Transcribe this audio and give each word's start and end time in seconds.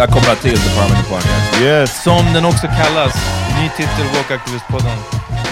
Välkomna 0.00 0.34
till 0.34 0.58
The 0.58 0.76
Parliament 0.76 1.08
Podcast. 1.08 1.62
Yes, 1.62 2.02
som 2.02 2.32
den 2.34 2.44
också 2.44 2.66
kallas. 2.66 3.14
Ny 3.60 3.68
titel, 3.68 4.06
Walkaktivist-podden. 4.14 4.96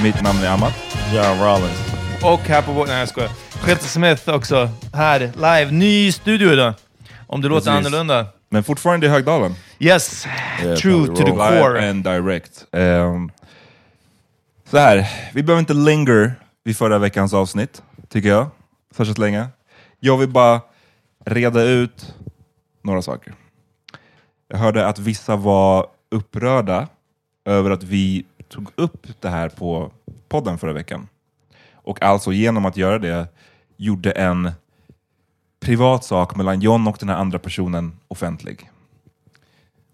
Mitt 0.03 0.23
namn 0.23 0.43
är 0.43 0.49
Amat. 0.49 0.73
John 1.15 1.41
Rollins. 1.41 1.95
Och 2.23 2.41
här 2.41 2.63
på 2.63 2.73
vår... 2.73 2.87
Nej 2.87 2.99
jag 2.99 3.09
skojar. 3.09 3.31
Peter 3.65 3.85
Smith 3.85 4.29
också. 4.29 4.71
Här, 4.95 5.21
live. 5.21 5.71
Ny 5.71 6.13
studio 6.13 6.53
idag. 6.53 6.75
Om 7.27 7.43
det 7.43 7.49
låter 7.49 7.71
Precis. 7.71 7.87
annorlunda. 7.87 8.27
Men 8.49 8.65
fortfarande 8.65 9.07
i 9.07 9.09
Högdalen. 9.09 9.55
Yes, 9.79 10.27
true 10.61 11.07
to 11.07 11.17
the 11.17 11.25
Live 11.25 11.61
core. 11.61 11.91
and 11.91 12.05
direct. 12.05 12.65
Ehm, 12.73 13.31
så 14.71 14.79
här, 14.79 15.09
vi 15.33 15.43
behöver 15.43 15.61
inte 15.61 15.75
linger 15.75 16.35
vid 16.65 16.77
förra 16.77 16.99
veckans 16.99 17.35
avsnitt, 17.35 17.83
tycker 18.09 18.29
jag. 18.29 18.47
Särskilt 18.97 19.19
länge. 19.19 19.47
Jag 20.01 20.17
vill 20.19 20.29
bara 20.29 20.61
reda 21.27 21.63
ut 21.63 22.15
några 22.83 23.03
saker. 23.03 23.35
Jag 24.49 24.59
hörde 24.59 24.87
att 24.87 24.99
vissa 24.99 25.37
var 25.37 25.87
upprörda 26.11 26.89
över 27.45 27.71
att 27.71 27.83
vi 27.83 28.25
tog 28.49 28.71
upp 28.75 29.07
det 29.21 29.29
här 29.29 29.49
på 29.49 29.93
podden 30.29 30.59
förra 30.59 30.73
veckan. 30.73 31.09
Och 31.73 32.03
alltså 32.03 32.33
genom 32.33 32.67
att 32.67 32.77
göra 32.77 32.99
det 32.99 33.29
gjorde 33.77 34.11
en 34.11 34.51
privat 35.61 36.05
sak 36.05 36.37
mellan 36.37 36.61
John 36.61 36.89
och 36.89 36.97
den 37.01 37.09
här 37.09 37.17
andra 37.17 37.39
personen 37.39 37.93
offentlig. 38.09 38.71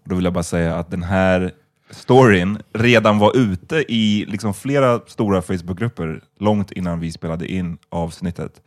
Och 0.03 0.09
Då 0.09 0.15
vill 0.15 0.23
jag 0.23 0.33
bara 0.33 0.43
säga 0.43 0.75
att 0.75 0.91
den 0.91 1.03
här 1.03 1.51
storyn 1.89 2.61
redan 2.73 3.19
var 3.19 3.37
ute 3.37 3.75
i 3.93 4.25
liksom 4.27 4.53
flera 4.53 4.99
stora 5.07 5.41
Facebookgrupper 5.41 6.21
långt 6.39 6.71
innan 6.71 6.99
vi 6.99 7.11
spelade 7.11 7.47
in 7.51 7.77
avsnittet. 7.89 8.61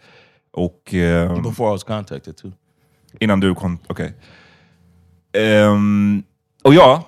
Och 0.51 0.95
ehm, 0.95 1.43
Before 1.43 1.69
I 1.69 1.73
was 1.73 1.85
contacted 1.85 2.37
too. 2.37 2.53
innan 3.21 3.41
du 3.41 3.55
kom... 3.55 3.79
Okej. 3.87 4.15
Ehm, 5.33 6.23
och 6.65 6.75
ja, 6.75 7.05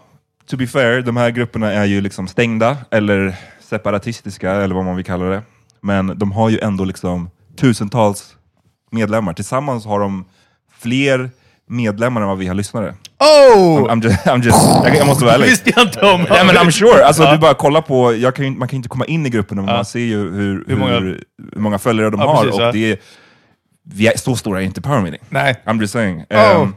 to 0.50 0.56
be 0.56 0.66
fair, 0.66 1.00
de 1.02 1.16
här 1.16 1.30
grupperna 1.30 1.72
är 1.72 1.84
ju 1.84 2.00
liksom 2.00 2.28
stängda 2.28 2.76
eller 2.90 3.34
separatistiska 3.60 4.50
eller 4.52 4.74
vad 4.74 4.84
man 4.84 4.96
vill 4.96 5.04
kalla 5.04 5.24
det. 5.24 5.42
Men 5.80 6.18
de 6.18 6.32
har 6.32 6.48
ju 6.48 6.58
ändå 6.58 6.84
liksom 6.84 7.30
tusentals 7.56 8.36
medlemmar. 8.90 9.32
Tillsammans 9.32 9.84
har 9.86 10.00
de 10.00 10.24
fler 10.78 11.30
medlemmar 11.68 12.20
än 12.20 12.28
vad 12.28 12.38
vi 12.38 12.46
har 12.46 12.54
lyssnare. 12.54 12.94
Oh! 13.18 13.90
I'm 13.90 14.02
just, 14.04 14.26
I'm 14.26 14.42
just, 14.42 14.58
jag, 14.84 14.96
jag 14.96 15.06
måste 15.06 15.24
vara 15.24 15.34
ärlig. 15.34 15.46
visste 15.50 15.72
jag 15.76 15.82
inte 15.86 16.00
om. 16.00 16.26
Nej 16.30 16.46
men 16.46 16.56
I'm 16.56 16.70
sure, 16.70 17.04
alltså, 17.04 17.30
du 17.32 17.38
bara 17.38 17.54
kolla 17.54 17.82
på, 17.82 18.14
jag 18.14 18.34
kan 18.36 18.58
man 18.58 18.68
kan 18.68 18.76
inte 18.76 18.88
komma 18.88 19.04
in 19.04 19.26
i 19.26 19.30
gruppen 19.30 19.56
men 19.56 19.66
man 19.66 19.84
ser 19.84 19.98
ju 20.00 20.16
hur, 20.18 20.32
hur, 20.32 20.64
Hur 20.66 20.76
många- 20.76 21.00
hur 21.00 21.24
många 21.56 21.78
följare 21.78 22.10
de 22.10 22.20
Ja, 22.20 22.26
har. 22.34 22.44
precis, 22.44 22.54
och 22.60 22.66
ja. 22.66 22.72
det 22.72 22.92
är, 22.92 22.98
vi 23.82 24.06
är, 24.06 24.16
så 24.16 24.36
stora 24.36 24.60
är 24.60 24.64
inte 24.64 24.80
Power 24.80 25.00
Meeting. 25.00 25.20
Nej. 25.28 25.56
I'm 25.66 25.80
just 25.80 25.92
saying. 25.92 26.18
Oh. 26.30 26.36
Ehm, 26.36 26.74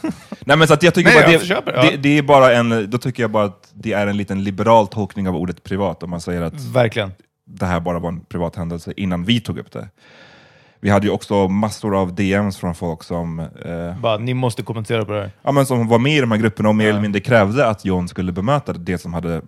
nej 0.44 0.56
men 0.56 0.68
så 0.68 0.74
att 0.74 0.82
jag 0.82 0.94
tycker 0.94 1.10
Nej, 1.10 1.22
bara 1.22 1.32
jag 1.32 1.40
det, 1.40 1.46
köper 1.46 1.72
det, 1.72 1.90
ja. 1.90 1.96
det 1.98 2.18
är 2.18 2.22
bara 2.22 2.52
en, 2.54 2.90
då 2.90 2.98
tycker 2.98 3.22
jag 3.22 3.30
bara 3.30 3.44
att 3.44 3.70
det 3.74 3.92
är 3.92 4.06
en 4.06 4.16
liten 4.16 4.44
liberal 4.44 4.88
tolkning 4.88 5.28
av 5.28 5.36
ordet 5.36 5.62
privat 5.62 6.02
om 6.02 6.10
man 6.10 6.20
säger 6.20 6.42
att 6.42 6.60
Verkligen. 6.64 7.12
det 7.46 7.66
här 7.66 7.80
bara 7.80 7.98
var 7.98 8.08
en 8.08 8.20
privat 8.20 8.56
händelse 8.56 8.92
innan 8.96 9.24
vi 9.24 9.40
tog 9.40 9.58
upp 9.58 9.72
det. 9.72 9.88
Vi 10.82 10.90
hade 10.90 11.06
ju 11.06 11.12
också 11.12 11.48
massor 11.48 11.96
av 12.00 12.14
DMs 12.14 12.56
från 12.58 12.74
folk 12.74 13.02
som, 13.02 13.40
eh, 13.40 14.00
Bara, 14.00 14.18
ni 14.18 14.34
måste 14.34 14.62
kommentera 14.62 15.04
på 15.04 15.12
det 15.12 15.20
här. 15.20 15.30
ja, 15.42 15.52
men 15.52 15.66
som 15.66 15.88
var 15.88 15.98
med 15.98 16.16
i 16.16 16.20
de 16.20 16.30
här 16.30 16.38
grupperna 16.38 16.68
och 16.68 16.74
mer 16.74 16.88
eller 16.88 17.00
mindre 17.00 17.20
krävde 17.20 17.66
att 17.66 17.84
John 17.84 18.08
skulle 18.08 18.32
bemöta 18.32 18.72
det 18.72 18.98
som 18.98 19.14
hade 19.14 19.42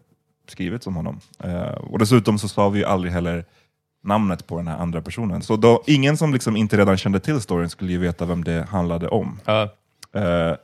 skrivits 0.48 0.86
om 0.86 0.96
honom. 0.96 1.20
Eh, 1.44 1.62
och 1.62 1.98
dessutom 1.98 2.38
så 2.38 2.48
sa 2.48 2.68
vi 2.68 2.78
ju 2.78 2.84
aldrig 2.84 3.12
heller 3.12 3.44
namnet 4.04 4.46
på 4.46 4.56
den 4.56 4.68
här 4.68 4.78
andra 4.78 5.02
personen. 5.02 5.42
Så 5.42 5.56
då, 5.56 5.82
ingen 5.86 6.16
som 6.16 6.32
liksom 6.32 6.56
inte 6.56 6.76
redan 6.76 6.96
kände 6.96 7.20
till 7.20 7.40
storyn 7.40 7.68
skulle 7.68 7.92
ju 7.92 7.98
veta 7.98 8.24
vem 8.24 8.44
det 8.44 8.66
handlade 8.70 9.08
om. 9.08 9.40
Ja. 9.44 9.62
Eh, 10.14 10.54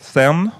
sen, 0.00 0.50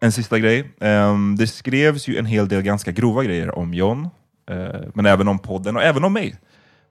en 0.00 0.12
sista 0.12 0.38
grej. 0.38 0.70
Ehm, 0.80 1.36
det 1.36 1.46
skrevs 1.46 2.08
ju 2.08 2.18
en 2.18 2.26
hel 2.26 2.48
del 2.48 2.62
ganska 2.62 2.92
grova 2.92 3.24
grejer 3.24 3.58
om 3.58 3.74
John, 3.74 4.08
eh, 4.50 4.80
men 4.94 5.06
även 5.06 5.28
om 5.28 5.38
podden 5.38 5.76
och 5.76 5.82
även 5.82 6.04
om 6.04 6.12
mig. 6.12 6.36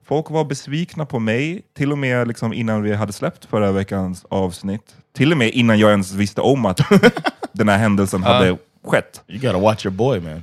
Folk 0.04 0.30
var 0.30 0.44
besvikna 0.44 1.06
på 1.06 1.18
mig, 1.18 1.62
till 1.76 1.92
och 1.92 1.98
med 1.98 2.28
liksom 2.28 2.52
innan 2.52 2.82
vi 2.82 2.94
hade 2.94 3.12
släppt 3.12 3.44
förra 3.44 3.72
veckans 3.72 4.24
avsnitt. 4.30 4.96
Till 5.16 5.32
och 5.32 5.38
med 5.38 5.50
innan 5.50 5.78
jag 5.78 5.90
ens 5.90 6.12
visste 6.12 6.40
om 6.40 6.66
att 6.66 6.80
den 7.52 7.68
här 7.68 7.78
händelsen 7.78 8.22
hade 8.22 8.56
skett. 8.84 9.22
You 9.28 9.40
gotta 9.40 9.58
watch 9.58 9.86
your 9.86 9.96
boy, 9.96 10.20
man. 10.20 10.42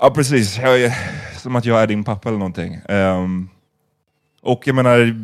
Ja, 0.00 0.10
precis. 0.10 0.58
Som 1.36 1.56
att 1.56 1.64
jag 1.64 1.82
är 1.82 1.86
din 1.86 2.04
pappa 2.04 2.28
eller 2.28 2.38
någonting. 2.38 2.80
Ehm, 2.88 3.48
och 4.42 4.66
jag 4.66 4.74
menar, 4.74 5.22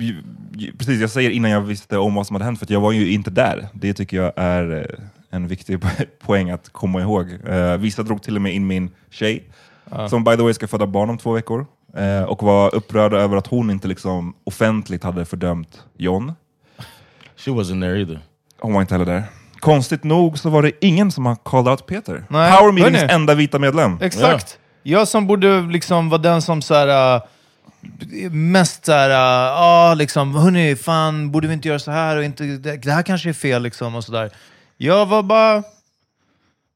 precis, 0.79 1.01
jag 1.01 1.11
säger 1.11 1.31
innan 1.31 1.51
jag 1.51 1.61
visste 1.61 1.99
om 1.99 2.15
vad 2.15 2.27
som 2.27 2.35
hade 2.35 2.45
hänt, 2.45 2.59
för 2.59 2.73
jag 2.73 2.81
var 2.81 2.93
ju 2.93 3.13
inte 3.13 3.31
där. 3.31 3.69
Det 3.73 3.95
tycker 3.95 4.17
jag 4.17 4.33
är 4.37 4.79
eh, 4.79 5.05
en 5.33 5.49
viktig 5.49 5.79
po- 5.79 6.07
poäng 6.27 6.51
att 6.51 6.69
komma 6.73 7.01
ihåg. 7.01 7.27
Eh, 7.49 7.77
vissa 7.77 8.03
drog 8.03 8.23
till 8.23 8.37
och 8.37 8.43
med 8.43 8.55
in 8.55 8.67
min 8.67 8.91
tjej, 9.11 9.45
som 10.11 10.25
by 10.25 10.37
the 10.37 10.43
way 10.43 10.55
ska 10.55 10.69
föda 10.69 10.87
barn 10.87 11.11
om 11.11 11.19
två 11.19 11.33
veckor, 11.33 11.67
eh, 11.97 12.23
och 12.23 12.43
var 12.43 12.75
upprörda 12.75 13.17
över 13.17 13.37
att 13.37 13.47
hon 13.47 13.71
inte 13.71 13.89
liksom 13.89 14.35
offentligt 14.45 15.05
hade 15.05 15.25
fördömt 15.25 15.83
John. 15.97 16.33
She 17.37 17.51
wasn't 17.51 17.81
there 17.81 17.99
either. 17.99 18.21
Hon 18.61 18.73
var 18.75 18.81
inte 18.81 18.95
heller 18.95 19.07
där. 19.13 19.23
Konstigt 19.61 20.05
nog 20.05 20.39
så 20.39 20.51
var 20.51 20.63
det 20.63 20.73
ingen 20.81 21.11
som 21.11 21.27
har 21.27 21.37
called 21.37 21.69
out 21.69 21.87
Peter. 21.87 22.25
Nej, 22.29 22.59
Power 22.59 22.73
Meetings 22.73 23.03
enda 23.13 23.35
vita 23.35 23.59
medlem. 23.59 23.99
Exakt. 24.03 24.59
Jag 24.83 25.09
som 25.09 25.27
borde 25.27 25.61
liksom 25.61 26.09
vara 26.09 26.23
den 26.23 26.43
som 26.43 26.63
så 26.63 26.75
här, 26.75 27.15
äh, 27.17 27.23
mest 28.31 28.85
såhär, 28.87 29.11
ja 29.11 29.95
liksom, 29.95 30.35
hörni, 30.35 30.77
fan, 30.77 31.31
borde 31.31 31.49
vi 31.49 31.55
inte 31.55 31.69
göra 31.69 31.79
så 31.79 31.91
här 31.91 32.17
och 32.17 32.25
inte, 32.25 32.45
det, 32.45 32.77
det 32.77 32.93
här 32.93 33.03
kanske 33.03 33.29
är 33.29 33.33
fel 33.33 33.63
liksom 33.63 33.95
och 33.95 34.05
sådär. 34.05 34.31
Jag 34.83 35.07
var 35.07 35.23
bara, 35.23 35.63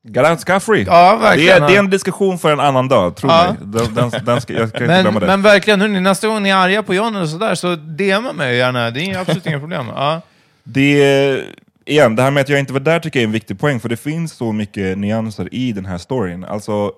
Got 0.03 0.31
out 0.31 0.41
scot-free. 0.41 0.85
Ja, 0.87 1.13
det, 1.17 1.23
verkligen, 1.23 1.63
är, 1.63 1.69
det 1.69 1.75
är 1.75 1.79
en 1.79 1.91
diskussion 1.91 2.39
för 2.39 2.53
en 2.53 2.61
annan 2.61 2.89
dag, 2.89 3.17
tro 3.17 3.31
Ja. 3.31 3.45
mig. 3.61 3.83
Den, 3.85 3.95
den, 3.95 4.25
den 4.25 4.41
ska, 4.41 4.53
jag 4.53 4.73
kan 4.73 4.83
inte 4.83 4.87
men, 4.87 5.03
glömma 5.03 5.21
det. 5.21 5.27
men 5.27 5.43
verkligen, 5.43 5.81
hörni, 5.81 6.01
nästa 6.01 6.29
gång 6.29 6.43
ni 6.43 6.49
är 6.51 6.57
arga 6.57 6.83
på 6.83 6.95
John 6.95 7.17
eller 7.17 7.27
sådär 7.27 7.55
så 7.55 7.77
DMa 7.77 8.33
mig 8.33 8.57
gärna, 8.57 8.91
det 8.91 9.01
är 9.11 9.19
absolut 9.19 9.47
inga 9.47 9.59
problem. 9.59 9.87
Ja. 9.89 10.21
det, 10.65 11.45
igen, 11.85 12.17
det 12.17 12.23
här 12.23 12.31
med 12.31 12.41
att 12.41 12.49
jag 12.49 12.59
inte 12.59 12.73
var 12.73 12.81
där 12.81 12.99
tycker 13.01 13.19
jag 13.19 13.23
är 13.23 13.27
en 13.27 13.33
viktig 13.33 13.61
poäng, 13.61 13.81
för 13.81 13.89
det 13.89 13.97
finns 13.97 14.33
så 14.33 14.53
mycket 14.53 14.99
nyanser 14.99 15.55
i 15.55 15.73
den 15.73 15.87
här 15.87 15.99
storyn. 15.99 16.45
Alltså, 16.45 16.93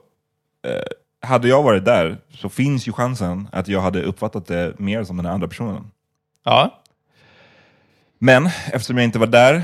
eh, 0.67 1.29
hade 1.29 1.49
jag 1.49 1.63
varit 1.63 1.85
där 1.85 2.17
så 2.35 2.49
finns 2.49 2.89
ju 2.89 2.93
chansen 2.93 3.49
att 3.53 3.69
jag 3.69 3.81
hade 3.81 4.03
uppfattat 4.03 4.47
det 4.47 4.75
mer 4.79 5.05
som 5.05 5.17
den 5.17 5.27
andra 5.27 5.49
personen. 5.49 5.91
ja. 6.45 6.81
Men 8.21 8.47
eftersom 8.73 8.97
jag 8.97 9.05
inte 9.05 9.19
var 9.19 9.27
där 9.27 9.63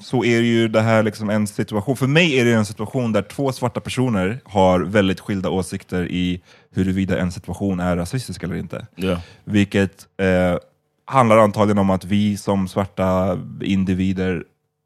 så 0.00 0.24
är 0.24 0.40
ju 0.40 0.68
det 0.68 0.80
här 0.80 1.02
liksom 1.02 1.30
en 1.30 1.46
situation, 1.46 1.96
för 1.96 2.06
mig 2.06 2.38
är 2.38 2.44
det 2.44 2.52
en 2.52 2.66
situation 2.66 3.12
där 3.12 3.22
två 3.22 3.52
svarta 3.52 3.80
personer 3.80 4.40
har 4.44 4.80
väldigt 4.80 5.20
skilda 5.20 5.50
åsikter 5.50 6.06
i 6.10 6.42
huruvida 6.74 7.18
en 7.18 7.32
situation 7.32 7.80
är 7.80 7.96
rasistisk 7.96 8.42
eller 8.42 8.56
inte. 8.56 8.86
Yeah. 8.96 9.20
Vilket 9.44 10.06
eh, 10.20 10.58
handlar 11.04 11.38
antagligen 11.38 11.78
om 11.78 11.90
att 11.90 12.04
vi 12.04 12.36
som 12.36 12.68
svarta 12.68 13.38
individer 13.62 14.44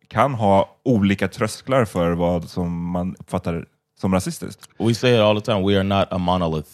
kan 0.08 0.34
ha 0.34 0.76
olika 0.84 1.28
trösklar 1.28 1.84
för 1.84 2.10
vad 2.12 2.48
som 2.48 2.90
man 2.90 3.16
uppfattar 3.18 3.66
som 4.00 4.14
rasistiskt. 4.14 4.68
We 4.78 4.94
say 4.94 5.14
it 5.14 5.20
all 5.20 5.40
the 5.40 5.44
time. 5.52 5.66
We 5.66 5.78
are 5.78 5.82
not 5.82 6.08
a 6.10 6.18
monolith. 6.18 6.70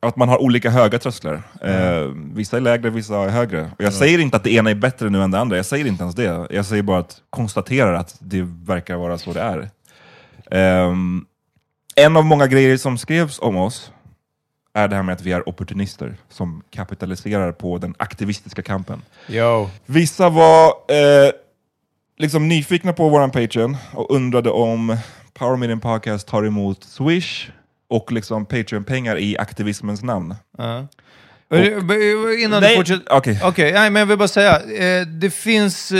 Att 0.00 0.16
man 0.16 0.28
har 0.28 0.42
olika 0.42 0.70
höga 0.70 0.98
trösklar. 0.98 1.42
Eh, 1.62 2.12
vissa 2.34 2.56
är 2.56 2.60
lägre, 2.60 2.90
vissa 2.90 3.18
är 3.18 3.28
högre. 3.28 3.70
Och 3.78 3.84
jag 3.84 3.92
säger 3.92 4.18
inte 4.18 4.36
att 4.36 4.44
det 4.44 4.52
ena 4.52 4.70
är 4.70 4.74
bättre 4.74 5.10
nu 5.10 5.22
än 5.22 5.30
det 5.30 5.38
andra, 5.38 5.56
jag 5.56 5.66
säger 5.66 5.86
inte 5.86 6.02
ens 6.02 6.14
det. 6.14 6.46
Jag 6.50 6.66
säger 6.66 6.82
bara 6.82 6.98
att 6.98 7.20
konstaterar 7.30 7.94
att 7.94 8.16
det 8.20 8.42
verkar 8.42 8.96
vara 8.96 9.18
så 9.18 9.32
det 9.32 9.40
är. 9.40 9.70
Ehm, 10.50 11.24
en 11.96 12.16
av 12.16 12.24
många 12.24 12.46
grejer 12.46 12.76
som 12.76 12.98
skrevs 12.98 13.38
om 13.38 13.56
oss 13.56 13.92
är 14.74 14.88
det 14.88 14.96
här 14.96 15.02
med 15.02 15.12
att 15.12 15.22
vi 15.22 15.32
är 15.32 15.48
opportunister 15.48 16.16
som 16.28 16.62
kapitaliserar 16.70 17.52
på 17.52 17.78
den 17.78 17.94
aktivistiska 17.98 18.62
kampen. 18.62 19.02
Yo. 19.28 19.68
Vissa 19.86 20.28
var 20.28 20.66
eh, 20.68 21.32
liksom 22.18 22.48
nyfikna 22.48 22.92
på 22.92 23.08
våran 23.08 23.30
Patreon 23.30 23.76
och 23.92 24.10
undrade 24.10 24.50
om 24.50 24.96
Power 25.34 25.56
Meeting 25.56 25.80
Podcast 25.80 26.28
tar 26.28 26.46
emot 26.46 26.84
Swish 26.84 27.50
och 27.88 28.12
liksom 28.12 28.46
Patreon-pengar 28.46 29.18
i 29.18 29.38
aktivismens 29.38 30.02
namn. 30.02 30.34
Ja. 30.58 30.88
Innan 32.38 32.60
Nej, 32.60 32.70
du 32.70 32.76
fortsätter... 32.76 33.16
okej. 33.42 33.72
Nej, 33.72 33.90
men 33.90 34.00
jag 34.00 34.06
vill 34.06 34.18
bara 34.18 34.28
säga. 34.28 34.60
Eh, 34.60 35.06
det 35.06 35.30
finns... 35.30 35.92
Eh, 35.92 35.98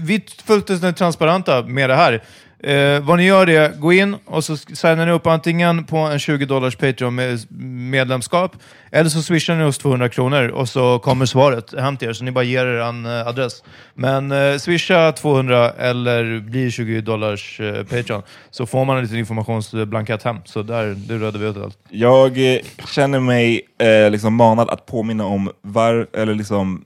vi 0.00 0.14
är 0.14 0.42
fullständigt 0.44 0.96
transparenta 0.96 1.62
med 1.62 1.90
det 1.90 1.96
här. 1.96 2.22
Eh, 2.62 3.00
vad 3.00 3.18
ni 3.18 3.24
gör 3.24 3.48
är, 3.48 3.68
gå 3.68 3.92
in 3.92 4.16
och 4.24 4.44
så 4.44 4.56
signar 4.56 5.06
ni 5.06 5.12
upp 5.12 5.26
antingen 5.26 5.84
på 5.84 5.96
en 5.96 6.18
20 6.18 6.46
dollars 6.46 6.76
Patreon-medlemskap, 6.76 8.56
eller 8.90 9.10
så 9.10 9.22
swishar 9.22 9.56
ni 9.56 9.64
oss 9.64 9.78
200 9.78 10.08
kronor 10.08 10.48
och 10.48 10.68
så 10.68 10.98
kommer 10.98 11.26
svaret 11.26 11.78
hem 11.78 11.96
till 11.96 12.08
er, 12.08 12.12
så 12.12 12.24
ni 12.24 12.30
bara 12.30 12.44
ger 12.44 12.66
er 12.66 12.80
en 12.80 13.06
eh, 13.06 13.26
adress. 13.26 13.62
Men 13.94 14.32
eh, 14.32 14.58
swisha 14.58 15.12
200 15.12 15.70
eller 15.70 16.40
bli 16.40 16.70
20 16.70 17.00
dollars 17.00 17.60
eh, 17.60 17.84
Patreon, 17.84 18.22
så 18.50 18.66
får 18.66 18.84
man 18.84 18.96
en 18.96 19.02
liten 19.02 19.18
informationsblankett 19.18 20.22
hem. 20.22 20.36
Så 20.44 20.62
där, 20.62 20.94
du 20.94 21.18
rödde 21.18 21.38
vi 21.38 21.46
ut 21.46 21.56
allt. 21.56 21.78
Jag 21.88 22.54
eh, 22.54 22.60
känner 22.88 23.20
mig 23.20 23.60
eh, 23.78 24.10
liksom 24.10 24.34
manad 24.34 24.70
att 24.70 24.86
påminna 24.86 25.26
om 25.26 25.50
var, 25.62 26.06
eller 26.12 26.34
liksom 26.34 26.84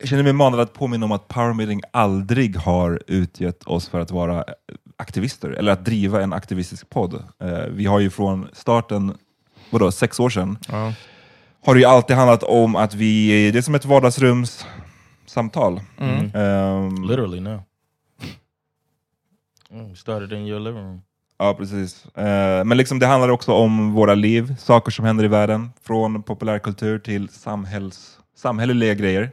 jag 0.00 0.08
känner 0.08 0.22
mig 0.22 0.32
manad 0.32 0.60
att 0.60 0.72
påminna 0.72 1.06
om 1.06 1.12
att 1.12 1.28
Power 1.28 1.54
Meeting 1.54 1.80
aldrig 1.90 2.56
har 2.56 3.02
utgett 3.06 3.62
oss 3.64 3.88
för 3.88 4.00
att 4.00 4.10
vara 4.10 4.38
eh, 4.38 4.44
aktivister, 4.98 5.50
eller 5.50 5.72
att 5.72 5.84
driva 5.84 6.22
en 6.22 6.32
aktivistisk 6.32 6.90
podd. 6.90 7.14
Eh, 7.42 7.58
vi 7.70 7.86
har 7.86 8.00
ju 8.00 8.10
från 8.10 8.48
starten, 8.52 9.14
vadå, 9.70 9.92
sex 9.92 10.20
år 10.20 10.30
sedan, 10.30 10.58
Ja. 10.68 10.92
har 11.64 11.74
det 11.74 11.80
ju 11.80 11.86
alltid 11.86 12.16
handlat 12.16 12.42
om 12.42 12.76
att 12.76 12.94
vi, 12.94 13.50
det 13.50 13.58
är 13.58 13.62
som 13.62 13.74
ett 13.74 13.84
vardagsrumssamtal. 13.84 15.80
Mm. 15.98 16.30
Ehm, 16.34 17.02
Literally 17.08 17.40
now. 17.40 17.62
Mm, 19.70 19.96
started 19.96 20.32
in 20.32 20.46
your 20.46 20.60
living 20.60 20.82
room. 20.82 21.02
Ja, 21.38 21.54
precis. 21.54 22.06
Eh, 22.16 22.64
men 22.64 22.76
liksom 22.78 22.98
det 22.98 23.06
handlar 23.06 23.28
också 23.28 23.52
om 23.52 23.92
våra 23.92 24.14
liv, 24.14 24.54
saker 24.58 24.90
som 24.90 25.04
händer 25.04 25.24
i 25.24 25.28
världen, 25.28 25.70
från 25.82 26.22
populärkultur 26.22 26.98
till 26.98 27.28
samhälls, 27.28 28.18
samhälleliga 28.36 28.94
grejer. 28.94 29.30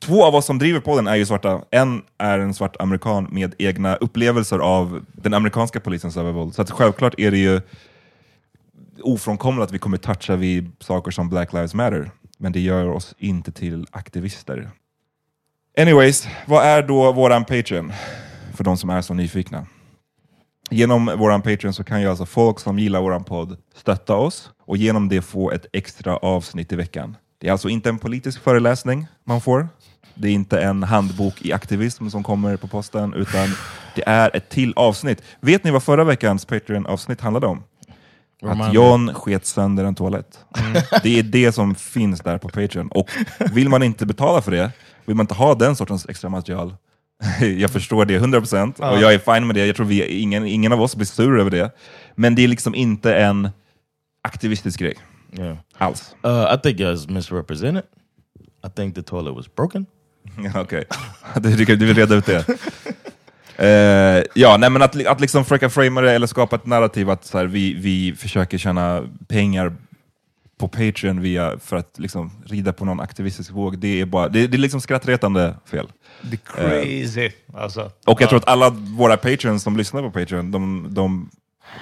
Två 0.00 0.24
av 0.24 0.34
oss 0.34 0.46
som 0.46 0.58
driver 0.58 0.80
podden 0.80 1.06
är 1.06 1.14
ju 1.14 1.26
svarta. 1.26 1.62
En 1.70 2.02
är 2.18 2.38
en 2.38 2.54
svart 2.54 2.76
amerikan 2.78 3.28
med 3.30 3.54
egna 3.58 3.96
upplevelser 3.96 4.58
av 4.58 5.04
den 5.12 5.34
amerikanska 5.34 5.80
polisens 5.80 6.16
övervåld. 6.16 6.54
Så 6.54 6.62
att 6.62 6.70
självklart 6.70 7.14
är 7.18 7.30
det 7.30 7.38
ju 7.38 7.60
ofrånkomligt 9.02 9.64
att 9.64 9.72
vi 9.72 9.78
kommer 9.78 9.96
toucha 9.96 10.36
vid 10.36 10.72
saker 10.80 11.10
som 11.10 11.28
Black 11.28 11.52
Lives 11.52 11.74
Matter. 11.74 12.10
Men 12.38 12.52
det 12.52 12.60
gör 12.60 12.88
oss 12.88 13.14
inte 13.18 13.52
till 13.52 13.86
aktivister. 13.90 14.70
Anyways, 15.78 16.28
vad 16.46 16.64
är 16.64 16.82
då 16.82 17.12
våran 17.12 17.44
Patreon? 17.44 17.92
För 18.54 18.64
de 18.64 18.76
som 18.76 18.90
är 18.90 19.02
så 19.02 19.14
nyfikna. 19.14 19.66
Genom 20.70 21.06
våran 21.06 21.42
Patreon 21.42 21.74
så 21.74 21.84
kan 21.84 22.00
ju 22.00 22.08
alltså 22.08 22.26
folk 22.26 22.60
som 22.60 22.78
gillar 22.78 23.00
våran 23.00 23.24
podd 23.24 23.56
stötta 23.74 24.14
oss 24.16 24.50
och 24.58 24.76
genom 24.76 25.08
det 25.08 25.22
få 25.22 25.50
ett 25.50 25.66
extra 25.72 26.16
avsnitt 26.16 26.72
i 26.72 26.76
veckan. 26.76 27.16
Det 27.38 27.48
är 27.48 27.52
alltså 27.52 27.68
inte 27.68 27.88
en 27.88 27.98
politisk 27.98 28.42
föreläsning 28.42 29.06
man 29.24 29.40
får. 29.40 29.68
Det 30.14 30.28
är 30.28 30.32
inte 30.32 30.60
en 30.60 30.82
handbok 30.82 31.42
i 31.42 31.52
aktivism 31.52 32.08
som 32.08 32.22
kommer 32.22 32.56
på 32.56 32.68
posten, 32.68 33.14
utan 33.14 33.48
det 33.94 34.02
är 34.06 34.36
ett 34.36 34.48
till 34.48 34.72
avsnitt. 34.76 35.22
Vet 35.40 35.64
ni 35.64 35.70
vad 35.70 35.82
förra 35.82 36.04
veckans 36.04 36.44
Patreon-avsnitt 36.44 37.20
handlade 37.20 37.46
om? 37.46 37.62
Att. 38.42 38.74
John 38.74 39.14
sket 39.14 39.46
sönder 39.46 39.84
en 39.84 39.94
toalett. 39.94 40.38
Det 41.02 41.18
är 41.18 41.22
det 41.22 41.52
som 41.52 41.74
finns 41.74 42.20
där 42.20 42.38
på 42.38 42.48
Patreon. 42.48 42.88
Och 42.88 43.10
vill 43.52 43.68
man 43.68 43.82
inte 43.82 44.06
betala 44.06 44.42
för 44.42 44.50
det, 44.50 44.70
vill 45.04 45.16
man 45.16 45.24
inte 45.24 45.34
ha 45.34 45.54
den 45.54 45.76
sortens 45.76 46.08
extra 46.08 46.30
material, 46.30 46.74
jag 47.58 47.70
förstår 47.70 48.04
det 48.04 48.18
100% 48.18 48.92
och 48.94 49.02
jag 49.02 49.14
är 49.14 49.34
fine 49.34 49.46
med 49.46 49.56
det. 49.56 49.66
Jag 49.66 49.76
tror 49.76 49.86
vi, 49.86 50.06
ingen, 50.20 50.46
ingen 50.46 50.72
av 50.72 50.82
oss 50.82 50.96
blir 50.96 51.06
sur 51.06 51.40
över 51.40 51.50
det. 51.50 51.70
Men 52.14 52.34
det 52.34 52.44
är 52.44 52.48
liksom 52.48 52.74
inte 52.74 53.16
en 53.16 53.48
aktivistisk 54.22 54.80
grej 54.80 54.96
Yeah. 55.38 55.56
alls. 55.78 56.14
Uh, 56.24 56.54
I 56.54 56.56
think 56.56 56.80
you 56.80 56.88
guys 56.88 57.08
misrepresented. 57.08 57.84
I 58.62 58.68
think 58.68 58.94
the 58.94 59.02
toilet 59.02 59.34
was 59.34 59.48
broken. 59.48 59.86
Ja, 60.54 60.60
Okej, 60.60 60.84
du, 61.34 61.56
du, 61.56 61.76
du 61.76 61.86
vill 61.86 61.96
reda 61.96 62.14
ut 62.14 62.26
det. 62.26 62.44
Eh, 63.56 64.24
ja, 64.34 64.56
nej, 64.56 64.70
men 64.70 64.82
att, 64.82 65.06
att 65.06 65.20
liksom 65.20 65.44
försöka 65.44 65.70
framea 65.70 66.04
det 66.04 66.12
eller 66.12 66.26
skapa 66.26 66.56
ett 66.56 66.66
narrativ 66.66 67.10
att 67.10 67.24
så 67.24 67.38
här, 67.38 67.44
vi, 67.44 67.74
vi 67.74 68.14
försöker 68.14 68.58
tjäna 68.58 69.08
pengar 69.28 69.76
på 70.58 70.68
Patreon 70.68 71.20
via, 71.20 71.58
för 71.58 71.76
att 71.76 71.98
liksom 71.98 72.30
rida 72.46 72.72
på 72.72 72.84
någon 72.84 73.00
aktivistisk 73.00 73.50
våg, 73.50 73.78
det 73.78 74.00
är, 74.00 74.06
bara, 74.06 74.28
det, 74.28 74.46
det 74.46 74.56
är 74.56 74.58
liksom 74.58 74.80
skrattretande 74.80 75.54
fel. 75.66 75.88
Det 76.22 76.36
är 76.36 77.00
crazy. 77.00 77.30
Alltså. 77.54 77.90
Och 78.06 78.20
jag 78.20 78.28
tror 78.28 78.38
att 78.38 78.48
alla 78.48 78.70
våra 78.70 79.16
Patreons 79.16 79.62
som 79.62 79.76
lyssnar 79.76 80.02
på 80.02 80.10
Patreon, 80.10 80.50
de, 80.50 80.86
de 80.90 81.30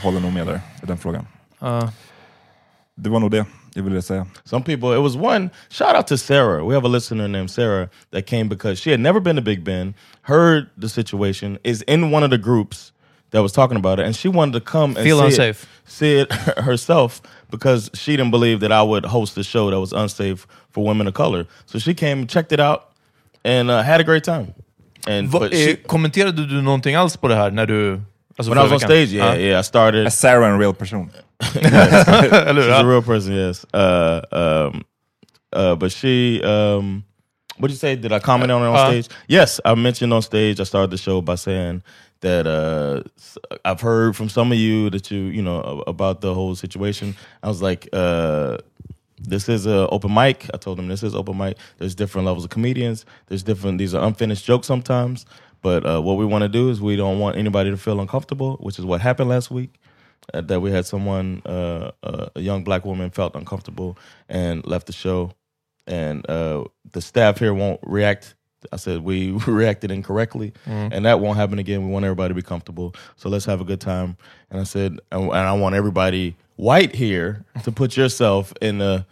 håller 0.02 0.20
nog 0.20 0.32
med 0.32 0.46
där 0.46 0.60
i 0.82 0.86
den 0.86 0.98
frågan. 0.98 1.26
Ja. 1.58 1.92
Det 2.94 3.10
var 3.10 3.20
nog 3.20 3.30
det 3.30 3.44
jag 3.74 3.82
ville 3.82 4.02
säga. 4.02 4.26
Some 4.44 4.64
people, 4.64 4.92
it 4.92 5.00
was 5.00 5.16
one, 5.16 5.50
shout 5.70 5.96
out 5.96 6.06
to 6.06 6.16
Sarah. 6.18 6.64
We 6.64 6.74
have 6.74 6.84
a 6.84 6.88
listener 6.88 7.28
named 7.28 7.50
Sarah 7.50 7.88
that 8.10 8.26
came 8.26 8.48
because 8.48 8.78
she 8.80 8.90
had 8.90 9.00
never 9.00 9.20
been 9.20 9.36
to 9.36 9.42
Big 9.42 9.64
Ben, 9.64 9.94
heard 10.22 10.66
the 10.76 10.88
situation, 10.88 11.58
is 11.64 11.82
in 11.82 12.10
one 12.10 12.24
of 12.24 12.30
the 12.30 12.38
groups 12.38 12.92
that 13.30 13.42
was 13.42 13.52
talking 13.52 13.76
about 13.78 13.98
it, 13.98 14.06
and 14.06 14.14
she 14.14 14.28
wanted 14.28 14.52
to 14.52 14.60
come 14.60 14.96
and 14.96 15.04
Feel 15.04 15.18
see 15.18 15.24
unsafe. 15.24 15.62
It, 15.62 15.90
see 15.90 16.18
it 16.20 16.32
herself 16.58 17.20
because 17.50 17.90
she 17.94 18.16
didn't 18.16 18.30
believe 18.30 18.60
that 18.60 18.72
I 18.72 18.82
would 18.82 19.04
host 19.06 19.38
a 19.38 19.42
show 19.42 19.70
that 19.70 19.80
was 19.80 19.92
unsafe 19.92 20.46
for 20.70 20.84
women 20.84 21.06
of 21.06 21.14
color. 21.14 21.46
So 21.66 21.78
she 21.78 21.94
came, 21.94 22.26
checked 22.26 22.52
it 22.52 22.60
out, 22.60 22.90
and 23.44 23.70
uh, 23.70 23.82
had 23.82 24.00
a 24.00 24.04
great 24.04 24.24
time. 24.24 24.54
And 25.06 25.28
Va, 25.28 25.38
but 25.40 25.52
eh, 25.52 25.66
she, 25.66 25.76
kommenterade 25.76 26.46
du 26.46 26.62
någonting 26.62 26.94
alls 26.94 27.16
på 27.16 27.28
det 27.28 27.34
här 27.34 27.50
när 27.50 27.66
du... 27.66 28.00
Alltså 28.36 28.50
when 28.50 28.58
I 28.58 28.62
was 28.62 28.72
on 28.72 28.78
veckan? 28.78 28.88
stage, 28.88 29.12
yeah, 29.12 29.34
Ja. 29.34 29.40
yeah, 29.40 29.60
I 29.60 29.62
started. 29.62 30.06
Är 30.06 30.10
Sarah 30.10 30.48
en 30.50 30.58
real 30.58 30.74
person? 30.74 31.10
Hur? 31.42 32.54
She's 32.56 32.66
a 32.66 32.84
real 32.86 33.02
person, 33.02 33.34
yes. 33.34 33.66
Uh, 33.74 34.22
um, 34.32 34.84
uh, 35.52 35.76
but 35.76 35.92
she, 35.92 36.42
um, 36.42 37.04
what 37.58 37.68
did 37.68 37.74
you 37.74 37.78
say? 37.78 37.96
Did 37.96 38.12
I 38.12 38.18
comment 38.20 38.50
on 38.50 38.62
it 38.62 38.66
on 38.66 38.76
Uh, 38.76 38.88
stage? 38.90 39.08
Yes, 39.28 39.60
I 39.64 39.74
mentioned 39.74 40.12
on 40.12 40.22
stage. 40.22 40.60
I 40.60 40.64
started 40.64 40.90
the 40.90 40.96
show 40.98 41.20
by 41.20 41.34
saying 41.36 41.82
that 42.20 42.46
uh, 42.46 43.02
I've 43.64 43.80
heard 43.80 44.16
from 44.16 44.28
some 44.28 44.52
of 44.52 44.58
you 44.58 44.90
that 44.90 45.10
you, 45.10 45.20
you 45.20 45.42
know, 45.42 45.84
about 45.86 46.20
the 46.20 46.34
whole 46.34 46.54
situation. 46.54 47.16
I 47.42 47.48
was 47.48 47.60
like, 47.62 47.88
uh, 47.92 48.58
this 49.18 49.48
is 49.48 49.66
a 49.66 49.88
open 49.88 50.14
mic. 50.14 50.48
I 50.54 50.56
told 50.56 50.78
them 50.78 50.88
this 50.88 51.02
is 51.02 51.14
open 51.14 51.36
mic. 51.38 51.56
There's 51.78 51.94
different 51.94 52.26
levels 52.26 52.44
of 52.44 52.50
comedians. 52.50 53.04
There's 53.26 53.42
different. 53.42 53.78
These 53.78 53.94
are 53.94 54.04
unfinished 54.04 54.44
jokes 54.44 54.66
sometimes. 54.66 55.26
But 55.62 55.86
uh, 55.86 56.00
what 56.02 56.16
we 56.16 56.24
want 56.26 56.42
to 56.42 56.48
do 56.48 56.70
is 56.70 56.80
we 56.80 56.96
don't 56.96 57.18
want 57.20 57.36
anybody 57.36 57.70
to 57.70 57.76
feel 57.76 58.00
uncomfortable, 58.00 58.56
which 58.60 58.78
is 58.78 58.84
what 58.84 59.00
happened 59.00 59.28
last 59.30 59.50
week. 59.50 59.74
Uh, 60.32 60.40
that 60.40 60.60
we 60.60 60.70
had 60.70 60.86
someone, 60.86 61.42
uh, 61.44 61.90
uh, 62.02 62.26
a 62.36 62.40
young 62.40 62.62
black 62.64 62.84
woman, 62.84 63.10
felt 63.10 63.34
uncomfortable 63.34 63.98
and 64.28 64.64
left 64.66 64.86
the 64.86 64.92
show, 64.92 65.32
and 65.86 66.28
uh, 66.30 66.64
the 66.92 67.00
staff 67.00 67.38
here 67.38 67.52
won't 67.52 67.80
react. 67.82 68.34
I 68.70 68.76
said 68.76 69.00
we 69.02 69.30
reacted 69.48 69.90
incorrectly, 69.90 70.52
and 70.92 71.04
that 71.04 71.18
won't 71.20 71.36
happen 71.36 71.58
again. 71.58 71.84
We 71.84 71.90
want 71.92 72.04
everybody 72.04 72.28
to 72.28 72.34
be 72.34 72.42
comfortable, 72.42 72.94
so 73.16 73.28
let's 73.28 73.44
have 73.46 73.60
a 73.60 73.64
good 73.64 73.80
time. 73.80 74.16
And 74.50 74.60
I 74.60 74.64
said, 74.64 75.00
and 75.10 75.24
and 75.24 75.32
I 75.34 75.52
want 75.54 75.74
everybody 75.74 76.36
white 76.56 76.94
here 76.94 77.44
to 77.64 77.72
put 77.72 77.96
yourself 77.96 78.52
in 78.60 78.80
a 78.80 79.04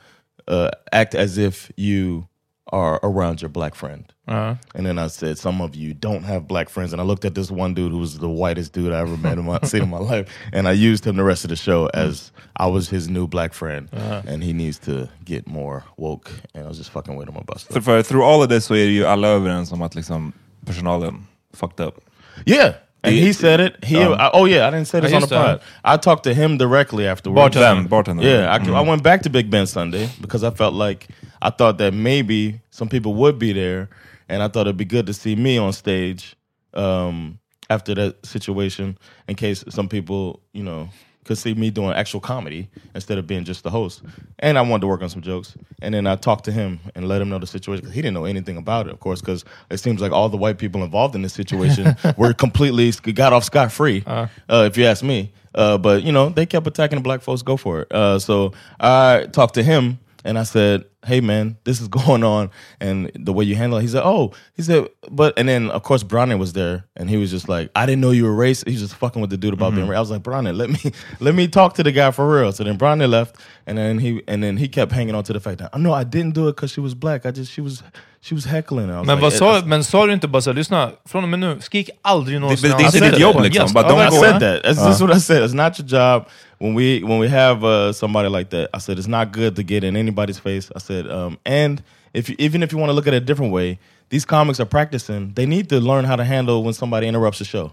uh, 0.47 0.71
act 0.93 1.15
as 1.15 1.39
if 1.39 1.73
you 1.77 2.29
are 2.73 3.01
around 3.03 3.41
your 3.43 3.49
black 3.49 3.75
friend. 3.75 4.05
Ja. 4.29 4.57
And 4.75 4.87
then 4.87 4.99
I 4.99 5.09
said, 5.09 5.39
some 5.39 5.61
of 5.61 5.75
you 5.75 5.93
don't 5.95 6.23
have 6.25 6.47
black 6.47 6.69
friends. 6.69 6.93
And 6.93 7.01
I 7.03 7.05
looked 7.05 7.25
at 7.25 7.35
this 7.35 7.51
one 7.51 7.75
dude 7.75 7.93
who 7.93 7.99
was 7.99 8.19
the 8.19 8.29
whitest 8.29 8.73
dude 8.73 8.93
I 8.93 9.01
ever 9.01 9.17
met 9.17 9.39
in 9.39 9.45
my 9.45 9.59
seen 9.65 9.83
in 9.83 9.91
my 9.91 9.99
life. 9.99 10.29
And 10.53 10.69
I 10.69 10.73
used 10.73 11.05
him 11.05 11.17
the 11.17 11.25
rest 11.25 11.45
of 11.45 11.51
the 11.51 11.57
show 11.57 11.89
as 11.95 12.33
I 12.57 12.67
was 12.67 12.89
his 12.89 13.09
new 13.09 13.27
black 13.27 13.55
friend. 13.55 13.89
Uh-huh. 13.93 14.23
And 14.27 14.43
he 14.43 14.53
needs 14.53 14.79
to 14.81 15.09
get 15.25 15.47
more 15.47 15.85
woke. 15.97 16.31
And 16.55 16.65
I 16.65 16.69
was 16.69 16.79
just 16.79 16.91
fucking 16.91 17.17
with 17.17 17.29
him 17.29 17.37
about 17.37 17.61
För, 17.61 17.73
stuff. 17.73 17.85
för 17.85 18.03
through 18.03 18.25
all 18.25 18.43
of 18.43 18.49
this 18.49 18.65
så 18.67 18.75
är 18.75 18.85
ju 18.87 19.05
alla 19.07 19.29
överens 19.29 19.73
om 19.73 19.83
att 19.83 19.95
liksom 19.95 20.33
personalen 20.67 21.09
um, 21.09 21.27
fucked 21.53 21.87
up. 21.87 22.01
Yeah. 22.47 22.75
And 23.03 23.15
he 23.15 23.33
said 23.33 23.61
it. 23.61 23.83
He, 23.85 23.97
Um, 23.97 24.13
I- 24.15 24.31
oh 24.35 24.45
yeah, 24.45 24.67
I 24.67 24.71
didn't 24.71 24.87
say 24.89 25.01
this 25.01 25.13
on 25.13 25.21
the 25.23 25.27
used 25.27 25.33
pod. 25.33 25.63
I 25.85 25.97
talked 25.97 26.25
to 26.25 26.35
him 26.35 26.59
directly 26.59 27.07
afterwards. 27.07 27.37
Bartender. 27.55 27.81
Them, 27.83 27.87
bartender. 27.89 28.23
Yeah, 28.23 28.51
I, 28.53 28.57
I 28.73 28.81
went 28.83 29.03
back 29.03 29.23
to 29.23 29.31
Big 29.31 29.51
Ben 29.51 29.67
Sunday 29.67 30.09
because 30.21 30.45
I 30.45 30.51
felt 30.51 30.75
like 30.75 31.09
I 31.41 31.51
thought 31.51 31.79
that 31.79 31.95
maybe 31.95 32.61
some 32.71 32.89
people 32.89 33.15
would 33.15 33.39
be 33.39 33.53
there, 33.55 33.89
and 34.29 34.43
I 34.43 34.49
thought 34.49 34.67
it'd 34.67 34.77
be 34.77 34.85
good 34.85 35.07
to 35.07 35.15
see 35.15 35.35
me 35.35 35.57
on 35.57 35.73
stage 35.73 36.37
um, 36.75 37.39
after 37.71 37.95
that 37.95 38.25
situation, 38.27 38.99
in 39.29 39.35
case 39.35 39.65
some 39.71 39.89
people, 39.89 40.41
you 40.53 40.63
know, 40.63 40.89
could 41.25 41.39
see 41.39 41.55
me 41.55 41.71
doing 41.71 41.93
actual 41.93 42.21
comedy 42.21 42.69
instead 42.95 43.19
of 43.19 43.27
being 43.27 43.45
just 43.45 43.63
the 43.63 43.71
host. 43.71 44.03
And 44.39 44.59
I 44.59 44.63
wanted 44.63 44.83
to 44.83 44.87
work 44.87 45.03
on 45.03 45.09
some 45.09 45.23
jokes, 45.23 45.55
and 45.83 45.95
then 45.95 46.07
I 46.07 46.17
talked 46.17 46.45
to 46.47 46.53
him 46.53 46.81
and 46.95 47.09
let 47.09 47.21
him 47.21 47.29
know 47.29 47.39
the 47.39 47.47
situation 47.47 47.83
because 47.83 47.95
he 47.95 48.03
didn't 48.03 48.15
know 48.15 48.25
anything 48.25 48.57
about 48.57 48.87
it, 48.87 48.93
of 48.93 49.01
course, 49.01 49.21
because 49.21 49.45
it 49.71 49.79
seems 49.79 50.01
like 50.01 50.13
all 50.13 50.29
the 50.29 50.37
white 50.37 50.59
people 50.59 50.83
involved 50.83 51.15
in 51.15 51.23
this 51.23 51.35
situation 51.35 51.95
were 52.17 52.33
completely 52.33 52.91
got 53.13 53.33
off 53.33 53.45
scot 53.45 53.71
free, 53.71 54.03
uh, 54.07 54.65
if 54.67 54.77
you 54.77 54.85
ask 54.87 55.05
me. 55.05 55.33
Uh, 55.55 55.77
but 55.79 56.03
you 56.03 56.13
know, 56.13 56.29
they 56.29 56.47
kept 56.47 56.67
attacking 56.67 56.97
the 56.97 57.03
black 57.03 57.23
folks. 57.23 57.43
Go 57.43 57.57
for 57.57 57.83
it. 57.83 57.93
Uh, 57.93 58.19
so 58.19 58.53
I 58.79 59.27
talked 59.33 59.55
to 59.55 59.63
him 59.63 59.99
and 60.25 60.39
I 60.39 60.43
said, 60.43 60.85
"Hey, 61.05 61.21
man, 61.21 61.57
this 61.65 61.81
is 61.81 61.89
going 62.07 62.25
on, 62.25 62.51
and 62.81 63.11
the 63.15 63.33
way 63.33 63.45
you 63.45 63.57
handle 63.57 63.79
it." 63.79 63.83
He 63.83 63.89
said, 63.89 64.03
"Oh," 64.05 64.33
he 64.55 64.63
said, 64.63 64.89
"But," 65.11 65.39
and 65.39 65.49
then 65.49 65.71
of 65.71 65.83
course 65.83 66.03
Bronny 66.03 66.39
was 66.39 66.53
there, 66.53 66.85
and 66.97 67.09
he 67.09 67.17
was 67.17 67.31
just 67.31 67.49
like, 67.49 67.71
"I 67.75 67.87
didn't 67.87 68.01
know 68.01 68.11
you 68.11 68.25
were 68.25 68.37
racist." 68.37 68.67
He 68.67 68.75
was 68.75 68.83
just 68.83 68.95
fucking 68.95 69.21
with 69.21 69.31
the 69.31 69.37
dude 69.37 69.55
about 69.55 69.75
being 69.75 69.87
mm-hmm. 69.87 69.93
racist. 69.93 69.97
I 69.97 70.01
was 70.01 70.11
like, 70.11 70.23
"Bronny, 70.23 70.57
let 70.57 70.71
me 70.71 70.93
let 71.21 71.35
me 71.35 71.49
talk 71.49 71.75
to 71.75 71.83
the 71.83 71.93
guy 71.93 72.11
for 72.11 72.29
real." 72.29 72.53
So 72.53 72.65
then 72.65 72.79
Bronny 72.79 73.09
left, 73.09 73.37
and 73.67 73.79
then 73.79 73.99
he 73.99 74.23
and 74.29 74.43
then 74.43 74.57
he 74.57 74.69
kept 74.69 74.93
hanging 74.93 75.15
on 75.15 75.25
to 75.25 75.33
the 75.33 75.41
fact 75.41 75.59
that, 75.59 75.71
I 75.73 75.79
"No, 75.79 75.93
I 75.93 76.05
didn't 76.05 76.35
do 76.35 76.49
it 76.49 76.57
because 76.57 76.71
she 76.71 76.81
was 76.81 76.95
black. 76.95 77.27
I 77.27 77.31
just 77.31 77.53
she 77.53 77.61
was 77.61 77.83
she 78.23 78.35
was 78.35 78.45
heckling." 78.47 78.85
And 78.85 78.93
I 78.93 78.99
was 78.99 79.07
Men, 79.07 79.17
like, 79.17 79.23
vad 79.23 79.33
sa, 79.33 79.59
"It's- 79.59 79.67
men 79.67 79.85
sa 79.85 80.07
du 80.07 80.13
inte 80.13 80.29
bara 80.29 80.43
såhär, 80.43 80.55
lyssna, 80.55 80.91
från 81.07 81.23
och 81.23 81.29
med 81.29 81.39
nu, 81.39 81.59
skrik 81.61 81.91
aldrig 82.03 82.41
någonsin 82.41 82.71
Det- 82.71 82.77
det 82.77 82.83
är 82.83 82.87
inte 82.87 83.11
ditt 83.11 83.19
jobb, 83.21 83.41
liksom. 83.43 83.63
Yes. 83.65 83.73
Bara, 83.73 83.85
Ja, 83.85 83.89
de 83.89 83.95
men 83.99 84.03
I 84.03 84.05
jag 84.05 84.13
går- 84.13 84.39
said 84.41 84.41
that. 84.41 84.65
That's 84.77 84.89
just 84.89 85.01
what 85.01 85.17
I 85.17 85.21
said. 85.21 85.43
It's 85.43 85.55
not 85.55 85.79
your 85.81 85.89
job 85.89 86.25
when 86.59 86.75
we 86.75 87.01
when 87.09 87.21
we 87.21 87.29
have 87.29 87.67
uh, 87.67 87.93
somebody 87.93 88.29
like 88.29 88.51
that. 88.51 88.69
I 88.77 88.81
said 88.81 88.99
it's 88.99 89.09
not 89.09 89.33
good 89.33 89.57
to 89.57 89.63
get 89.63 89.85
in 89.85 89.97
anybody's 89.97 90.39
face. 90.41 90.71
I 90.77 90.81
said, 90.81 91.07
um, 91.11 91.37
and 91.47 91.83
if 92.13 92.29
you, 92.29 92.37
even 92.39 92.63
if 92.63 92.73
you 92.73 92.79
want 92.79 92.91
to 92.91 92.95
look 92.95 93.07
at 93.07 93.15
it 93.15 93.23
a 93.23 93.27
different 93.27 93.53
way, 93.53 93.79
these 94.11 94.27
comics 94.27 94.61
are 94.61 94.69
practicing. 94.69 95.33
They 95.35 95.47
need 95.47 95.69
to 95.69 95.77
learn 95.81 96.05
how 96.05 96.17
to 96.17 96.25
handle 96.25 96.63
when 96.63 96.73
somebody 96.75 97.07
interrupts 97.07 97.39
the 97.39 97.45
show. 97.45 97.73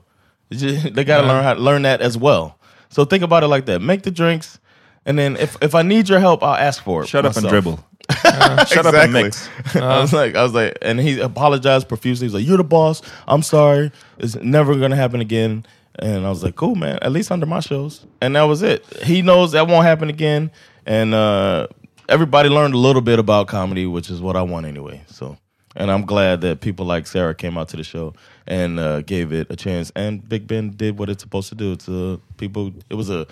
Just- 0.52 0.94
They 0.96 1.04
got 1.04 1.22
to 1.22 1.28
learn 1.28 1.44
how 1.44 1.54
to 1.56 1.62
learn 1.62 1.82
that 1.84 2.02
as 2.02 2.18
well. 2.18 2.56
So 2.90 3.06
think 3.06 3.24
about 3.24 3.44
it 3.44 3.48
like 3.48 3.66
that. 3.66 3.82
Make 3.82 4.02
the 4.04 4.12
drinks, 4.12 4.60
and 5.06 5.18
then 5.20 5.36
if 5.40 5.58
if 5.62 5.76
I 5.76 5.82
need 5.84 6.08
your 6.10 6.20
help, 6.22 6.42
I'll 6.42 6.68
ask 6.68 6.84
for 6.84 7.04
it. 7.04 7.10
Shut 7.10 7.26
up 7.26 7.36
and 7.36 7.44
myself. 7.44 7.80
Dribble. 8.10 8.66
Shut 8.66 8.86
up 8.86 8.94
and 8.94 9.16
Exactly. 9.18 9.24
mix. 9.24 9.50
I 9.76 10.00
was 10.00 10.14
like, 10.14 10.36
I 10.36 10.44
was 10.44 10.54
like, 10.54 10.78
and 10.82 11.00
he 11.00 11.20
apologized 11.20 11.88
profusely. 11.88 12.26
He's 12.28 12.34
like, 12.34 12.46
"You're 12.46 12.58
the 12.58 12.64
boss. 12.64 13.02
I'm 13.28 13.44
sorry. 13.44 13.92
It's 14.18 14.36
never 14.36 14.76
gonna 14.76 14.96
happen 14.96 15.20
again." 15.22 15.66
And 16.00 16.26
I 16.26 16.30
was 16.30 16.44
like, 16.44 16.56
"Cool, 16.56 16.76
man. 16.76 17.00
At 17.02 17.12
least 17.12 17.32
under 17.32 17.46
my 17.46 17.60
shows." 17.60 18.06
And 18.22 18.36
that 18.36 18.44
was 18.44 18.62
it. 18.62 18.86
He 19.04 19.22
knows 19.22 19.52
that 19.54 19.68
won't 19.68 19.86
happen 19.86 20.10
again. 20.10 20.52
And 20.86 21.14
uh, 21.14 21.68
everybody 22.08 22.50
learned 22.50 22.74
a 22.74 22.78
little 22.78 23.02
bit 23.02 23.20
about 23.20 23.48
comedy, 23.48 23.86
which 23.86 24.10
is 24.10 24.22
what 24.22 24.36
I 24.38 24.42
want 24.42 24.66
anyway. 24.66 25.02
So, 25.08 25.38
and 25.76 25.92
I'm 25.92 26.06
glad 26.06 26.42
that 26.42 26.62
people 26.62 26.86
like 26.86 27.08
Sarah 27.08 27.36
came 27.36 27.58
out 27.58 27.68
to 27.70 27.78
the 27.78 27.84
show 27.84 28.14
and 28.46 28.80
uh, 28.80 29.02
gave 29.02 29.34
it 29.34 29.48
a 29.50 29.56
chance. 29.56 29.92
And 29.96 30.28
Big 30.28 30.48
Ben 30.48 30.70
did 30.72 30.98
what 30.98 31.10
it's 31.10 31.24
supposed 31.24 31.50
to 31.50 31.56
do. 31.56 31.74
It's 31.74 31.90
uh, 31.90 32.18
people. 32.38 32.72
It 32.90 32.96
was 32.96 33.10
a 33.10 33.28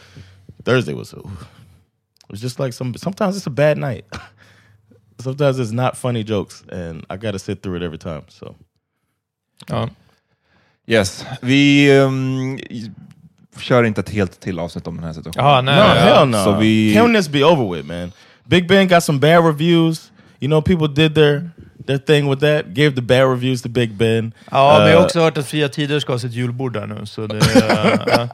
Thursday 0.65 0.94
was 0.94 1.13
a. 1.13 1.20
It 1.20 2.32
was 2.32 2.41
just 2.41 2.60
like 2.60 2.74
some. 2.74 2.94
Sometimes 2.96 3.38
it's 3.38 3.46
a 3.48 3.51
bad 3.51 3.77
night. 3.77 4.05
sometimes 5.19 5.60
it's 5.60 5.72
not 5.74 5.98
funny 5.98 6.24
jokes, 6.24 6.63
and 6.72 7.05
I 7.10 7.17
got 7.17 7.31
to 7.31 7.39
sit 7.39 7.62
through 7.62 7.77
it 7.77 7.84
every 7.84 7.98
time. 7.98 8.22
So 8.27 8.55
Ja. 9.69 9.89
Yes. 10.88 11.25
Vi 11.41 11.91
um, 12.00 12.60
kör 13.60 13.84
inte 13.84 14.01
ett 14.01 14.10
helt 14.10 14.39
till 14.39 14.60
avsnitt 14.60 14.88
om 14.88 14.95
den 14.95 15.03
här 15.03 15.13
situationen. 15.13 15.45
Jaha, 15.45 15.62
nej. 15.62 15.75
no, 15.75 15.84
hell 15.84 16.27
no. 16.27 16.43
So 16.43 16.51
we- 16.62 16.93
Can't 16.93 17.15
this 17.15 17.29
be 17.29 17.43
over 17.43 17.75
with, 17.75 17.88
man? 17.88 18.12
Big 18.43 18.67
Ben 18.67 18.88
got 18.88 19.03
some 19.03 19.19
bad 19.19 19.45
reviews. 19.45 20.12
You 20.39 20.48
know, 20.48 20.62
people 20.62 20.88
did 20.88 21.15
their 21.15 21.50
their 21.88 21.98
thing 21.98 22.30
with 22.30 22.39
that. 22.42 22.74
Gave 22.74 22.96
the 22.96 23.01
bad 23.01 23.27
reviews 23.30 23.62
to 23.62 23.70
Big 23.70 23.92
Ben. 23.98 24.34
Ja, 24.51 24.80
men 24.80 24.88
jag 24.88 24.94
Uh, 24.94 24.98
har 25.00 25.06
också 25.06 25.20
hört 25.20 25.38
att 25.38 25.48
Fria 25.48 25.70
Tider 25.70 26.00
ska 26.00 26.12
ha 26.13 26.20
sitt 26.20 26.34
julbord 26.34 26.74
där 26.74 26.88
nu. 26.88 27.06
Så, 27.06 27.27
det, 27.27 27.38
ja. 27.56 28.27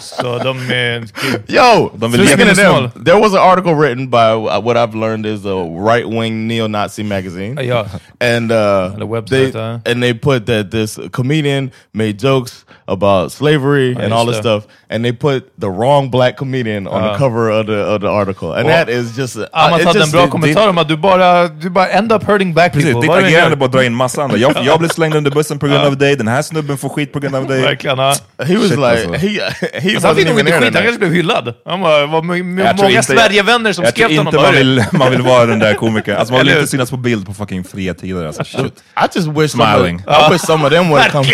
så 0.00 0.38
de 0.38 0.58
är... 0.70 1.04
Yo, 1.48 1.90
De 1.94 2.12
vill 2.12 2.26
speaking 2.28 2.46
leva 2.56 2.70
of 2.86 2.92
them, 2.92 3.04
there 3.04 3.20
was 3.20 3.32
an 3.34 3.40
article 3.40 3.74
written 3.74 4.10
by 4.10 4.16
uh, 4.32 4.60
what 4.60 4.76
I've 4.76 4.94
learned 4.94 5.26
is 5.26 5.44
a 5.46 5.64
right 5.64 6.06
wing 6.08 6.46
neo 6.48 6.66
Nazi 6.68 7.02
magazine. 7.02 7.60
Ja. 7.64 7.86
and 8.20 8.50
uh, 8.52 8.90
the 8.98 9.06
website, 9.06 9.52
they, 9.52 9.58
uh. 9.58 9.78
and 9.84 10.02
they 10.02 10.14
put 10.14 10.46
that 10.46 10.70
this 10.70 10.98
comedian 11.12 11.70
made 11.92 12.18
jokes 12.18 12.64
about 12.88 13.32
slavery 13.32 13.96
and 13.98 14.12
all 14.12 14.24
this 14.26 14.36
just, 14.36 14.46
uh, 14.46 14.60
stuff, 14.60 14.72
and 14.90 15.04
they 15.04 15.12
put 15.12 15.42
the 15.58 15.68
wrong 15.68 16.08
black 16.10 16.36
comedian 16.36 16.86
on 16.86 17.02
the 17.02 17.08
Uh. 17.10 17.18
cover 17.18 17.50
of 17.50 17.66
the 17.66 17.78
of 17.94 18.00
the 18.00 18.08
article, 18.08 18.52
and 18.52 18.66
Well, 18.66 18.76
that 18.86 18.88
is 18.88 19.16
just 19.16 19.36
uh, 19.36 19.46
Amat 19.52 19.80
it's 19.80 19.84
hade 19.86 19.96
en 19.96 20.02
just- 20.02 20.12
bra 20.12 20.24
it- 20.24 20.30
kommentar 20.30 20.68
om 20.68 20.78
att 20.78 20.88
du 20.88 20.96
bara, 20.96 21.48
du 21.48 21.70
bara 21.70 21.88
end 21.88 22.12
up 22.12 22.22
hurting 22.22 22.52
black 22.54 22.72
Precis, 22.94 23.00
ditt 23.02 23.10
agerande 23.10 23.56
bara 23.56 23.68
dra 23.70 23.84
in 23.84 23.94
massa 23.94 24.22
andra. 24.22 24.36
Jag, 24.38 24.56
jag 24.64 24.78
blev 24.78 24.88
slängd 24.88 25.14
under 25.14 25.30
bussen 25.30 25.58
på 25.58 25.66
grund 25.66 25.84
av 25.84 25.96
dig, 25.96 26.16
den 26.16 26.28
här 26.28 26.42
snubben 26.42 26.78
får 26.78 26.88
skit 26.88 27.12
på 27.12 27.20
grund 27.20 27.34
av 27.34 27.46
dig. 27.46 27.62
Verkligen. 27.62 27.98
He 27.98 28.14
was 28.38 28.48
Shit, 28.48 28.70
like 28.70 28.86
alltså. 28.86 29.12
he 29.12 29.28
he 29.72 29.90
Alltså, 29.94 30.06
han 30.06 30.16
fick 30.16 30.28
nog 30.28 30.40
inte 30.40 30.52
skit, 30.52 30.74
han 30.74 30.82
kanske 30.82 30.98
blev 30.98 31.12
hyllad. 31.12 31.54
Han 31.64 31.80
var, 31.80 32.06
var 32.06 32.16
Jag 32.16 32.76
tror 32.76 32.84
många 32.84 32.90
inte- 32.90 33.02
Sverigevänner 33.02 33.72
som 33.72 33.84
Jag 33.84 33.92
skrev 33.92 34.06
tror 34.06 34.08
till 34.08 34.18
honom. 34.18 34.34
inte 34.34 34.36
man 34.36 34.52
bara, 34.52 34.58
vill, 34.58 34.84
man 34.92 35.10
vill 35.10 35.22
vara 35.22 35.46
den 35.46 35.58
där 35.58 35.74
komikern. 35.84 36.16
Alltså 36.16 36.34
man 36.34 36.46
vill 36.46 36.54
inte 36.54 36.66
synas 36.66 36.90
på 36.90 36.96
bild 36.96 37.26
på 37.26 37.34
fucking 37.34 37.64
fria 37.64 37.94
tider. 37.94 38.26
Alltså, 38.26 38.44
shit. 38.44 38.64
I 38.96 39.06
just 39.14 39.28
wish 39.28 39.50
some 39.50 39.64
of, 39.64 39.70
Smiling. 39.76 40.00
I 40.08 40.32
wish 40.32 40.40
some 40.40 40.66
of 40.66 40.72
them 40.72 40.90
would 40.90 41.02
have 41.02 41.12
come. 41.12 41.26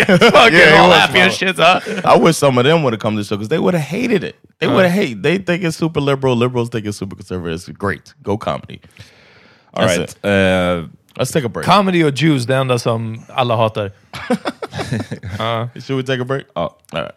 Yeah, 0.51 0.83
all 0.83 0.91
happy 0.91 1.19
and 1.19 1.31
smiling. 1.33 1.55
shit. 1.55 1.57
Ja. 2.03 2.15
I 2.15 2.19
wish 2.25 2.35
some 2.35 2.61
of 2.61 2.67
them 2.67 2.81
would 2.83 2.93
have 2.93 3.01
come 3.01 3.17
to 3.17 3.23
the 3.23 3.27
show 3.29 3.37
because 3.37 3.49
they 3.49 3.59
would 3.59 3.75
have 3.75 3.85
hated 4.01 4.23
it. 4.23 4.35
They 4.59 4.69
would 4.69 4.85
have 4.85 4.95
hated. 5.01 5.23
They 5.23 5.37
think 5.39 5.63
it's 5.63 5.77
super 5.77 6.01
liberal. 6.01 6.37
Liberals 6.39 6.69
think 6.69 6.85
it's 6.85 6.97
super 6.97 7.15
conservative. 7.15 7.55
It's 7.55 7.67
great. 7.79 8.13
Go 8.23 8.37
comedy. 8.37 8.79
All 9.73 9.87
That's 9.87 9.97
right. 10.23 10.89
It. 11.13 11.19
Let's 11.19 11.31
take 11.31 11.45
a 11.45 11.49
break. 11.49 11.65
Comedy 11.65 12.03
och 12.03 12.13
Jews, 12.13 12.45
det 12.45 12.55
enda 12.55 12.79
som 12.79 13.25
alla 13.29 13.55
hatar. 13.55 13.91
Uh, 15.39 15.67
should 15.79 15.97
we 15.97 16.03
take 16.03 16.21
a 16.21 16.25
break? 16.25 16.45
ja. 16.55 16.77
All 16.91 17.01
right. 17.01 17.13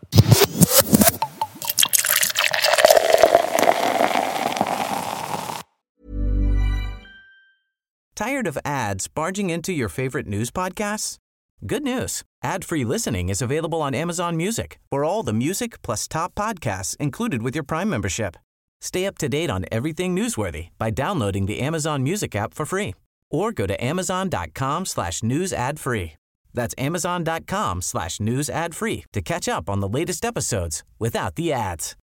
Tired 8.15 8.47
of 8.47 8.59
ads 8.65 9.09
barging 9.09 9.51
into 9.51 9.73
your 9.73 9.89
favorite 9.89 10.27
news 10.27 10.51
podcasts? 10.51 11.19
Good 11.67 11.83
news. 11.83 12.23
Ad-free 12.43 12.85
listening 12.85 13.29
is 13.29 13.43
available 13.43 13.83
on 13.83 13.95
Amazon 13.95 14.37
Music 14.37 14.79
for 14.91 15.05
all 15.05 15.23
the 15.23 15.33
music 15.33 15.83
plus 15.83 16.09
top 16.09 16.35
podcasts 16.35 16.97
included 16.99 17.43
with 17.43 17.55
your 17.55 17.65
Prime 17.65 17.91
membership. 17.91 18.37
Stay 18.81 19.07
up 19.07 19.19
to 19.19 19.29
date 19.29 19.51
on 19.51 19.65
everything 19.73 20.15
newsworthy 20.17 20.69
by 20.79 20.91
downloading 20.91 21.47
the 21.47 21.61
Amazon 21.61 22.03
Music 22.03 22.35
app 22.35 22.55
for 22.55 22.67
free 22.67 22.95
or 23.31 23.53
go 23.53 23.67
to 23.67 23.75
amazon.com 23.85 24.87
slash 24.87 25.23
news 25.23 25.53
ad 25.53 25.79
free. 25.81 26.13
That's 26.55 26.75
amazon.com 26.79 27.83
slash 27.83 28.21
news 28.21 28.49
ad 28.51 28.75
free 28.75 29.05
to 29.13 29.21
catch 29.23 29.49
up 29.49 29.69
on 29.69 29.81
the 29.81 29.89
latest 29.89 30.25
episodes 30.25 30.83
without 30.99 31.35
the 31.37 31.53
ads. 31.53 31.97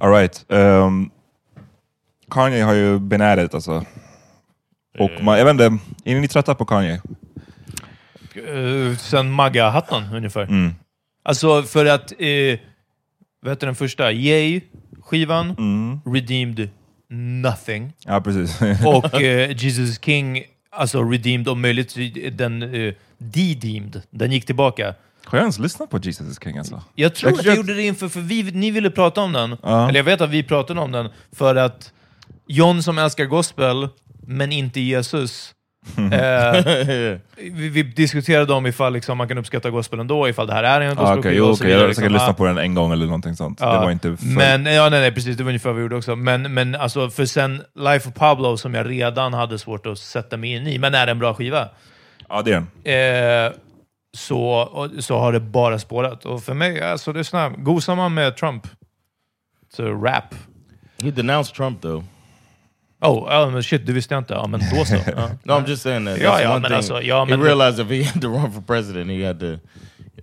All 0.00 0.10
right. 0.10 0.44
Um, 0.52 1.10
Kanye 2.30 2.62
har 2.64 2.74
ju 2.74 2.98
been 2.98 3.20
at 3.22 3.38
it 3.38 3.54
alltså. 3.54 3.84
Och 4.98 5.10
man, 5.22 5.38
jag 5.38 5.44
vet 5.44 5.52
inte, 5.52 5.78
är 6.04 6.20
ni 6.20 6.28
trötta 6.28 6.54
på 6.54 6.64
Kanye? 6.64 7.00
Uh, 8.36 8.96
sen 8.96 9.30
Magga-hatten 9.32 10.02
ungefär. 10.14 10.42
Mm. 10.42 10.74
Alltså 11.22 11.62
för 11.62 11.86
att, 11.86 12.12
eh, 12.12 12.58
vad 13.40 13.52
heter 13.52 13.66
den 13.66 13.74
första? 13.74 14.12
Yay-skivan, 14.12 15.54
Mm. 15.58 16.00
redeemed 16.14 16.68
nothing. 17.10 17.92
Ja, 18.04 18.20
precis. 18.20 18.60
Och 18.86 19.22
eh, 19.22 19.56
Jesus 19.56 20.00
King, 20.00 20.42
alltså 20.70 21.02
redeemed 21.02 21.48
om 21.48 21.60
möjligt, 21.60 21.96
den 22.38 22.62
eh, 22.62 22.94
de-deemed. 23.18 24.02
Den 24.10 24.32
gick 24.32 24.46
tillbaka. 24.46 24.94
Har 25.24 25.38
jag 25.38 25.42
ens 25.42 25.58
lyssnat 25.58 25.90
på 25.90 25.98
Jesus 25.98 26.30
is 26.30 26.38
King 26.42 26.58
alltså? 26.58 26.82
Jag 26.94 27.14
tror 27.14 27.32
Jag 27.32 27.38
att 27.40 27.46
jag 27.46 27.56
gjorde 27.56 27.74
det 27.74 27.82
inför, 27.82 28.08
för 28.08 28.20
vi, 28.20 28.42
ni 28.42 28.70
ville 28.70 28.90
prata 28.90 29.20
om 29.20 29.32
den. 29.32 29.56
Ja. 29.62 29.88
Eller 29.88 29.98
jag 29.98 30.04
vet 30.04 30.20
att 30.20 30.30
vi 30.30 30.42
pratade 30.42 30.80
om 30.80 30.92
den, 30.92 31.08
för 31.32 31.56
att 31.56 31.92
John 32.46 32.82
som 32.82 32.98
älskar 32.98 33.24
gospel, 33.24 33.88
men 34.26 34.52
inte 34.52 34.80
Jesus, 34.80 35.54
eh, 35.96 37.18
vi, 37.36 37.68
vi 37.68 37.82
diskuterade 37.82 38.52
om 38.52 38.66
ifall 38.66 38.92
liksom, 38.92 39.18
man 39.18 39.28
kan 39.28 39.38
uppskatta 39.38 39.70
gospel 39.70 40.00
ändå, 40.00 40.28
ifall 40.28 40.46
det 40.46 40.52
här 40.54 40.64
är 40.64 40.80
en 40.80 40.98
Ah, 40.98 41.00
gospelskiva 41.14 41.34
jo, 41.34 41.46
så 41.46 41.52
okej. 41.52 41.66
vidare. 41.66 41.80
jag 41.82 41.88
har 41.88 41.94
säkert 41.94 42.02
liksom. 42.10 42.12
lyssnat 42.12 42.36
på 42.36 42.44
den 42.46 42.58
en 42.58 42.74
gång 42.74 42.92
eller 42.92 43.06
någonting 43.06 43.36
sånt. 43.36 43.58
Ja, 43.60 43.72
Det 43.72 43.78
var 43.78 43.90
inte 43.90 44.16
för... 44.16 44.26
Men, 44.26 44.66
ja, 44.74 44.88
nej, 44.88 45.00
nej, 45.00 45.12
precis. 45.12 45.36
Det 45.36 45.42
var 45.44 45.50
ungefär 45.50 45.68
vad 45.70 45.76
vi 45.76 45.82
gjorde 45.82 45.96
också. 45.96 46.16
Men, 46.16 46.54
men 46.54 46.74
alltså, 46.74 47.10
för 47.10 47.24
sen 47.26 47.62
Life 47.74 48.08
of 48.08 48.14
Pablo, 48.14 48.56
som 48.56 48.74
jag 48.74 48.90
redan 48.90 49.34
hade 49.34 49.58
svårt 49.58 49.86
att 49.86 49.98
sätta 49.98 50.36
mig 50.36 50.52
in 50.52 50.66
i, 50.66 50.78
men 50.78 50.94
är 50.94 51.06
en 51.06 51.18
bra 51.18 51.34
skiva, 51.34 51.68
Ja, 52.28 52.42
det 52.42 52.52
är 52.52 52.64
den. 52.84 53.46
eh, 53.46 53.52
så, 54.16 54.88
så 54.98 55.18
har 55.18 55.32
det 55.32 55.40
bara 55.40 55.78
spårat. 55.78 56.24
Och 56.26 56.42
för 56.42 56.54
mig, 56.54 56.82
alltså, 56.82 57.12
det 57.12 57.18
är 57.18 57.24
såna, 57.24 57.48
gosar 57.48 57.94
man 57.96 58.14
med 58.14 58.36
Trump, 58.36 58.66
så 59.76 59.82
rap. 59.94 60.34
He 61.02 61.10
denounced 61.10 61.54
Trump 61.56 61.82
though. 61.82 62.04
Oh, 63.00 63.26
ja, 63.30 63.62
shit, 63.62 63.86
det 63.86 63.92
visste 63.92 64.14
jag 64.14 64.20
inte. 64.20 64.34
Ja, 64.34 64.46
men 64.46 64.60
då 64.72 64.84
så. 64.84 64.94
Ja. 65.16 65.30
No, 65.44 65.52
I'm 65.52 65.66
just 65.68 65.82
saying 65.82 66.04
that. 66.06 66.18
Yeah, 66.18 66.32
That's 66.34 66.40
yeah, 66.40 66.50
one 66.52 66.60
but 66.60 66.68
thing. 66.68 66.76
also- 66.76 67.00
yeah, 67.00 67.26
he 67.26 67.36
realized 67.36 67.78
if 67.80 67.88
he 67.90 68.02
had 68.12 68.20
to 68.22 68.28
run 68.28 68.52
for 68.52 68.60
president, 68.60 69.10
he 69.10 69.22
had 69.26 69.38
to, 69.40 69.58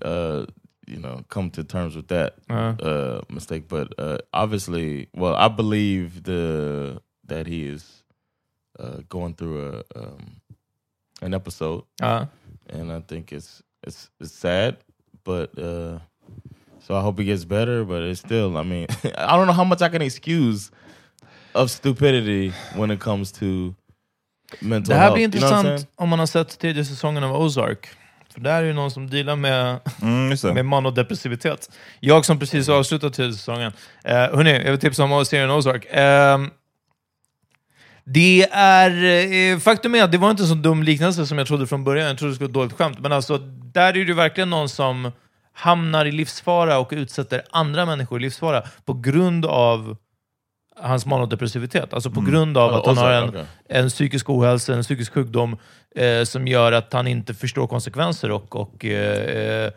uh, 0.02 0.46
you 0.88 1.00
know, 1.00 1.24
come 1.30 1.50
to 1.52 1.64
terms 1.64 1.96
with 1.96 2.08
that 2.08 2.34
Uh-huh. 2.50 2.76
uh, 2.90 3.22
mistake. 3.30 3.68
But 3.68 3.88
uh, 4.00 4.18
obviously, 4.34 5.08
well, 5.14 5.36
I 5.36 5.48
believe 5.48 6.24
the 6.24 7.02
that 7.28 7.48
he 7.48 7.64
is 7.74 8.04
uh, 8.80 9.02
going 9.10 9.36
through 9.36 9.58
a 9.62 10.00
um, 10.00 10.42
an 11.22 11.34
episode, 11.34 11.84
Ja. 12.02 12.26
and 12.70 12.92
I 12.92 13.00
think 13.08 13.32
it's 13.32 13.64
it's 13.88 14.10
it's 14.20 14.34
sad, 14.34 14.76
but. 15.24 15.58
Uh, 15.58 16.00
so 16.88 16.94
I 16.96 17.02
hope 17.02 17.18
he 17.18 17.26
gets 17.26 17.46
better, 17.46 17.84
but 17.84 18.04
it's 18.04 18.20
still. 18.20 18.58
I 18.58 18.64
mean, 18.64 18.86
I 19.18 19.36
don't 19.38 19.48
know 19.48 19.54
how 19.54 19.64
much 19.64 19.82
I 19.82 19.90
can 19.90 20.04
excuse 20.04 20.70
of 21.56 21.72
stupidity 21.72 22.52
when 22.76 22.92
it 22.92 23.00
comes 23.00 23.32
to 23.32 23.46
mental 24.60 24.90
Det 24.90 24.96
här 24.96 25.02
health. 25.02 25.14
blir 25.16 25.24
You 25.24 25.32
know 25.32 25.42
what 25.42 25.52
I'm 25.52 25.58
intressant 25.60 25.68
saying? 25.68 25.88
om 25.96 26.10
man 26.10 26.20
har 26.20 26.26
sett 26.26 26.60
tredje 26.60 26.86
säsongen 26.86 27.24
av 27.24 27.36
Ozark. 27.42 27.88
För 28.34 28.42
där 28.42 28.54
är 28.64 28.64
ju 28.68 28.74
någon 28.74 28.92
som 28.92 29.10
dealar 29.10 29.36
med, 29.36 29.80
Mm, 30.02 30.32
just 30.32 30.44
det. 30.44 30.54
med 30.54 30.66
manodepressivitet. 30.66 31.70
Jag 32.00 32.26
som 32.26 32.40
precis 32.40 32.68
har 32.68 32.76
avslutat 32.76 33.14
tredje 33.14 33.34
säsongen. 33.34 33.72
Uh, 34.08 34.12
hörni, 34.14 34.52
jag 34.64 34.72
vill 34.72 34.80
tipsa 34.80 35.04
om 35.04 35.26
serien 35.26 35.52
Ozark. 35.52 35.86
Ehm, 35.92 36.50
det 38.04 38.48
är... 38.52 39.04
eh, 39.54 39.60
faktum 39.60 39.96
är 39.96 40.04
att 40.04 40.12
det 40.12 40.18
var 40.18 40.32
inte 40.32 40.44
en 40.44 40.48
så 40.50 40.56
dum 40.56 40.84
liknelse 40.84 41.26
som 41.28 41.38
jag 41.38 41.48
trodde 41.48 41.68
från 41.68 41.84
början. 41.84 42.08
Jag 42.08 42.18
trodde 42.18 42.32
det 42.32 42.36
skulle 42.36 42.48
vara 42.48 42.66
ett 42.66 42.70
dåligt 42.72 42.74
skämt. 42.78 43.00
Men 43.00 43.12
alltså, 43.12 43.38
där 43.74 43.98
är 43.98 44.06
det 44.06 44.14
verkligen 44.14 44.50
någon 44.50 44.70
som 44.70 45.12
hamnar 45.54 46.06
i 46.06 46.12
livsfara 46.12 46.78
och 46.80 46.90
utsätter 46.92 47.42
andra 47.52 47.86
människor 47.86 48.20
i 48.20 48.22
livsfara 48.22 48.64
på 48.86 48.94
grund 48.94 49.46
av 49.46 49.98
hans 50.80 51.06
manodepressivitet. 51.06 51.94
Alltså 51.94 52.12
på 52.12 52.22
grund 52.22 52.58
av 52.58 52.74
att 52.74 52.86
han 52.86 52.98
har 52.98 53.24
Ozark, 53.24 53.36
en, 53.70 53.84
en 53.84 53.90
psykisk 53.90 54.30
ohälsa, 54.30 54.74
en 54.74 54.84
psykisk 54.84 55.14
sjukdom 55.14 55.58
eh, 55.96 56.24
som 56.24 56.48
gör 56.48 56.72
att 56.72 56.94
han 56.94 57.08
inte 57.08 57.34
förstår 57.34 57.68
konsekvenser 57.68 58.32
och, 58.32 58.56
och 58.56 58.86
eh, 58.86 59.72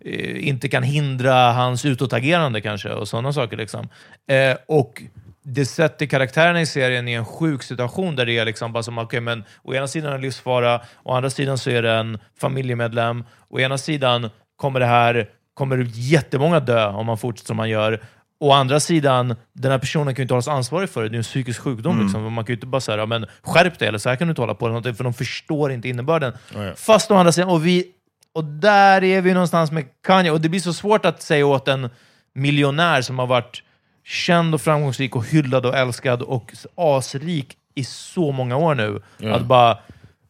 eh, 0.00 0.48
inte 0.48 0.68
kan 0.68 0.82
hindra 0.82 1.52
hans 1.52 1.84
utåtagerande 1.84 2.60
kanske 2.60 2.90
och 2.90 3.08
sådana 3.08 3.32
saker. 3.32 3.56
Liksom. 3.56 3.88
Eh, 4.28 4.56
och 4.66 5.02
det 5.42 5.66
sätter 5.66 6.06
karaktärerna 6.06 6.60
i 6.60 6.66
serien 6.66 7.08
i 7.08 7.12
en 7.12 7.24
sjuk 7.24 7.62
situation 7.62 8.16
där 8.16 8.26
det 8.26 8.38
är 8.38 8.44
liksom 8.44 8.72
bara 8.72 8.82
som, 8.82 8.98
okej, 8.98 9.20
men 9.20 9.44
å 9.62 9.74
ena 9.74 9.88
sidan 9.88 10.12
det 10.12 10.18
livsfara, 10.18 10.80
å 11.02 11.12
andra 11.12 11.30
sidan 11.30 11.58
så 11.58 11.70
är 11.70 11.82
det 11.82 11.92
en 11.92 12.18
familjemedlem, 12.40 13.24
å 13.48 13.60
ena 13.60 13.78
sidan 13.78 14.30
kommer 14.56 14.80
det 14.80 14.86
här, 14.86 15.28
kommer 15.54 15.86
jättemånga 15.94 16.60
dö 16.60 16.86
om 16.86 17.06
man 17.06 17.18
fortsätter 17.18 17.46
som 17.46 17.56
man 17.56 17.68
gör, 17.68 18.00
Å 18.42 18.52
andra 18.52 18.80
sidan, 18.80 19.36
den 19.52 19.70
här 19.70 19.78
personen 19.78 20.14
kan 20.14 20.22
ju 20.22 20.24
inte 20.24 20.34
hållas 20.34 20.48
ansvarig 20.48 20.90
för 20.90 21.02
det. 21.02 21.08
Det 21.08 21.14
är 21.14 21.18
en 21.18 21.22
psykisk 21.22 21.60
sjukdom. 21.60 22.02
Liksom. 22.02 22.32
Man 22.32 22.44
kan 22.44 22.52
ju 22.52 22.56
inte 22.56 22.66
bara 22.66 22.80
säga 22.80 22.98
ja, 22.98 23.06
men 23.06 23.26
skärp 23.42 23.78
dig, 23.78 23.88
eller 23.88 23.98
så 23.98 24.08
här 24.08 24.16
kan 24.16 24.28
du 24.28 24.30
inte 24.32 24.42
hålla 24.42 24.54
på. 24.54 24.66
Eller 24.66 24.92
för 24.92 25.04
de 25.04 25.14
förstår 25.14 25.72
inte 25.72 25.88
innebörden. 25.88 26.32
Fast 26.76 27.10
å 27.10 27.14
andra 27.14 27.32
sidan, 27.32 27.50
och, 27.50 27.66
vi, 27.66 27.86
och 28.32 28.44
där 28.44 29.04
är 29.04 29.20
vi 29.20 29.32
någonstans 29.32 29.72
med 29.72 29.84
Kanye. 30.02 30.30
Och 30.30 30.40
det 30.40 30.48
blir 30.48 30.60
så 30.60 30.72
svårt 30.72 31.04
att 31.04 31.22
säga 31.22 31.46
åt 31.46 31.68
en 31.68 31.90
miljonär 32.34 33.02
som 33.02 33.18
har 33.18 33.26
varit 33.26 33.62
känd 34.04 34.54
och 34.54 34.60
framgångsrik 34.60 35.16
och 35.16 35.26
hyllad 35.26 35.66
och 35.66 35.76
älskad 35.76 36.22
och 36.22 36.52
asrik 36.76 37.56
i 37.74 37.84
så 37.84 38.32
många 38.32 38.56
år 38.56 38.74
nu. 38.74 39.02
Att 39.32 39.42
bara... 39.42 39.78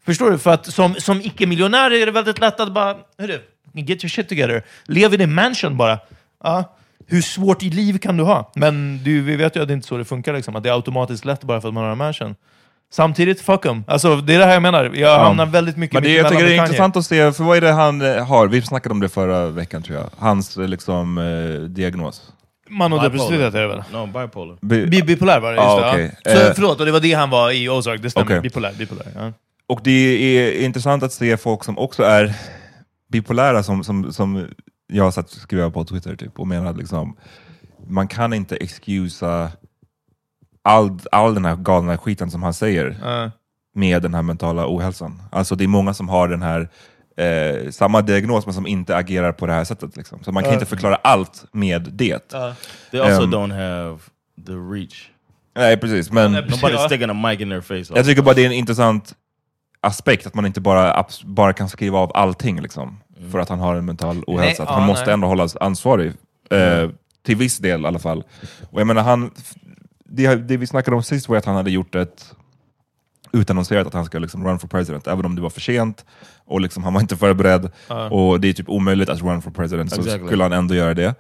Förstår 0.05 0.31
du? 0.31 0.39
För 0.39 0.51
att 0.51 0.67
som, 0.67 0.95
som 0.95 1.21
icke-miljonär 1.21 1.91
är 1.91 2.07
det 2.07 2.13
väldigt 2.13 2.41
lätt 2.41 2.61
att 2.61 2.73
bara... 2.73 2.97
Hörru, 3.19 3.41
get 3.75 4.05
your 4.05 4.09
shit 4.09 4.29
together. 4.29 4.63
Lev 4.85 5.15
i 5.15 5.17
din 5.17 5.35
mansion 5.35 5.77
bara. 5.77 5.99
Ja. 6.45 6.77
Hur 7.11 7.23
svårt 7.23 7.63
i 7.63 7.71
liv 7.71 7.99
kan 7.99 8.17
du 8.17 8.23
ha? 8.25 8.53
Men 8.55 9.01
du, 9.05 9.21
vi 9.23 9.37
vet 9.37 9.57
ju 9.57 9.63
att 9.63 9.69
det 9.69 9.75
inte 9.75 9.85
är 9.85 9.89
så 9.89 9.97
det 9.97 10.05
funkar, 10.05 10.33
liksom, 10.35 10.57
att 10.57 10.63
det 10.63 10.69
är 10.69 10.75
automatiskt 10.75 11.25
lätt 11.25 11.45
bara 11.45 11.61
för 11.61 11.69
att 11.69 11.75
man 11.75 11.85
har 11.85 11.95
mansion. 11.95 12.35
Samtidigt, 12.93 13.41
fuck 13.41 13.65
em. 13.67 13.85
Alltså, 13.87 14.17
det 14.17 14.35
är 14.35 14.39
det 14.39 14.45
här 14.45 14.53
jag 14.53 14.63
menar. 14.63 14.91
Jag 14.95 15.19
hamnar 15.19 15.47
väldigt 15.47 15.77
mycket 15.77 15.95
Men 15.95 16.03
det, 16.03 16.13
jag 16.13 16.29
tycker 16.29 16.45
det 16.45 16.49
är 16.53 16.57
Kanye. 16.57 16.63
intressant 16.69 16.97
att 16.97 17.05
se, 17.07 17.33
för 17.33 17.45
vad 17.45 17.57
är 17.57 17.61
det 17.61 17.73
han 17.73 18.03
eh, 18.03 18.27
har? 18.27 18.49
Vi 18.49 18.63
snackade 18.63 18.93
om 18.93 19.01
det 19.01 19.09
förra 19.09 19.47
veckan 19.47 19.83
tror 19.83 19.99
jag. 19.99 20.07
Hans 20.19 20.57
eh, 20.57 20.69
liksom, 20.69 21.19
eh, 21.19 21.61
diagnos. 21.69 22.33
Manodepressivitet 22.69 23.55
är 23.55 23.61
det 23.61 23.69
väl? 23.69 23.83
No, 23.93 24.07
bipolar. 24.07 24.57
Bi- 24.61 24.87
Bi- 24.87 25.03
Bipolär 25.03 25.41
var 25.41 25.51
det, 25.53 25.57
just 25.57 25.67
Ja, 25.69 25.93
det. 25.97 26.13
ja. 26.25 26.31
Så, 26.37 26.47
Eh. 26.49 26.53
förlåt, 26.55 26.81
och 26.81 26.87
det 26.87 26.93
var 26.93 27.01
det 27.01 27.13
han 27.13 27.31
var 27.31 27.51
i 27.51 27.69
Ozark, 27.69 28.03
det 28.03 28.11
stämmer. 28.11 28.27
Okej. 28.27 28.41
Bipolär, 28.41 28.73
bipolär. 28.79 29.07
Ja. 29.15 29.33
Och 29.69 29.81
det 29.85 29.91
är 29.91 30.65
intressant 30.65 31.03
att 31.03 31.13
se 31.13 31.37
folk 31.37 31.65
som 31.65 31.79
också 31.79 32.03
är 32.03 32.35
bipolära, 33.13 33.63
som, 33.63 33.85
som, 33.85 34.13
som 34.13 34.47
jag 34.93 35.05
har 35.05 35.11
sett 35.11 35.31
skriva 35.31 35.71
på 35.71 35.85
Twitter, 35.85 36.17
typ, 36.17 36.39
och 36.41 36.49
menar 36.49 36.71
att 36.71 36.77
liksom, 36.77 37.17
man 37.89 38.09
kan 38.09 38.33
inte 38.33 38.57
excusa 38.57 39.51
all, 40.63 40.99
all 41.13 41.35
den 41.35 41.45
här 41.45 41.57
galna 41.57 41.99
skiten 41.99 42.31
som 42.31 42.43
han 42.43 42.55
säger 42.55 42.97
Ja. 43.03 43.31
med 43.75 44.03
den 44.03 44.15
här 44.15 44.23
mentala 44.23 44.67
ohälsan. 44.69 45.23
Alltså 45.33 45.55
det 45.55 45.65
är 45.65 45.69
många 45.69 45.95
som 45.95 46.09
har 46.09 46.29
den 46.29 46.43
här 46.43 46.69
eh, 47.17 47.71
samma 47.71 48.03
diagnos 48.03 48.47
men 48.47 48.55
som 48.55 48.67
inte 48.67 48.97
agerar 48.97 49.33
på 49.33 49.47
det 49.47 49.53
här 49.53 49.65
sättet. 49.65 49.97
Liksom. 49.97 50.23
Så 50.25 50.33
man 50.33 50.43
kan 50.45 50.53
inte 50.53 50.67
förklara 50.67 50.95
allt 50.95 51.45
med 51.53 51.83
det. 51.93 52.29
They 52.91 53.01
also 53.01 53.23
Um, 53.23 53.35
don't 53.35 53.53
have 53.53 53.99
the 54.47 54.53
reach. 54.53 55.11
Nej 55.57 55.77
precis, 55.77 56.13
men. 56.13 56.37
Nobody's 56.37 56.87
sticking 56.87 57.11
a 57.11 57.15
mic 57.15 57.41
in 57.41 57.49
their 57.49 57.61
face. 57.61 57.95
jag 57.97 58.05
tycker 58.07 58.23
bara 58.23 58.35
det 58.35 58.43
är 58.43 58.47
en 58.47 58.53
intressant 58.53 59.15
aspekt 59.81 60.27
att 60.27 60.35
man 60.35 60.47
inte 60.47 60.61
bara, 60.61 61.07
bara 61.25 61.53
kan 61.53 61.69
skriva 61.69 61.99
av 61.99 62.11
allting 62.15 62.61
liksom, 62.61 63.01
för 63.33 63.39
att 63.39 63.49
han 63.49 63.59
har 63.59 63.75
en 63.75 63.85
mental 63.85 64.25
ohälsa. 64.27 64.63
Nej, 64.63 64.69
att 64.69 64.75
ja, 64.75 64.79
han 64.79 64.87
måste 64.87 65.05
nej. 65.07 65.15
ändå 65.15 65.27
hållas 65.27 65.57
ansvarig, 65.57 66.13
eh, 66.51 66.89
till 67.27 67.37
viss 67.37 67.59
del 67.59 67.83
i 67.83 67.87
alla 67.87 67.99
fall. 67.99 68.25
Och 68.71 68.81
jag 68.81 68.87
menar, 68.87 69.03
han, 69.03 69.31
det, 70.05 70.35
det 70.35 70.57
vi 70.57 70.67
snackade 70.67 70.97
om 70.97 71.03
sist 71.03 71.29
var 71.29 71.37
att 71.37 71.45
han 71.45 71.57
hade 71.57 71.71
gjort 71.71 71.95
ett 71.95 72.35
utannonserat 73.33 73.87
att 73.87 73.95
han 73.95 74.05
ska 74.05 74.19
liksom 74.19 74.47
run 74.47 74.59
for 74.59 74.69
president, 74.69 75.07
även 75.07 75.25
om 75.25 75.37
det 75.37 75.43
var 75.43 75.51
för 75.51 75.61
sent 75.61 76.05
och 76.47 76.61
liksom, 76.61 76.85
han 76.85 76.95
var 76.95 77.01
inte 77.01 77.17
förberedd 77.17 77.71
och 78.11 78.41
det 78.41 78.49
är 78.49 78.53
typ 78.53 78.69
omöjligt 78.69 79.09
att 79.09 79.23
run 79.23 79.43
for 79.43 79.51
president, 79.51 79.91
så 79.91 80.01
Exactly. 80.01 80.27
skulle 80.27 80.43
han 80.43 80.53
ändå 80.53 80.75
göra 80.75 80.95
det. 80.95 81.15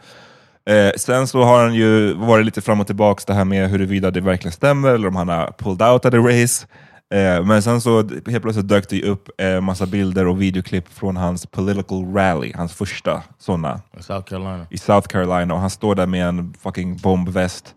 Eh, 0.71 0.93
sen 0.97 1.27
så 1.27 1.43
har 1.43 1.63
han 1.63 1.75
ju 1.75 2.13
varit 2.15 2.45
lite 2.45 2.61
fram 2.61 2.81
och 2.81 2.87
tillbaks 2.87 3.25
det 3.25 3.35
här 3.35 3.45
med 3.45 3.71
huruvida 3.71 4.11
det 4.11 4.21
verkligen 4.21 4.53
stämmer 4.53 4.89
eller 4.89 5.09
om 5.09 5.17
han 5.17 5.29
har 5.29 5.55
pulled 5.59 5.83
out 5.83 6.05
of 6.05 6.11
the 6.11 6.19
race. 6.19 6.67
Eh, 7.15 7.45
men 7.45 7.63
sen 7.63 7.81
så 7.81 8.03
helt 8.27 8.43
plötsligt 8.43 8.69
dök 8.69 8.89
det 8.89 9.03
upp 9.03 9.29
eh, 9.41 9.61
massa 9.61 9.87
bilder 9.87 10.27
och 10.27 10.43
videoklipp 10.43 10.95
från 10.95 11.17
hans 11.17 11.47
political 11.47 12.15
rally, 12.15 12.53
hans 12.57 12.73
första 12.75 13.23
sådana 13.39 13.81
South 14.01 14.25
Carolina. 14.29 14.67
i 14.71 14.79
South 14.79 15.09
Carolina 15.09 15.55
och 15.55 15.61
han 15.61 15.71
står 15.71 15.95
där 15.95 16.07
med 16.07 16.27
en 16.29 16.55
fucking 16.63 16.97
bombväst. 16.97 17.75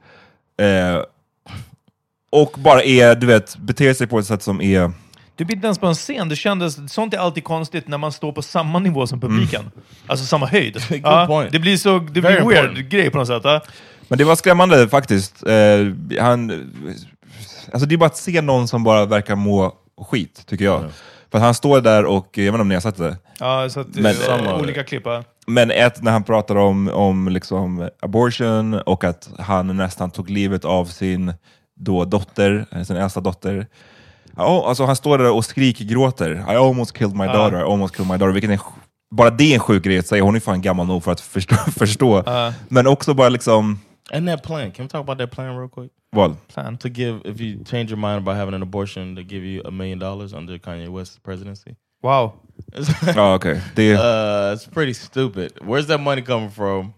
Eh, 0.61 1.01
och 2.31 2.55
bara 2.57 2.83
är, 2.83 3.15
du 3.15 3.27
vet, 3.27 3.57
beter 3.57 3.93
sig 3.93 4.07
på 4.07 4.19
ett 4.19 4.25
sätt 4.25 4.43
som 4.43 4.61
är... 4.61 4.91
Typ 5.37 5.51
inte 5.51 5.67
ens 5.67 5.79
på 5.79 5.87
en 5.87 5.93
scen. 5.95 6.29
Det 6.29 6.35
kändes, 6.35 6.93
sånt 6.93 7.13
är 7.13 7.17
alltid 7.17 7.43
konstigt 7.43 7.87
när 7.87 7.97
man 7.97 8.11
står 8.11 8.31
på 8.31 8.41
samma 8.41 8.79
nivå 8.79 9.07
som 9.07 9.21
publiken. 9.21 9.71
Alltså 10.07 10.25
samma 10.25 10.45
höjd. 10.45 10.77
Ja, 11.03 11.25
point. 11.27 11.51
det 11.51 11.59
blir 11.59 11.77
så 11.77 11.99
det 11.99 12.21
Very 12.21 12.35
blir 12.35 12.49
weird 12.49 12.65
important. 12.65 12.89
grej 12.89 13.09
på 13.09 13.17
något 13.17 13.27
sätt. 13.27 13.41
Ja. 13.43 13.61
Men 14.07 14.17
det 14.17 14.23
var 14.23 14.35
skrämmande 14.35 14.89
faktiskt. 14.89 15.43
Eh, 15.47 16.23
han, 16.23 16.71
alltså 17.73 17.85
det 17.87 17.95
är 17.95 17.97
bara 17.97 18.05
att 18.05 18.17
se 18.17 18.41
någon 18.41 18.67
som 18.67 18.83
bara 18.83 19.05
verkar 19.05 19.35
må 19.35 19.73
skit, 20.01 20.43
tycker 20.47 20.65
jag. 20.65 20.83
För 21.31 21.37
att 21.37 21.43
han 21.43 21.53
står 21.53 21.81
där 21.81 22.05
och, 22.05 22.27
jag 22.31 22.43
vet 22.43 22.47
inte 22.53 22.61
om 22.61 22.69
ni 22.69 22.75
har 22.75 22.81
sett 22.81 22.97
det, 22.97 23.17
Ja, 23.39 23.69
så 23.69 23.79
att, 23.79 23.95
Men- 23.95 24.15
Samma- 24.15 24.59
olika 24.59 24.83
klipp. 24.83 25.03
Men 25.47 25.71
ett, 25.71 26.03
när 26.03 26.11
han 26.11 26.23
pratar 26.23 26.55
om, 26.55 26.87
om 26.89 27.27
liksom 27.27 27.89
abortion 28.01 28.73
och 28.73 29.03
att 29.03 29.29
han 29.39 29.77
nästan 29.77 30.11
tog 30.11 30.29
livet 30.29 30.65
av 30.65 30.85
sin 30.85 31.33
då 31.79 32.05
dotter, 32.05 32.65
eh, 32.71 32.83
sin 32.83 32.95
äldsta 32.97 33.19
dotter. 33.21 33.67
Ja, 34.37 34.65
alltså 34.67 34.85
han 34.85 34.95
står 34.95 35.17
där 35.17 35.31
och 35.31 35.45
skrikgråter. 35.45 36.45
I 36.49 36.55
almost 36.55 36.97
killed 36.97 37.15
my 37.15 37.25
daughter, 37.25 37.59
I 37.59 37.63
almost 37.63 37.95
killed 37.95 38.11
my 38.11 38.17
daughter. 38.17 38.33
Vilket 38.33 38.51
är 38.51 38.59
bara 39.15 39.29
det 39.29 39.43
är 39.51 39.53
en 39.53 39.59
sjuk 39.59 39.83
grej 39.83 39.99
att 39.99 40.07
säga, 40.07 40.23
hon 40.23 40.35
är 40.35 40.39
fan 40.39 40.61
gammal 40.61 40.87
nog 40.87 41.03
för 41.03 41.11
att 41.11 41.21
förstå. 41.21 41.55
förstå. 41.77 42.23
Men 42.67 42.87
också 42.87 43.13
bara 43.13 43.29
liksom, 43.29 43.79
And 44.11 44.27
that 44.27 44.43
plan. 44.43 44.71
Can 44.71 44.85
we 44.85 44.89
talk 44.89 45.01
about 45.01 45.17
that 45.17 45.31
plan 45.31 45.55
real 45.55 45.69
quick? 45.69 45.91
vad? 46.11 46.47
Plan. 46.47 46.77
To 46.77 46.89
give, 46.89 47.21
if 47.25 47.39
you 47.39 47.63
change 47.65 47.89
your 47.89 47.97
mind 47.97 48.17
about 48.17 48.35
having 48.35 48.53
an 48.53 48.61
abortion, 48.61 49.15
to 49.15 49.23
give 49.23 49.43
you 49.43 49.61
a 49.65 49.71
million 49.71 49.99
dollars 49.99 50.33
under 50.33 50.57
Kanye 50.59 50.89
West's 50.89 51.19
presidency. 51.19 51.75
Wow. 52.01 52.33
oh, 53.17 53.33
okay. 53.33 53.61
Det, 53.75 53.95
Uh, 53.95 54.53
it's 54.53 54.65
pretty 54.67 54.93
stupid. 54.93 55.53
Where's 55.61 55.87
that 55.87 55.99
money 55.99 56.21
coming 56.21 56.49
from? 56.49 56.93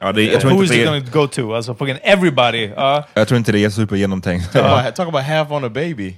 ja, 0.00 0.12
det, 0.12 0.24
jag, 0.24 0.40
tror 0.40 0.50
Who 0.50 0.62
inte 0.62 0.74
is 0.74 0.80
it 0.80 0.84
going 0.84 1.04
to 1.04 1.10
go 1.10 1.26
to? 1.26 1.54
Alltså 1.54 1.74
fucking 1.74 1.98
everybody. 2.02 2.70
Ja. 2.76 3.04
jag 3.14 3.28
tror 3.28 3.38
inte 3.38 3.52
det 3.52 3.64
är 3.64 3.70
supergenomtänkt. 3.70 4.52
Talk, 4.52 4.64
about, 4.64 4.94
talk 4.96 5.08
about 5.08 5.24
half 5.24 5.50
on 5.50 5.64
a 5.64 5.68
baby. 5.68 6.14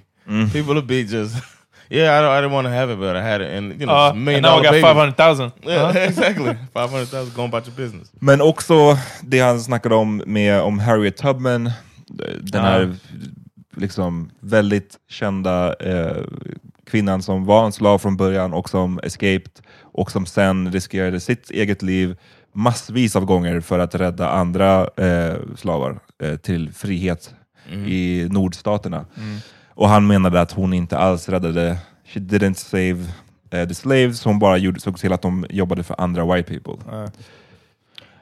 People 0.53 0.75
will 0.75 0.83
be 0.83 1.03
just, 1.03 1.37
yeah, 1.91 2.19
I, 2.19 2.21
don't, 2.23 2.31
I 2.31 2.41
didn't 2.41 2.53
want 2.53 2.67
to 2.67 2.71
have 2.73 2.93
it, 2.93 2.99
but 2.99 3.17
I 3.17 3.23
had 3.23 3.41
it, 3.41 3.51
and 3.59 3.73
you 3.81 3.87
know, 3.87 3.95
a 3.95 4.15
million 4.15 4.45
and 4.45 4.55
now 4.55 4.61
I 4.61 4.63
got 4.63 4.73
baby. 4.73 4.83
500,000. 4.83 5.53
Yeah, 5.63 5.97
exactly. 5.97 6.55
Five 6.73 6.91
hundred 6.91 7.09
thousand 7.09 7.35
going 7.35 7.49
about 7.49 7.67
your 7.67 7.77
business. 7.77 8.11
Men 8.21 8.41
också 8.41 8.99
det 9.23 9.41
han 9.41 9.61
snackade 9.61 9.95
om 9.95 10.23
med 10.27 10.61
om 10.61 10.79
Harriet 10.79 11.17
Tubman, 11.17 11.71
den 12.41 12.63
här 12.65 12.97
liksom 13.77 14.31
väldigt 14.41 14.97
kända 15.09 15.75
eh, 15.75 16.23
kvinnan 16.91 17.23
som 17.23 17.45
var 17.45 17.65
en 17.65 17.73
slav 17.73 17.99
från 17.99 18.17
början 18.17 18.53
och 18.53 18.71
som 18.71 19.01
escaped 19.03 19.51
och 19.83 20.11
som 20.11 20.27
sen 20.27 20.73
riskerade 20.73 21.21
sitt 21.21 21.51
eget 21.51 21.83
liv 21.83 22.17
massvis 22.53 23.17
av 23.17 23.25
gånger 23.25 23.61
för 23.61 23.79
att 23.79 23.95
rädda 23.95 24.29
andra 24.31 24.89
eh, 24.97 25.35
slavar 25.57 25.99
eh, 26.23 26.37
till 26.37 26.73
frihet. 26.73 27.35
i 27.87 28.27
nordstaterna. 28.31 29.05
Och 29.81 29.89
han 29.89 30.07
menade 30.07 30.41
att 30.41 30.53
hon 30.53 30.73
inte 30.73 30.99
alls 30.99 31.29
räddade, 31.29 31.79
she 32.07 32.21
didn't 32.21 32.55
save 32.55 33.07
eh, 33.51 33.69
the 33.69 33.75
slaves, 33.75 34.25
hon 34.25 34.39
bara 34.39 34.57
gjorde, 34.57 34.81
såg 34.81 34.99
till 34.99 35.13
att 35.13 35.23
de 35.23 35.47
jobbade 35.51 35.83
för 35.83 35.95
andra 35.99 36.35
white 36.35 36.49
people. 36.53 36.75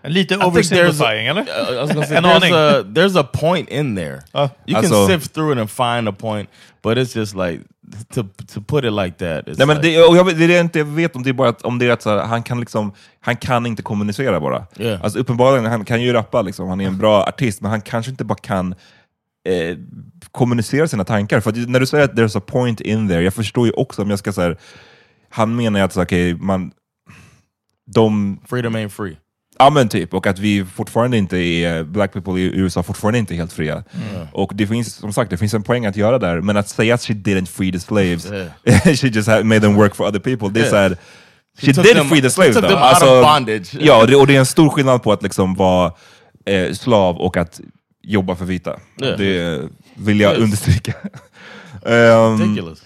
Lite 0.04 0.28
think 0.28 0.42
there's 0.42 0.46
oversimplifying, 0.46 1.26
eller? 1.26 1.42
Uh, 1.42 1.72
I 1.72 1.80
was 1.80 1.92
gonna 1.92 2.06
say 2.06 2.16
there's 2.20 2.54
a 2.54 2.82
there's 2.82 3.20
a 3.20 3.24
point 3.32 3.68
in 3.68 3.96
there. 3.96 4.20
Uh, 4.34 4.48
you 4.66 4.82
can 4.82 5.06
sift 5.06 5.34
through 5.34 5.52
it 5.52 5.58
and 5.58 5.70
find 5.70 6.08
a 6.08 6.12
point, 6.12 6.48
but 6.82 6.98
it's 6.98 7.16
just 7.16 7.34
like 7.34 7.60
to 8.14 8.22
to 8.54 8.60
put 8.60 8.84
it 8.84 8.92
like 8.92 9.18
that. 9.18 9.58
Nej, 9.58 9.66
men 9.66 9.76
like, 9.76 9.88
det, 9.88 10.02
och 10.02 10.16
jag, 10.16 10.24
vet- 10.24 10.38
det 10.38 10.44
är 10.44 10.48
det 10.48 10.54
jag 10.54 10.64
inte 10.64 10.82
vet 10.82 11.16
om 11.16 11.22
det 11.22 11.30
är 11.30 11.34
bara 11.34 11.48
att, 11.48 11.62
om 11.62 11.78
det 11.78 11.86
är 11.86 11.90
att 11.90 12.02
så 12.02 12.10
här, 12.10 12.26
han 12.26 12.42
kan 12.42 12.60
liksom, 12.60 12.92
han 13.20 13.36
kan 13.36 13.66
inte 13.66 13.82
kommunicera 13.82 14.40
bara. 14.40 14.66
Yeah. 14.76 15.04
Alltså 15.04 15.18
uppenbarligen, 15.18 15.66
han 15.66 15.84
kan 15.84 16.02
ju 16.02 16.12
rappa, 16.12 16.42
liksom, 16.42 16.68
han 16.68 16.80
är 16.80 16.86
en 16.86 16.98
bra 16.98 17.22
artist, 17.22 17.60
men 17.60 17.70
han 17.70 17.80
kanske 17.80 18.10
inte 18.10 18.24
bara 18.24 18.38
kan 18.38 18.74
eh, 19.44 19.76
kommunicera 20.32 20.88
sina 20.88 21.04
tankar. 21.04 21.40
För 21.40 21.66
när 21.68 21.80
du 21.80 21.86
säger 21.86 22.04
att 22.04 22.12
there's 22.14 22.38
a 22.38 22.42
point 22.46 22.80
in 22.80 23.08
there, 23.08 23.22
jag 23.22 23.34
förstår 23.34 23.66
ju 23.66 23.72
också 23.72 24.02
om 24.02 24.10
jag 24.10 24.18
ska 24.18 24.32
säga, 24.32 24.56
han 25.30 25.56
menar 25.56 25.80
ju 25.80 25.84
att 25.84 25.92
så, 25.92 26.02
okay, 26.02 26.34
man, 26.34 26.70
de 27.94 28.40
freedom 28.48 28.76
ain't 28.76 28.88
free. 28.88 29.16
Ja 29.58 29.70
men 29.70 29.88
typ, 29.88 30.14
och 30.14 30.26
att 30.26 30.38
vi 30.38 30.64
fortfarande 30.64 31.16
inte 31.16 31.36
är, 31.38 31.84
black 31.84 32.12
people 32.12 32.40
i 32.40 32.44
USA 32.44 32.82
fortfarande 32.82 33.18
inte 33.18 33.34
är 33.34 33.36
helt 33.36 33.52
fria. 33.52 33.84
Och 34.32 34.52
det 34.54 34.66
finns, 34.66 34.94
som 34.94 35.12
sagt, 35.12 35.30
det 35.30 35.36
finns 35.36 35.54
en 35.54 35.62
poäng 35.62 35.86
att 35.86 35.96
göra 35.96 36.18
där, 36.18 36.40
men 36.40 36.56
att 36.56 36.68
säga 36.68 36.94
att 36.94 37.02
she 37.02 37.12
didn't 37.14 37.46
free 37.46 37.72
the 37.72 37.80
slaves, 37.80 38.26
she 39.00 39.06
just 39.08 39.28
had, 39.28 39.44
made 39.46 39.60
them 39.60 39.74
work 39.74 39.94
for 39.94 40.06
other 40.08 40.20
people, 40.20 40.48
det 40.48 40.68
är 40.68 40.88
Yeah. 40.88 40.98
she, 41.60 41.74
took 41.74 41.84
did 41.84 41.96
them- 41.96 42.08
free 42.08 42.22
the 42.22 42.30
slaves 42.30 42.54
though. 42.56 42.68
them 43.00 43.22
bondage. 43.22 43.74
Ja, 43.80 44.06
det, 44.06 44.16
och 44.16 44.26
det 44.26 44.34
är 44.34 44.38
en 44.38 44.46
stor 44.46 44.70
skillnad 44.70 45.02
på 45.02 45.12
att 45.12 45.22
liksom 45.22 45.54
vara 45.54 45.92
eh, 46.46 46.72
slav 46.72 47.16
och 47.16 47.36
att 47.36 47.60
jobba 48.08 48.36
för 48.36 48.44
vita. 48.44 48.76
Yeah. 49.02 49.18
Det 49.18 49.68
vill 49.94 50.20
jag 50.20 50.32
Yes. 50.32 50.42
understryka. 50.42 50.94
Ridiculous. 52.38 52.82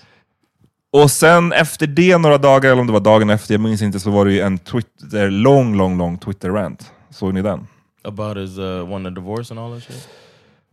och 0.92 1.10
sen 1.10 1.52
efter 1.52 1.86
det, 1.86 2.18
några 2.18 2.38
dagar, 2.38 2.70
eller 2.70 2.80
om 2.80 2.86
det 2.86 2.92
var 2.92 3.00
dagen 3.00 3.30
efter, 3.30 3.54
jag 3.54 3.60
minns 3.60 3.82
inte, 3.82 4.00
så 4.00 4.10
var 4.10 4.24
det 4.24 4.32
ju 4.32 4.40
en 4.40 4.58
Twitter, 4.58 5.30
lång, 5.30 5.76
lång, 5.76 5.98
lång 5.98 6.18
Twitter-rant. 6.18 6.92
Såg 7.10 7.34
ni 7.34 7.42
den? 7.42 7.66
About 8.04 8.36
his 8.36 8.58
uh, 8.58 8.94
a 9.06 9.10
divorce 9.10 9.54
and 9.54 9.60
all 9.60 9.74
that 9.74 9.82
shit. 9.84 10.08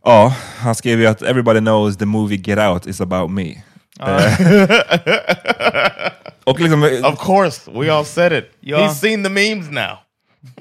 Ja, 0.04 0.34
han 0.58 0.74
skrev 0.74 1.00
ju 1.00 1.06
att 1.06 1.22
everybody 1.22 1.60
knows 1.60 1.96
the 1.96 2.06
movie 2.06 2.36
Get 2.36 2.58
Out 2.58 2.86
is 2.86 3.00
about 3.00 3.30
me. 3.30 3.62
Eh, 4.00 4.32
och 6.44 6.60
liksom, 6.60 6.82
Of 6.82 7.26
course, 7.26 7.70
we 7.74 7.92
all 7.92 8.04
said 8.04 8.32
it. 8.32 8.44
Ja. 8.60 8.78
He's 8.78 8.94
seen 8.94 9.24
the 9.24 9.30
memes 9.30 9.70
now. 9.70 9.96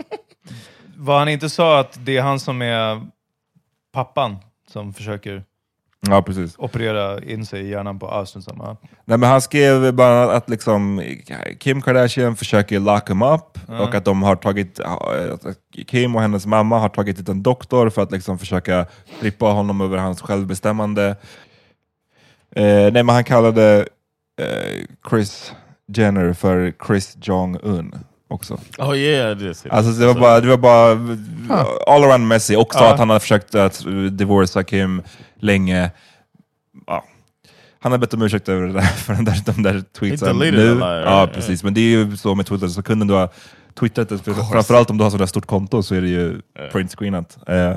Vad 0.98 1.20
han 1.20 1.30
inte 1.30 1.50
sa 1.50 1.80
att 1.80 1.98
det 2.06 2.18
är 2.18 2.22
han 2.22 2.40
som 2.40 2.62
är 2.62 3.02
pappan 3.92 4.38
som 4.68 4.94
försöker 4.94 5.44
ja 6.08 6.22
precis. 6.22 6.56
operera 6.58 7.24
in 7.24 7.46
sig 7.46 7.62
i 7.62 7.70
hjärnan 7.70 8.00
på 8.00 8.26
samma. 8.26 8.78
Nej, 9.06 9.18
men 9.18 9.30
han 9.30 9.42
skrev 9.42 9.94
bland 9.94 10.16
annat 10.16 10.36
att 10.36 10.50
liksom, 10.50 11.04
Kim 11.60 11.82
Kardashian 11.82 12.36
försöker 12.36 12.80
lock 12.80 13.10
him 13.10 13.22
up, 13.22 13.60
och 13.68 13.96
att 13.96 14.06
de 14.06 14.24
har 14.24 14.36
tagit, 14.36 14.80
Kim 15.88 16.16
och 16.16 16.22
hennes 16.22 16.46
mamma 16.46 16.80
har 16.80 16.90
tagit 16.90 17.20
hit 17.20 17.30
en 17.30 17.44
doktor 17.44 17.90
för 17.90 18.04
att 18.04 18.12
liksom 18.12 18.38
försöka 18.38 18.86
strippa 19.18 19.46
honom 19.46 19.82
över 19.82 19.98
hans 19.98 20.22
självbestämmande. 20.22 21.16
Eh, 22.56 22.64
nej, 22.64 23.04
men 23.04 23.10
han 23.10 23.24
kallade 23.24 23.88
eh, 24.42 24.86
Chris 25.10 25.54
Jenner 25.88 26.34
för 26.34 26.74
Chris 26.88 27.18
Jong-Un 27.22 27.96
också. 28.30 28.60
Oh 28.78 28.98
yeah, 28.98 29.38
that. 29.40 29.66
Alltså 29.72 29.92
det 29.92 30.06
var 30.08 30.14
bara, 30.14 30.40
det 30.42 30.48
var 30.48 30.58
bara 30.58 30.92
all 31.96 32.04
around 32.04 32.28
messy. 32.28 32.56
Och 32.56 32.74
sa 32.74 32.80
Ja. 32.86 32.94
att 32.94 33.00
han 33.00 33.10
hade 33.10 33.20
försökt 33.20 33.56
att 33.56 33.86
divorca 34.12 34.64
Kim 34.64 35.02
länge. 35.40 35.92
Ja. 36.88 37.04
Han 37.80 37.92
har 37.92 38.00
bett 38.00 38.14
om 38.14 38.22
ursäkt 38.22 38.50
över 38.50 38.68
det 38.68 38.74
där, 38.74 38.82
för 38.82 39.14
den 39.14 39.26
där, 39.26 39.42
de 39.46 39.64
där 39.64 39.84
tweetsen 40.00 40.38
nu. 40.38 40.78
ja, 41.06 41.30
precis. 41.34 41.64
Men 41.64 41.74
det 41.74 41.82
är 41.82 41.90
ju 41.90 42.18
så 42.18 42.36
med 42.36 42.46
Twitter, 42.46 42.68
så 42.68 42.84
kunden 42.84 43.08
du 43.08 43.14
har 43.14 43.30
twittrat, 43.80 44.10
det, 44.10 44.18
för- 44.18 44.34
framförallt 44.34 44.90
om 44.90 44.98
du 44.98 45.04
har 45.04 45.12
sådär 45.12 45.26
stort 45.26 45.46
konto 45.46 45.84
så 45.84 45.96
är 45.96 46.02
det 46.02 46.08
ju 46.08 46.42
printscreenat. 46.72 47.38
Eh, 47.48 47.76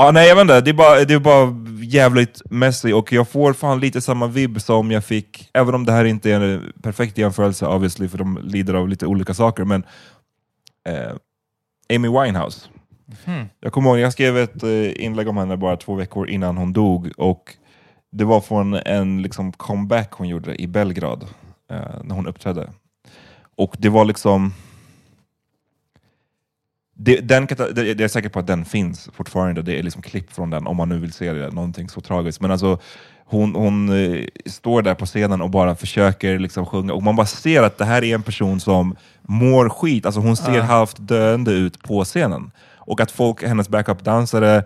Ja, 0.00 0.10
nej 0.10 0.28
jag 0.28 0.36
vet 0.36 0.42
inte, 0.42 0.60
det 0.60 0.70
är 0.70 0.74
bara, 0.74 1.04
det 1.04 1.14
är 1.14 1.18
bara 1.18 1.54
jävligt 1.82 2.42
messy 2.50 2.92
och 2.92 3.12
jag 3.12 3.28
får 3.28 3.52
fan 3.52 3.80
lite 3.80 4.00
samma 4.00 4.26
vibb 4.26 4.60
som 4.60 4.90
jag 4.90 5.04
fick, 5.04 5.50
även 5.54 5.74
om 5.74 5.84
det 5.84 5.92
här 5.92 6.04
inte 6.04 6.30
är 6.30 6.40
en 6.40 6.72
perfekt 6.82 7.18
jämförelse 7.18 7.66
obviously, 7.66 8.08
för 8.08 8.18
de 8.18 8.38
lider 8.42 8.74
av 8.74 8.88
lite 8.88 9.06
olika 9.06 9.34
saker, 9.34 9.64
men 9.64 9.84
eh, 10.88 11.12
Amy 11.96 12.08
Winehouse. 12.08 12.68
Jag 13.60 13.72
kommer 13.72 13.90
ihåg, 13.90 13.98
jag 13.98 14.12
skrev 14.12 14.38
ett 14.38 14.62
eh, 14.62 15.04
inlägg 15.04 15.28
om 15.28 15.36
henne 15.36 15.56
bara 15.56 15.76
två 15.76 15.94
veckor 15.94 16.28
innan 16.28 16.56
hon 16.56 16.72
dog, 16.72 17.12
och 17.16 17.54
det 18.12 18.24
var 18.24 18.40
från 18.40 18.74
en 18.74 19.22
liksom, 19.22 19.52
comeback 19.52 20.12
hon 20.12 20.28
gjorde 20.28 20.62
i 20.62 20.66
Belgrad, 20.66 21.22
eh, 21.70 22.02
när 22.04 22.14
hon 22.14 22.26
uppträdde. 22.26 22.70
Och 23.56 23.76
det 23.78 23.88
var 23.88 24.04
liksom... 24.04 24.52
Det, 27.00 27.20
den, 27.20 27.46
det, 27.46 27.86
jag 27.86 28.00
är 28.00 28.08
säker 28.08 28.28
på 28.28 28.38
att 28.38 28.46
den 28.46 28.64
finns 28.64 29.08
fortfarande, 29.14 29.62
det 29.62 29.78
är 29.78 29.82
liksom 29.82 30.02
klipp 30.02 30.32
från 30.32 30.50
den, 30.50 30.66
om 30.66 30.76
man 30.76 30.88
nu 30.88 30.98
vill 30.98 31.12
se 31.12 31.32
det, 31.32 31.50
någonting 31.50 31.88
så 31.88 32.00
tragiskt. 32.00 32.40
Men 32.40 32.50
alltså, 32.50 32.78
hon, 33.24 33.54
hon 33.54 33.88
eh, 33.88 34.24
står 34.46 34.82
där 34.82 34.94
på 34.94 35.06
scenen 35.06 35.40
och 35.40 35.50
bara 35.50 35.74
försöker 35.76 36.38
liksom 36.38 36.66
sjunga, 36.66 36.92
och 36.92 37.02
man 37.02 37.16
bara 37.16 37.26
ser 37.26 37.62
att 37.62 37.78
det 37.78 37.84
här 37.84 38.04
är 38.04 38.14
en 38.14 38.22
person 38.22 38.60
som 38.60 38.96
mår 39.22 39.68
skit, 39.68 40.06
alltså 40.06 40.20
hon 40.20 40.36
ser 40.36 40.60
halvt 40.60 40.96
döende 40.98 41.52
ut 41.52 41.82
på 41.82 42.04
scenen. 42.04 42.50
Och 42.76 43.00
att 43.00 43.10
folk, 43.10 43.42
hennes 43.42 43.68
backup-dansare 43.68 44.64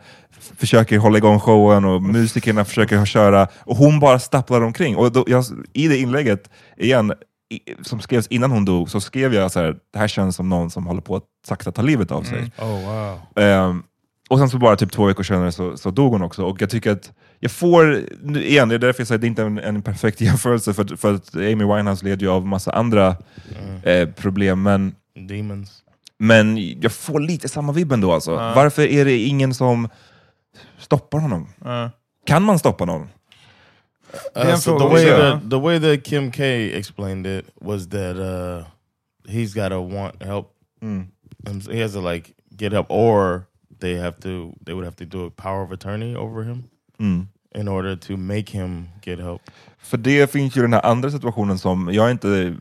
försöker 0.57 0.99
hålla 0.99 1.19
igång 1.19 1.41
showen 1.41 1.85
och 1.85 2.03
musikerna 2.03 2.65
försöker 2.65 3.05
köra, 3.05 3.49
och 3.59 3.77
hon 3.77 4.01
bara 4.01 4.19
stapplar 4.19 4.61
omkring. 4.61 4.97
Och 4.97 5.13
då, 5.13 5.25
jag, 5.27 5.45
I 5.73 5.89
det 5.89 5.99
inlägget, 5.99 6.51
igen, 6.77 7.13
som 7.83 8.01
skrevs 8.01 8.27
innan 8.27 8.51
hon 8.51 8.65
dog, 8.65 8.91
så 8.91 9.01
skrev 9.01 9.35
jag 9.35 9.53
så 9.53 9.61
här, 9.61 9.77
det 9.93 9.99
här 9.99 10.09
känns 10.09 10.37
som 10.37 10.49
någon 10.49 10.71
som 10.71 10.87
håller 10.87 11.01
på 11.01 11.17
att 11.17 11.25
sakta 11.47 11.73
ta 11.73 11.83
livet 11.83 12.11
av 12.11 12.23
sig. 12.23 12.53
oh 12.59 12.69
wow. 12.69 13.21
Ehm, 13.37 13.83
och 14.31 14.39
sen 14.39 14.51
så 14.51 14.59
bara 14.59 14.77
typ 14.77 14.93
två 14.93 15.05
veckor 15.05 15.23
senare 15.23 15.53
så, 15.53 15.77
så 15.77 15.91
dog 15.91 16.13
hon 16.13 16.23
också. 16.23 16.45
Och 16.45 16.63
jag 16.63 16.71
tycker 16.71 16.91
att 16.91 17.13
jag 17.41 17.51
får, 17.51 17.97
igen, 18.37 18.69
det 18.69 18.75
är 18.75 18.79
därför 18.79 19.01
jag 19.01 19.09
säger 19.09 19.17
att 19.17 19.21
det 19.21 19.27
inte 19.27 19.43
är 19.43 19.47
en, 19.47 19.59
en 19.59 19.83
perfekt 19.83 20.21
jämförelse, 20.21 20.75
för, 20.75 20.97
för 20.97 21.15
att 21.15 21.35
Amy 21.35 21.65
Winehouse 21.65 22.05
led 22.05 22.23
ju 22.23 22.29
av 22.29 22.47
massa 22.47 22.73
andra 22.73 23.17
eh, 23.83 24.09
problem, 24.09 24.63
men, 24.63 24.95
Demons. 25.29 25.83
men 26.19 26.59
jag 26.81 26.93
får 26.93 27.21
lite 27.21 27.49
samma 27.49 27.73
vibb 27.73 27.93
ändå 27.93 28.13
alltså. 28.13 28.35
Varför 28.35 28.83
är 28.83 29.05
det 29.05 29.19
ingen 29.19 29.55
som 29.55 29.89
stoppar 30.79 31.19
honom? 31.19 31.49
Ja. 31.65 31.91
Kan 32.27 32.43
man 32.43 32.59
stoppa 32.59 32.85
någon? 32.85 33.09
Uh, 34.35 34.57
so 34.57 34.79
the 34.79 34.87
way 34.87 35.05
that 35.05 35.51
the 35.51 35.59
way 35.59 35.79
that 35.79 36.05
Kim 36.05 36.31
K 36.31 36.65
explained 36.67 37.27
it 37.27 37.45
was 37.61 37.89
that 37.89 38.17
uh, 38.17 38.65
he's 39.31 39.55
got 39.55 39.69
to 39.71 39.81
want 39.81 40.23
help. 40.23 40.55
Mm. 40.83 41.07
He 41.71 41.81
has 41.81 41.93
to 41.93 42.01
like 42.01 42.35
get 42.57 42.73
help, 42.73 42.87
or 42.91 43.47
they 43.81 43.95
have 43.95 44.21
to. 44.21 44.53
They 44.65 44.75
would 44.75 44.85
have 44.85 44.97
to 44.97 45.07
do 45.07 45.25
a 45.25 45.31
power 45.31 45.63
of 45.63 45.73
attorney 45.73 46.15
over 46.17 46.45
him 46.45 46.65
Mm. 47.01 47.27
in 47.55 47.69
order 47.69 47.97
to 47.97 48.17
make 48.17 48.49
him 48.51 48.89
get 49.01 49.19
help. 49.19 49.41
För 49.79 49.97
det 49.97 50.31
finns 50.31 50.57
ju 50.57 50.63
den 50.63 50.73
här 50.73 50.87
andra 50.87 51.11
situationen 51.11 51.59
som, 51.59 51.89
jag 51.93 52.11
inte 52.11 52.55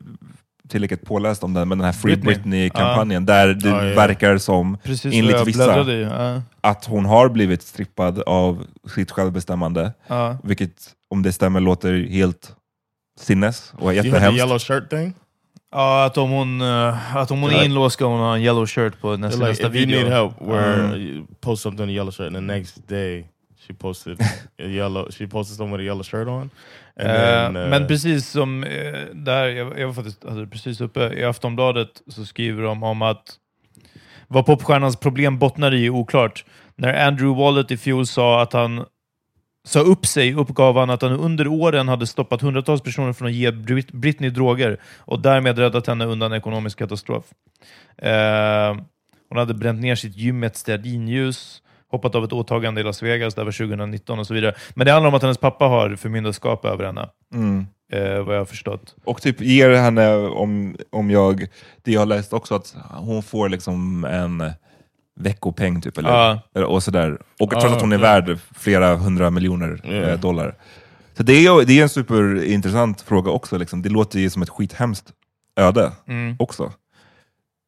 tillräckligt 0.72 1.06
påläst 1.06 1.44
om 1.44 1.54
den, 1.54 1.68
men 1.70 1.78
den 1.78 1.86
här 1.86 1.92
Free 1.94 2.16
Britney. 2.16 2.34
Britney-kampanjen, 2.36 3.26
där 3.26 3.48
det 3.48 3.70
Ja, 3.70 3.86
ja. 3.86 3.96
verkar 3.96 4.38
som, 4.38 4.78
Precis 4.84 5.14
enligt 5.16 5.32
jag 5.38 5.46
vissa, 5.46 5.92
i. 5.92 6.02
Ja. 6.04 6.42
att 6.62 6.86
hon 6.86 7.06
har 7.06 7.30
blivit 7.30 7.62
strippad 7.62 8.20
av 8.20 8.66
sitt 8.96 9.12
självbestämmande, 9.12 9.94
Ja. 10.08 10.38
vilket 10.44 10.72
om 11.10 11.22
det 11.24 11.34
stämmer 11.34 11.60
låter 11.60 12.08
helt 12.10 12.56
sinnes 13.20 13.74
och 13.78 13.94
You 13.94 14.04
jättehemskt. 14.04 14.38
yellow 14.40 14.60
shirt 14.60 14.90
thing. 14.90 15.14
Ja, 15.74 16.06
att 16.06 16.18
om 16.18 16.30
hon, 16.32 16.62
eh, 16.62 17.16
att 17.18 17.32
om 17.32 17.42
hon 17.42 17.52
är 17.52 17.64
inlåst 17.66 17.94
ska 17.94 18.06
hon 18.06 18.20
ha 18.20 18.36
en 18.36 18.42
yellow 18.42 18.66
shirt 18.66 19.02
på 19.02 19.18
nästa, 19.18 19.40
Like 19.40 19.50
nästa 19.50 19.68
if 19.68 19.76
you 19.76 19.86
video. 19.86 20.00
need 20.04 20.12
help, 20.14 20.32
where 20.42 20.74
Mm. 20.74 20.96
you 21.02 21.26
post 21.42 21.64
something 21.64 21.84
in 21.90 21.96
yellow 21.96 22.12
shirt, 22.12 22.28
and 22.28 22.36
the 22.36 22.42
next 22.42 22.88
day 22.88 23.26
she 23.68 23.74
posted 23.74 24.22
a 24.60 24.64
yellow. 24.64 25.12
She 25.12 25.28
posted 25.28 25.58
someone 25.58 25.78
with 25.78 25.82
a 25.82 25.86
yellow 25.86 26.04
shirt 26.04 26.28
on. 26.28 26.50
Eh, 26.96 27.06
then, 27.06 27.56
uh, 27.56 27.70
men 27.70 27.88
precis 27.88 28.30
som 28.30 28.64
eh, 28.64 29.06
där, 29.14 29.48
jag, 29.48 29.80
jag 29.80 29.88
var 29.88 29.94
faktiskt 29.94 30.22
det 30.22 30.48
precis 30.48 30.82
uppe, 30.82 31.14
i 31.14 31.24
Aftonbladet 31.24 32.02
så 32.08 32.26
skriver 32.26 32.64
de 32.64 32.84
om 32.84 33.02
att 33.02 33.38
vad 34.28 34.46
popstjärnans 34.46 34.96
problem 34.96 35.40
bottnar 35.40 35.74
i 35.74 35.86
är 35.86 35.90
oklart. 35.90 36.46
När 36.76 37.08
Andrew 37.08 37.44
Wallet 37.44 37.72
i 37.72 37.78
fjol 37.78 38.08
sa 38.08 38.42
att 38.42 38.54
han 38.54 38.86
sa 39.68 39.80
upp 39.80 40.06
sig 40.06 40.34
uppgav 40.34 40.78
han 40.78 40.90
att 40.90 41.02
han 41.02 41.12
under 41.12 41.48
åren 41.48 41.88
hade 41.88 42.08
stoppat 42.08 42.42
hundratals 42.42 42.82
personer 42.82 43.14
från 43.14 43.28
att 43.28 43.34
ge 43.34 43.52
Brit- 43.52 43.92
Britney 43.92 44.30
droger 44.30 44.78
och 44.98 45.20
därmed 45.20 45.58
räddat 45.58 45.88
henne 45.88 46.06
undan 46.06 46.34
ekonomisk 46.34 46.80
katastrof. 46.80 47.26
Hon 49.30 49.38
hade 49.38 49.54
bränt 49.54 49.82
ner 49.82 49.96
sitt 49.96 50.18
gym 50.18 50.40
med 50.40 50.48
ett 50.48 50.58
stearinljus, 50.58 51.62
hoppat 51.92 52.16
av 52.16 52.24
ett 52.24 52.34
åtagande 52.34 52.82
i 52.82 52.84
Las 52.84 53.04
Vegas, 53.04 53.36
det 53.36 53.44
var 53.44 53.52
2019 53.52 54.20
och 54.20 54.28
så 54.28 54.34
vidare. 54.34 54.56
Men 54.74 54.86
det 54.86 54.92
handlar 54.92 55.08
om 55.08 55.14
att 55.16 55.22
hennes 55.22 55.38
pappa 55.38 55.66
har 55.66 55.96
förmyndarskap 55.96 56.66
över 56.66 56.86
henne, 56.86 57.10
Mm. 57.34 57.66
eh, 57.94 58.24
vad 58.24 58.36
jag 58.36 58.40
har 58.42 58.46
förstått. 58.46 58.96
Och 59.04 59.22
typ 59.22 59.42
ger 59.42 59.70
henne, 59.70 60.16
om, 60.16 60.76
om 60.90 61.12
jag, 61.12 61.48
det 61.84 61.92
jag 61.92 62.02
har 62.02 62.06
läst 62.06 62.34
också, 62.34 62.56
att 62.56 62.76
hon 62.90 63.24
får 63.24 63.50
liksom 63.50 64.06
en 64.06 64.52
veckopeng 65.20 65.82
typ. 65.82 65.98
Eller, 65.98 66.40
eller- 66.56 66.66
och 66.68 66.84
sådär. 66.84 67.18
Och 67.40 67.50
trots 67.52 67.66
Ja, 67.66 67.76
att 67.76 67.82
hon 67.82 67.92
är 67.92 67.96
ja. 67.98 68.02
värd 68.02 68.38
flera 68.56 68.96
hundra 68.96 69.30
miljoner 69.30 69.80
eh, 69.84 70.20
dollar. 70.20 70.56
Så 71.18 71.24
det 71.24 71.34
är, 71.46 71.66
det 71.66 71.80
är 71.80 71.84
en 71.84 71.90
superintressant 71.90 73.02
fråga 73.02 73.32
också. 73.32 73.58
Liksom. 73.58 73.82
Det 73.82 73.90
låter 73.90 74.20
ju 74.20 74.30
som 74.30 74.42
ett 74.42 74.50
skithemskt 74.50 75.12
öde 75.60 75.92
Mm. 76.08 76.36
också. 76.40 76.72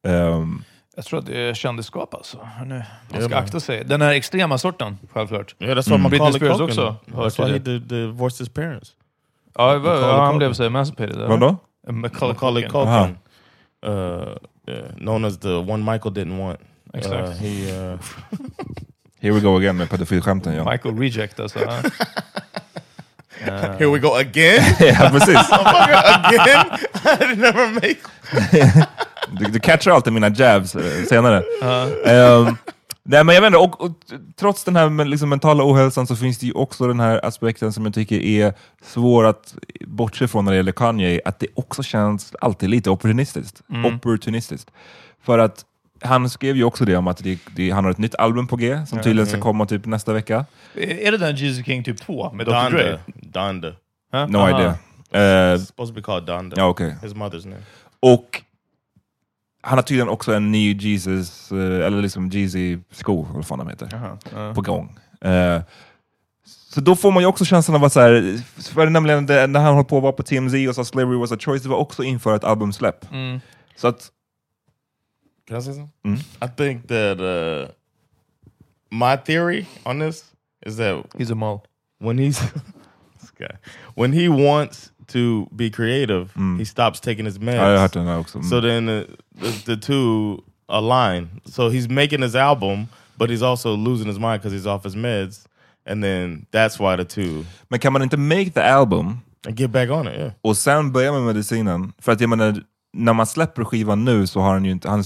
Ehm, 0.06 0.62
Jag 0.96 1.04
tror 1.04 1.18
att 1.18 1.26
det 1.26 1.38
är 1.48 1.54
kändisskap 1.54 2.14
alltså. 2.14 2.48
Nu, 2.66 2.74
man 2.74 3.20
Ja, 3.20 3.28
ska 3.28 3.36
akta 3.36 3.60
sig. 3.60 3.84
Den 3.84 4.02
här 4.02 4.12
extrema 4.12 4.58
sorten, 4.58 4.98
självklart. 5.12 5.54
Yeah, 5.58 5.76
that's 5.78 5.90
what 5.90 5.98
Mm. 6.00 6.10
Britney 6.10 6.32
Spears 6.32 6.58
Culkin. 6.58 6.64
också 6.64 6.96
That's 7.06 7.44
why 7.46 7.52
he 7.52 7.58
did, 7.58 7.82
divorced 7.82 8.38
his 8.46 8.54
parents. 8.54 8.92
Ja, 9.58 9.74
ja, 9.74 9.80
han 10.16 10.26
Culkin. 10.26 10.38
blev 10.38 10.52
så 10.52 10.64
emancipated. 10.64 11.16
vadå? 11.28 11.56
Macaulay, 11.90 12.34
Culkin. 12.34 12.70
Culkin, 12.70 13.16
uh, 13.86 14.34
known 14.96 15.24
as 15.24 15.38
the 15.38 15.48
one 15.54 15.92
Michael 15.92 16.14
didn't 16.14 16.38
want. 16.46 16.60
Exakt. 16.94 17.28
Uh, 17.28 17.34
he, 17.34 17.72
uh, 17.92 17.98
Here 19.20 19.32
we 19.34 19.40
go 19.40 19.56
again 19.56 19.76
med 19.76 19.90
pedofilskämten. 19.90 20.54
Ja. 20.54 20.70
Michael 20.72 20.98
Reject 20.98 21.40
alltså. 21.40 21.58
ja. 21.60 21.70
Eh, 23.46 23.50
here 23.60 23.86
we 23.86 23.98
go 23.98 24.14
again. 24.14 24.62
ja, 24.80 25.10
precis. 25.10 25.36
again. 26.24 26.66
I 27.04 27.36
never 27.36 27.74
make. 27.74 27.96
Du, 29.38 29.44
du 29.44 29.60
catchar 29.60 29.90
alltid 29.90 30.12
mina 30.12 30.28
jabs 30.28 30.74
eh, 30.74 31.04
senare. 31.04 31.42
Ehm, 32.06 32.56
nej, 33.02 33.24
men 33.24 33.34
jag 33.34 33.46
inte, 33.46 33.58
och, 33.58 33.80
och 33.80 33.90
trots 34.36 34.64
den 34.64 34.76
här 34.76 35.04
liksom, 35.04 35.28
mentala 35.28 35.64
ohälsan 35.64 36.06
så 36.06 36.16
finns 36.16 36.38
det 36.38 36.46
ju 36.46 36.52
också 36.52 36.86
den 36.86 37.00
här 37.00 37.24
aspekten 37.24 37.72
som 37.72 37.84
jag 37.84 37.94
tycker 37.94 38.20
är 38.20 38.54
svår 38.82 39.24
att 39.24 39.54
bortse 39.86 40.28
från 40.28 40.44
när 40.44 40.52
det 40.52 40.56
gäller 40.56 40.72
Kanye, 40.72 41.20
att 41.24 41.38
det 41.38 41.46
också 41.54 41.82
känns 41.82 42.34
alltid 42.40 42.70
lite 42.70 42.90
opportunistiskt. 42.90 43.62
opportunistiskt. 43.94 44.70
För 45.22 45.38
att 45.38 45.64
han 46.02 46.30
skrev 46.30 46.56
ju 46.56 46.64
också 46.64 46.84
det 46.84 46.96
om 46.96 47.08
att 47.08 47.16
det, 47.16 47.38
det, 47.56 47.70
han 47.70 47.84
har 47.84 47.90
ett 47.90 47.98
nytt 47.98 48.14
album 48.14 48.46
på 48.46 48.56
G 48.56 48.86
som 48.86 49.00
tydligen 49.02 49.26
ska 49.26 49.40
komma 49.40 49.66
typ 49.66 49.86
nästa 49.86 50.12
vecka. 50.12 50.44
Är 50.74 51.12
det 51.12 51.18
den 51.18 51.36
Jesus 51.36 51.66
King 51.66 51.84
typ 51.84 52.00
2 52.00 52.32
med 52.32 52.46
Dr. 52.46 52.70
Dre? 52.70 52.98
Donda. 53.06 53.68
Huh? 54.12 54.26
No 54.28 54.38
Aha. 54.38 54.48
idea. 54.48 54.74
It's 55.12 55.66
supposed 55.66 55.94
to 55.94 56.00
be 56.00 56.02
called 56.02 56.26
Donda. 56.26 56.56
ja, 56.56 56.66
okej. 56.66 56.96
His 57.02 57.14
mother's 57.14 57.44
name. 57.48 57.62
Och 58.00 58.42
han 59.64 59.78
har 59.78 59.82
tydligen 59.82 60.08
också 60.08 60.34
en 60.34 60.52
ny 60.52 60.74
Jesus, 60.74 61.52
eh, 61.52 61.86
eller 61.86 62.02
liksom 62.02 62.30
Jeezy-sko, 62.30 63.24
eller 63.24 63.34
vad 63.34 63.46
fan 63.46 63.58
de 63.58 63.68
heter. 63.68 63.94
Aha, 63.94 64.18
ja. 64.34 64.54
på 64.54 64.60
gång. 64.60 64.98
Eh, 65.20 65.62
så 66.44 66.80
då 66.80 66.96
får 66.96 67.12
man 67.12 67.22
ju 67.22 67.26
också 67.26 67.44
känslan 67.44 67.76
av 67.76 67.84
att 67.84 67.92
så 67.92 68.00
här, 68.00 68.42
för 68.62 68.90
nämligen 68.90 69.26
det, 69.26 69.46
när 69.46 69.60
han 69.60 69.74
höll 69.74 69.84
på 69.84 69.96
att 69.96 70.02
vara 70.02 70.12
på 70.12 70.22
TMZ 70.22 70.68
och 70.68 70.74
sa 70.74 70.84
slavery 70.84 71.18
was 71.18 71.32
a 71.32 71.36
choice, 71.40 71.62
det 71.62 71.68
var 71.68 71.76
också 71.76 72.02
inför 72.02 72.36
ett 72.36 72.44
albumsläpp. 72.44 73.12
Mm. 73.12 73.40
Så 73.76 73.88
att, 73.88 74.10
Can 75.48 75.58
I 75.58 75.62
say 75.62 75.74
something? 75.74 75.92
Mm. 76.04 76.18
I 76.18 76.48
think 76.56 76.88
that 76.88 77.20
uh, 77.20 77.68
my 78.90 79.16
theory 79.16 79.66
on 79.84 80.00
this 80.00 80.24
is 80.66 80.76
that 80.76 81.04
He's 81.18 81.32
a 81.32 81.34
mole. 81.34 81.60
when 81.98 82.18
he's 82.18 82.38
this 83.20 83.30
guy, 83.38 83.58
when 83.94 84.12
he 84.12 84.28
wants 84.28 84.90
to 85.06 85.46
be 85.50 85.70
creative, 85.70 86.28
he 86.58 86.64
stops 86.64 87.00
taking 87.00 87.26
his 87.26 87.38
meds. 87.38 87.56
ja, 87.56 87.70
jag 87.70 87.76
har 87.76 87.82
hört 87.82 87.92
den 87.92 88.06
här 88.06 88.18
också. 88.18 88.38
Mm. 88.38 88.50
So 88.50 88.60
then 88.60 88.86
the, 88.86 89.06
the, 89.40 89.76
the 89.76 89.76
two 89.76 90.42
align. 90.68 91.40
So 91.44 91.70
he's 91.70 91.88
making 91.88 92.22
his 92.22 92.34
album, 92.34 92.86
but 93.16 93.30
he's 93.30 93.42
also 93.42 93.76
losing 93.76 94.08
his 94.08 94.18
mind 94.18 94.42
because 94.42 94.52
he's 94.52 94.66
off 94.66 94.84
his 94.84 94.96
meds, 94.96 95.46
and 95.86 96.02
then 96.02 96.46
that's 96.52 96.78
why 96.78 96.96
the 96.96 97.04
two 97.04 97.44
Men 97.68 97.80
kan 97.80 97.92
man 97.92 98.02
inte 98.02 98.16
make 98.16 98.50
the 98.50 98.62
album 98.62 99.20
and 99.46 99.56
get 99.56 99.70
back 99.70 99.90
on 99.90 100.08
it. 100.08 100.14
Yeah. 100.14 100.32
och 100.42 100.56
sen 100.56 100.92
börja 100.92 101.12
med 101.12 101.22
medicinen? 101.22 101.92
För 101.98 102.12
att 102.12 102.20
jag 102.20 102.30
menar, 102.30 102.62
när 102.92 103.12
man 103.12 103.26
släpper 103.26 103.64
skivan 103.64 104.04
nu 104.04 104.26
så 104.26 104.40
har 104.40 104.52
han 104.52 104.64
ju 104.64 104.70
inte... 104.70 104.88
Han, 104.88 105.04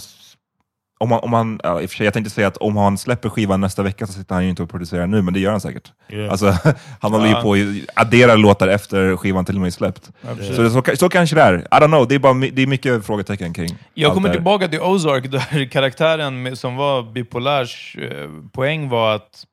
om 1.01 1.09
man, 1.09 1.21
om 1.23 1.33
han, 1.33 1.61
ja, 1.63 1.81
i 1.81 1.87
och 1.87 1.91
för 1.91 1.97
sig, 1.97 2.05
jag 2.05 2.15
tänkte 2.15 2.31
säga 2.31 2.49
att 2.49 2.57
om 2.57 2.77
han 2.77 2.99
släpper 2.99 3.29
skivan 3.29 3.61
nästa 3.61 3.83
vecka 3.83 4.07
så 4.07 4.13
sitter 4.13 4.35
han 4.35 4.45
ju 4.45 4.51
inte 4.51 4.63
och 4.63 4.71
producerar 4.71 5.07
nu, 5.07 5.23
men 5.23 5.35
det 5.35 5.41
gör 5.41 5.51
han 5.51 5.61
säkert. 5.61 5.93
Yeah. 6.09 6.31
Alltså, 6.31 6.47
han 7.01 7.13
håller 7.13 7.27
ju 7.27 7.35
på 7.35 7.53
att 7.53 8.07
addera 8.07 8.35
låtar 8.35 8.69
efter 8.69 9.17
skivan 9.17 9.45
till 9.45 9.55
och 9.55 9.61
med 9.61 9.67
är 9.67 9.71
släppt. 9.71 10.11
så, 10.55 10.63
det, 10.63 10.71
så, 10.71 10.83
så 10.97 11.09
kanske 11.09 11.37
det 11.37 11.43
är. 11.43 11.59
I 11.59 11.61
don't 11.61 11.87
know, 11.87 12.09
det 12.09 12.15
är, 12.15 12.19
bara, 12.19 12.35
det 12.35 12.63
är 12.63 12.67
mycket 12.67 13.07
frågetecken 13.07 13.53
kring 13.53 13.79
Jag 13.95 14.15
kommer 14.15 14.33
tillbaka 14.33 14.69
till 14.69 14.81
Ozark, 14.81 15.31
där 15.31 15.71
karaktären 15.71 16.43
med, 16.43 16.59
som 16.59 16.77
var 16.77 17.03
bipolärs 17.03 17.97
eh, 17.97 18.29
poäng 18.53 18.89
var 18.89 19.15
att, 19.15 19.45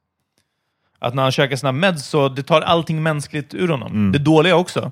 att 1.00 1.14
när 1.14 1.24
han 1.24 1.32
käkar 1.32 1.56
sina 1.56 1.72
meds 1.72 2.08
så 2.08 2.30
det 2.30 2.44
tar 2.44 2.62
allting 2.62 3.04
mänskligt 3.04 3.54
ur 3.54 3.68
honom. 3.68 3.92
Mm. 3.92 4.12
Det 4.12 4.20
dåliga 4.20 4.56
också. 4.56 4.92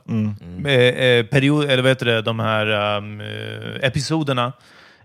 Eh, 0.66 0.72
eh, 0.72 1.26
period, 1.26 1.66
eller 1.66 1.84
vad 1.84 1.92
heter 1.92 2.06
det, 2.06 2.22
de 2.22 2.39
här 2.39 2.98
um, 2.98 3.22
episoderna. 3.82 4.54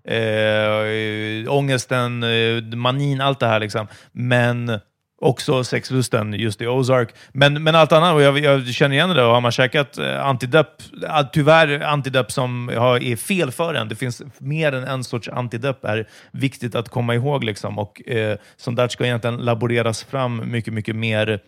Eh, 0.08 1.52
ångesten, 1.52 2.22
eh, 2.22 2.76
manin, 2.76 3.20
allt 3.20 3.40
det 3.40 3.46
här 3.46 3.60
liksom. 3.60 3.86
Men 4.12 4.80
också 5.20 5.64
sexlusten 5.64 6.32
just 6.32 6.60
i 6.60 6.66
Ozark. 6.66 7.14
Men, 7.32 7.62
men 7.62 7.74
allt 7.74 7.92
annat, 7.92 8.14
och 8.14 8.22
jag, 8.22 8.38
jag 8.38 8.66
känner 8.66 8.94
igen 8.94 9.08
det, 9.08 9.24
och 9.24 9.34
har 9.34 9.40
man 9.40 9.52
käkat 9.52 9.98
eh, 9.98 10.26
antidepp, 10.26 10.82
eh, 11.02 11.26
tyvärr 11.32 11.80
antidepp 11.80 12.32
som 12.32 12.70
har, 12.76 13.02
är 13.02 13.16
fel 13.16 13.50
för 13.50 13.74
en, 13.74 13.88
det 13.88 13.96
finns 13.96 14.22
mer 14.38 14.72
än 14.72 14.84
en 14.84 15.04
sorts 15.04 15.28
antidepp, 15.28 15.84
är 15.84 16.08
viktigt 16.30 16.74
att 16.74 16.88
komma 16.88 17.14
ihåg. 17.14 17.44
Liksom. 17.44 17.78
Och 17.78 18.08
eh, 18.08 18.38
Sånt 18.56 18.76
där 18.76 18.88
ska 18.88 19.04
egentligen 19.04 19.36
laboreras 19.36 20.04
fram 20.04 20.50
mycket, 20.50 20.74
mycket 20.74 20.96
mer 20.96 21.40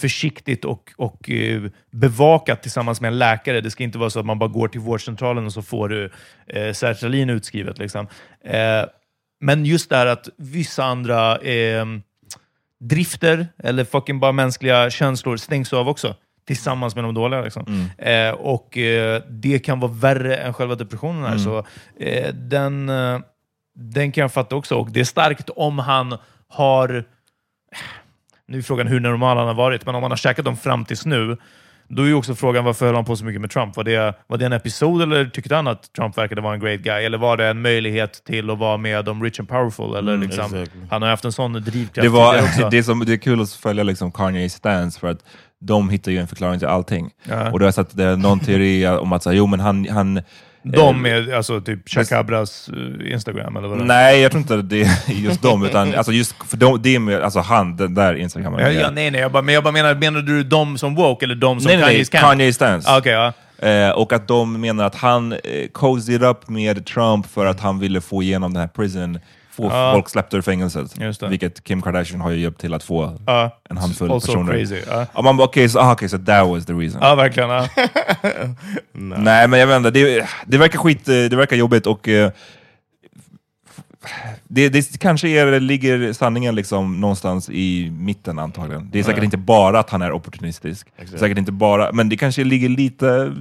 försiktigt 0.00 0.64
och, 0.64 0.92
och 0.96 1.30
eh, 1.30 1.62
bevakat 1.90 2.62
tillsammans 2.62 3.00
med 3.00 3.08
en 3.08 3.18
läkare. 3.18 3.60
Det 3.60 3.70
ska 3.70 3.84
inte 3.84 3.98
vara 3.98 4.10
så 4.10 4.20
att 4.20 4.26
man 4.26 4.38
bara 4.38 4.48
går 4.48 4.68
till 4.68 4.80
vårdcentralen 4.80 5.46
och 5.46 5.52
så 5.52 5.62
får 5.62 5.88
du 5.88 6.10
eh, 6.46 6.72
sertralin 6.72 7.30
utskrivet. 7.30 7.78
Liksom. 7.78 8.06
Eh, 8.44 8.84
men 9.40 9.64
just 9.64 9.90
det 9.90 9.96
här 9.96 10.06
att 10.06 10.28
vissa 10.36 10.84
andra 10.84 11.38
eh, 11.38 11.84
drifter 12.80 13.48
eller 13.58 13.84
fucking 13.84 14.20
bara 14.20 14.32
mänskliga 14.32 14.90
känslor 14.90 15.36
stängs 15.36 15.72
av 15.72 15.88
också. 15.88 16.14
Tillsammans 16.46 16.94
med 16.94 17.04
de 17.04 17.14
dåliga. 17.14 17.40
Liksom. 17.40 17.90
Eh, 17.98 18.30
och 18.30 18.78
eh, 18.78 19.22
det 19.28 19.58
kan 19.58 19.80
vara 19.80 19.92
värre 19.92 20.36
än 20.36 20.54
själva 20.54 20.74
depressionen. 20.74 21.24
Här, 21.24 21.38
så 21.38 21.58
eh, 21.98 22.34
den, 22.34 22.88
eh, 22.88 23.20
den 23.74 24.12
kan 24.12 24.22
jag 24.22 24.32
fatta 24.32 24.56
också. 24.56 24.74
Och 24.74 24.90
det 24.90 25.00
är 25.00 25.04
starkt 25.04 25.50
om 25.50 25.78
han 25.78 26.18
har 26.48 27.04
nu 28.50 28.58
är 28.58 28.62
frågan 28.62 28.86
hur 28.86 29.00
normal 29.00 29.36
han 29.36 29.46
har 29.46 29.54
varit, 29.54 29.86
men 29.86 29.94
om 29.94 30.02
han 30.02 30.12
har 30.12 30.16
käkat 30.16 30.44
dem 30.44 30.56
fram 30.56 30.84
tills 30.84 31.06
nu, 31.06 31.36
då 31.88 32.02
är 32.02 32.06
ju 32.06 32.14
också 32.14 32.34
frågan 32.34 32.64
varför 32.64 32.86
höll 32.86 32.94
han 32.94 33.04
på 33.04 33.16
så 33.16 33.24
mycket 33.24 33.40
med 33.40 33.50
Trump? 33.50 33.76
Var 33.76 33.84
det, 33.84 34.14
var 34.26 34.38
det 34.38 34.46
en 34.46 34.52
episod 34.52 35.02
eller 35.02 35.24
tyckte 35.24 35.54
han 35.54 35.66
att 35.66 35.92
Trump 35.92 36.18
verkade 36.18 36.40
vara 36.40 36.54
en 36.54 36.60
great 36.60 36.80
guy? 36.80 37.04
Eller 37.04 37.18
var 37.18 37.36
det 37.36 37.46
en 37.46 37.62
möjlighet 37.62 38.24
till 38.24 38.50
att 38.50 38.58
vara 38.58 38.76
med 38.76 39.04
de 39.04 39.24
rich 39.24 39.40
and 39.40 39.48
powerful? 39.48 39.94
Eller 39.96 40.16
liksom, 40.16 40.44
exactly. 40.44 40.80
Han 40.90 41.02
har 41.02 41.08
haft 41.08 41.24
en 41.24 41.32
sån 41.32 41.52
drivkraft 41.52 42.04
Det, 42.04 42.08
var, 42.08 42.34
det, 42.70 42.78
är 42.78 42.82
som, 42.82 43.04
det 43.04 43.12
är 43.12 43.16
kul 43.16 43.40
att 43.40 43.52
följa 43.52 43.82
liksom 43.82 44.12
Kanye 44.12 44.50
stance 44.50 45.00
för 45.00 45.08
att 45.08 45.24
de 45.60 45.90
hittar 45.90 46.12
ju 46.12 46.18
en 46.18 46.28
förklaring 46.28 46.58
till 46.58 46.68
allting. 46.68 47.10
Ja. 47.24 47.50
Och 47.50 47.58
då 47.58 47.62
har 47.62 47.66
jag 47.66 47.74
sett 47.74 47.94
någon 48.18 48.40
teori 48.40 48.86
om 48.86 49.12
att 49.12 49.22
så 49.22 49.32
jo, 49.32 49.46
men 49.46 49.60
han, 49.60 49.88
han 49.88 50.20
de 50.62 51.02
med 51.02 51.34
alltså, 51.34 51.60
typ 51.60 51.88
Chakabras 51.88 52.70
uh, 52.76 53.12
Instagram, 53.12 53.56
eller 53.56 53.68
vad 53.68 53.78
det 53.78 53.84
är. 53.84 53.86
Nej, 53.86 54.20
jag 54.20 54.30
tror 54.30 54.40
inte 54.40 54.56
det 54.56 54.82
är 54.82 55.12
just 55.12 55.42
dem, 55.42 55.64
utan 55.64 55.94
alltså 55.94 56.12
just 56.12 56.34
för 56.48 56.56
de, 56.56 56.82
det 56.82 56.94
är 56.94 56.98
med, 56.98 57.22
alltså 57.22 57.40
han, 57.40 57.76
den 57.76 57.94
där 57.94 58.14
instagrammen. 58.14 58.60
Ja, 58.60 58.70
ja, 58.70 58.90
nej, 58.90 59.10
nej, 59.10 59.20
jag 59.20 59.32
bara, 59.32 59.42
men 59.42 59.54
jag 59.54 59.64
bara 59.64 59.72
menar, 59.72 59.94
menar 59.94 60.20
du 60.20 60.42
de 60.42 60.78
som 60.78 60.94
woke 60.94 61.24
eller 61.24 61.34
de 61.34 61.60
som 61.60 61.72
nej, 61.72 61.82
Kanye's 61.82 62.10
camp? 62.10 62.24
Kanye 62.24 62.52
stance. 62.52 62.90
Ah, 62.90 62.98
Okej, 62.98 63.12
ja. 63.12 63.32
Eh, 63.68 63.90
och 63.90 64.12
att 64.12 64.28
de 64.28 64.60
menar 64.60 64.84
att 64.84 64.94
han 64.94 65.32
eh, 65.32 65.38
cozied 65.72 66.22
upp 66.22 66.48
med 66.48 66.86
Trump 66.86 67.26
för 67.26 67.46
att 67.46 67.60
han 67.60 67.78
ville 67.78 68.00
få 68.00 68.22
igenom 68.22 68.52
den 68.54 68.60
här 68.60 68.68
prison, 68.68 69.18
få 69.68 69.76
Ja. 69.76 69.92
folk 69.94 70.08
släppta 70.08 70.36
ur 70.36 70.42
fängelset. 70.42 70.98
Just 71.00 71.20
det. 71.20 71.28
Vilket 71.28 71.64
Kim 71.64 71.82
Kardashian 71.82 72.20
har 72.20 72.30
ju 72.30 72.38
hjälpt 72.40 72.60
till 72.60 72.74
att 72.74 72.82
få 72.82 73.18
Ja. 73.26 73.60
en 73.70 73.76
handfull 73.76 74.10
Also 74.12 74.32
personer. 74.32 74.52
crazy. 74.52 74.80
Ja, 74.88 75.06
Ja, 75.14 75.22
man 75.22 75.36
bara, 75.36 75.44
okej, 75.44 75.68
så, 75.68 75.78
ah, 75.80 75.92
okay, 75.92 76.08
so 76.08 76.18
that 76.18 76.48
was 76.48 76.66
the 76.66 76.72
reason. 76.72 77.00
ja 77.02 77.14
verkligen. 77.14 77.50
Ja. 77.50 77.68
Nej, 78.92 79.48
men 79.48 79.60
jag 79.60 79.66
vet 79.66 79.76
inte, 79.76 79.90
det, 79.90 80.26
det 80.46 80.58
verkar 80.58 80.78
skit, 80.78 81.08
eh, 81.08 81.14
det 81.14 81.36
verkar 81.36 81.56
jobbigt 81.56 81.86
och 81.86 82.08
eh, 82.08 82.30
det, 84.44 84.68
det 84.68 84.98
kanske 85.00 85.28
är, 85.28 85.60
ligger 85.60 86.12
sanningen 86.12 86.54
liksom 86.54 87.00
någonstans 87.00 87.50
i 87.50 87.90
mitten 87.90 88.38
antagligen. 88.38 88.88
Det 88.92 88.98
är 88.98 89.02
säkert 89.02 89.24
inte 89.24 89.36
bara 89.36 89.78
att 89.80 89.90
han 89.90 90.02
är 90.02 90.12
opportunistisk, 90.12 90.88
säkert 91.18 91.38
inte 91.38 91.52
bara, 91.52 91.92
men 91.92 92.08
det 92.08 92.16
kanske 92.16 92.44
ligger 92.44 92.68
lite, 92.68 93.34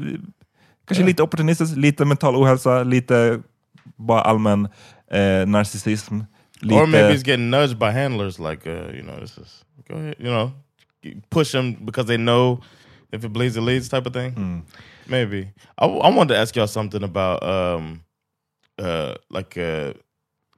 kanske 0.88 1.04
lite 1.04 1.24
opportunistiskt, 1.24 1.78
lite 1.78 2.06
mental 2.06 2.36
ohälsa, 2.36 2.84
lite 2.84 3.40
bara 3.96 4.22
allmän 4.22 4.68
eh, 5.12 5.46
narcissism. 5.46 6.28
Lite, 6.62 6.74
Or 6.74 6.88
maybe 6.88 7.14
he's 7.14 7.24
getting 7.24 7.50
nudged 7.50 7.80
by 7.80 7.92
handlers, 7.92 8.40
like 8.40 8.68
uh, 8.68 8.92
you 8.94 9.02
know, 9.02 9.18
this 9.20 9.38
is 9.38 9.64
go 9.88 9.96
ahead, 9.96 10.16
you 10.20 10.26
know, 10.30 10.54
push 11.30 11.54
him 11.54 11.74
because 11.74 12.06
they 12.06 12.18
know 12.18 12.60
if 13.12 13.24
it 13.24 13.30
bleeds, 13.30 13.58
it 13.58 13.62
leads, 13.62 13.90
type 13.90 14.06
of 14.06 14.14
thing. 14.14 14.66
Maybe. 15.08 15.52
I, 15.78 15.86
I 15.86 16.10
wanted 16.10 16.34
to 16.34 16.40
ask 16.40 16.56
y'all 16.56 16.68
something 16.68 17.02
about 17.04 17.42
um, 17.44 18.04
uh, 18.78 19.16
like 19.30 19.50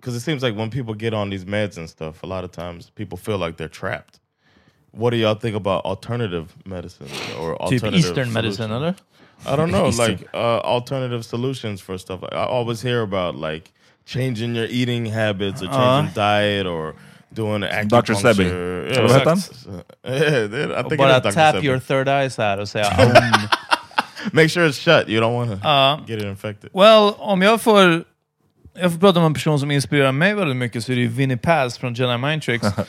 because 0.02 0.16
it 0.16 0.22
seems 0.22 0.42
like 0.42 0.56
when 0.56 0.70
people 0.70 0.94
get 0.96 1.14
on 1.14 1.30
these 1.30 1.46
meds 1.46 1.78
and 1.78 1.90
stuff, 1.90 2.24
a 2.24 2.28
lot 2.28 2.44
of 2.44 2.52
times 2.52 2.90
people 2.90 3.18
feel 3.18 3.38
like 3.38 3.58
they're 3.58 3.70
trapped. 3.70 4.20
What 4.92 5.12
do 5.12 5.18
y'all 5.18 5.36
think 5.36 5.56
about 5.56 5.86
alternative 5.86 6.54
medicine 6.66 7.08
or 7.40 7.56
alternative 7.62 7.94
Eastern 7.94 8.34
medicine, 8.34 8.70
solutions? 8.70 9.00
eller? 9.46 9.54
I 9.54 9.56
don't 9.56 9.72
know, 9.72 9.88
Eastern. 9.90 10.18
like 10.18 10.28
uh, 10.34 10.60
alternative 10.60 11.24
solutions 11.24 11.80
for 11.80 11.98
stuff. 11.98 12.22
Like, 12.24 12.34
I 12.34 12.44
always 12.44 12.82
hear 12.82 13.02
about 13.02 13.36
like 13.36 13.72
changing 14.06 14.56
your 14.56 14.68
eating 14.70 15.06
habits 15.06 15.62
or 15.62 15.68
changing 15.68 16.14
diet 16.16 16.66
or 16.68 16.94
doing 17.34 17.62
Dr. 17.62 18.14
acupuncture. 18.14 18.16
Sebi. 18.16 18.44
Yeah, 18.44 19.08
du 19.08 19.14
hört 19.14 19.22
exakt. 19.28 19.68
Yeah, 20.04 20.92
I 20.94 20.98
bara 20.98 21.22
tap 21.22 21.34
Sebi. 21.56 21.68
your 21.68 21.80
third 21.80 22.08
eye 22.08 22.30
så 22.30 22.42
här 22.42 22.58
och 22.58 22.70
säga 22.70 22.86
um. 23.00 23.48
Make 24.34 24.50
sure 24.50 24.68
it's 24.68 24.80
shut. 24.80 25.10
You 25.10 25.22
don't 25.22 25.34
want 25.34 25.52
to 25.52 25.58
Ja. 25.68 26.00
get 26.08 26.20
it 26.20 26.26
infected. 26.26 26.70
Well, 26.74 27.14
om 27.18 27.42
jag 27.42 27.62
får, 27.62 28.04
jag 28.80 28.92
får 28.92 29.00
prata 29.00 29.20
om 29.20 29.26
en 29.26 29.34
person 29.34 29.60
som 29.60 29.72
inspirerar 29.72 30.12
mig 30.12 30.34
väldigt 30.34 30.58
mycket 30.58 30.84
så 30.86 30.92
är 30.92 30.96
det 30.96 31.02
ju 31.02 31.08
Vinnie 31.08 31.38
Paz 31.38 31.78
från 31.78 31.94
Jedi 31.94 32.18
Mind 32.18 32.42
Tricks. 32.42 32.66
eh, 32.78 32.84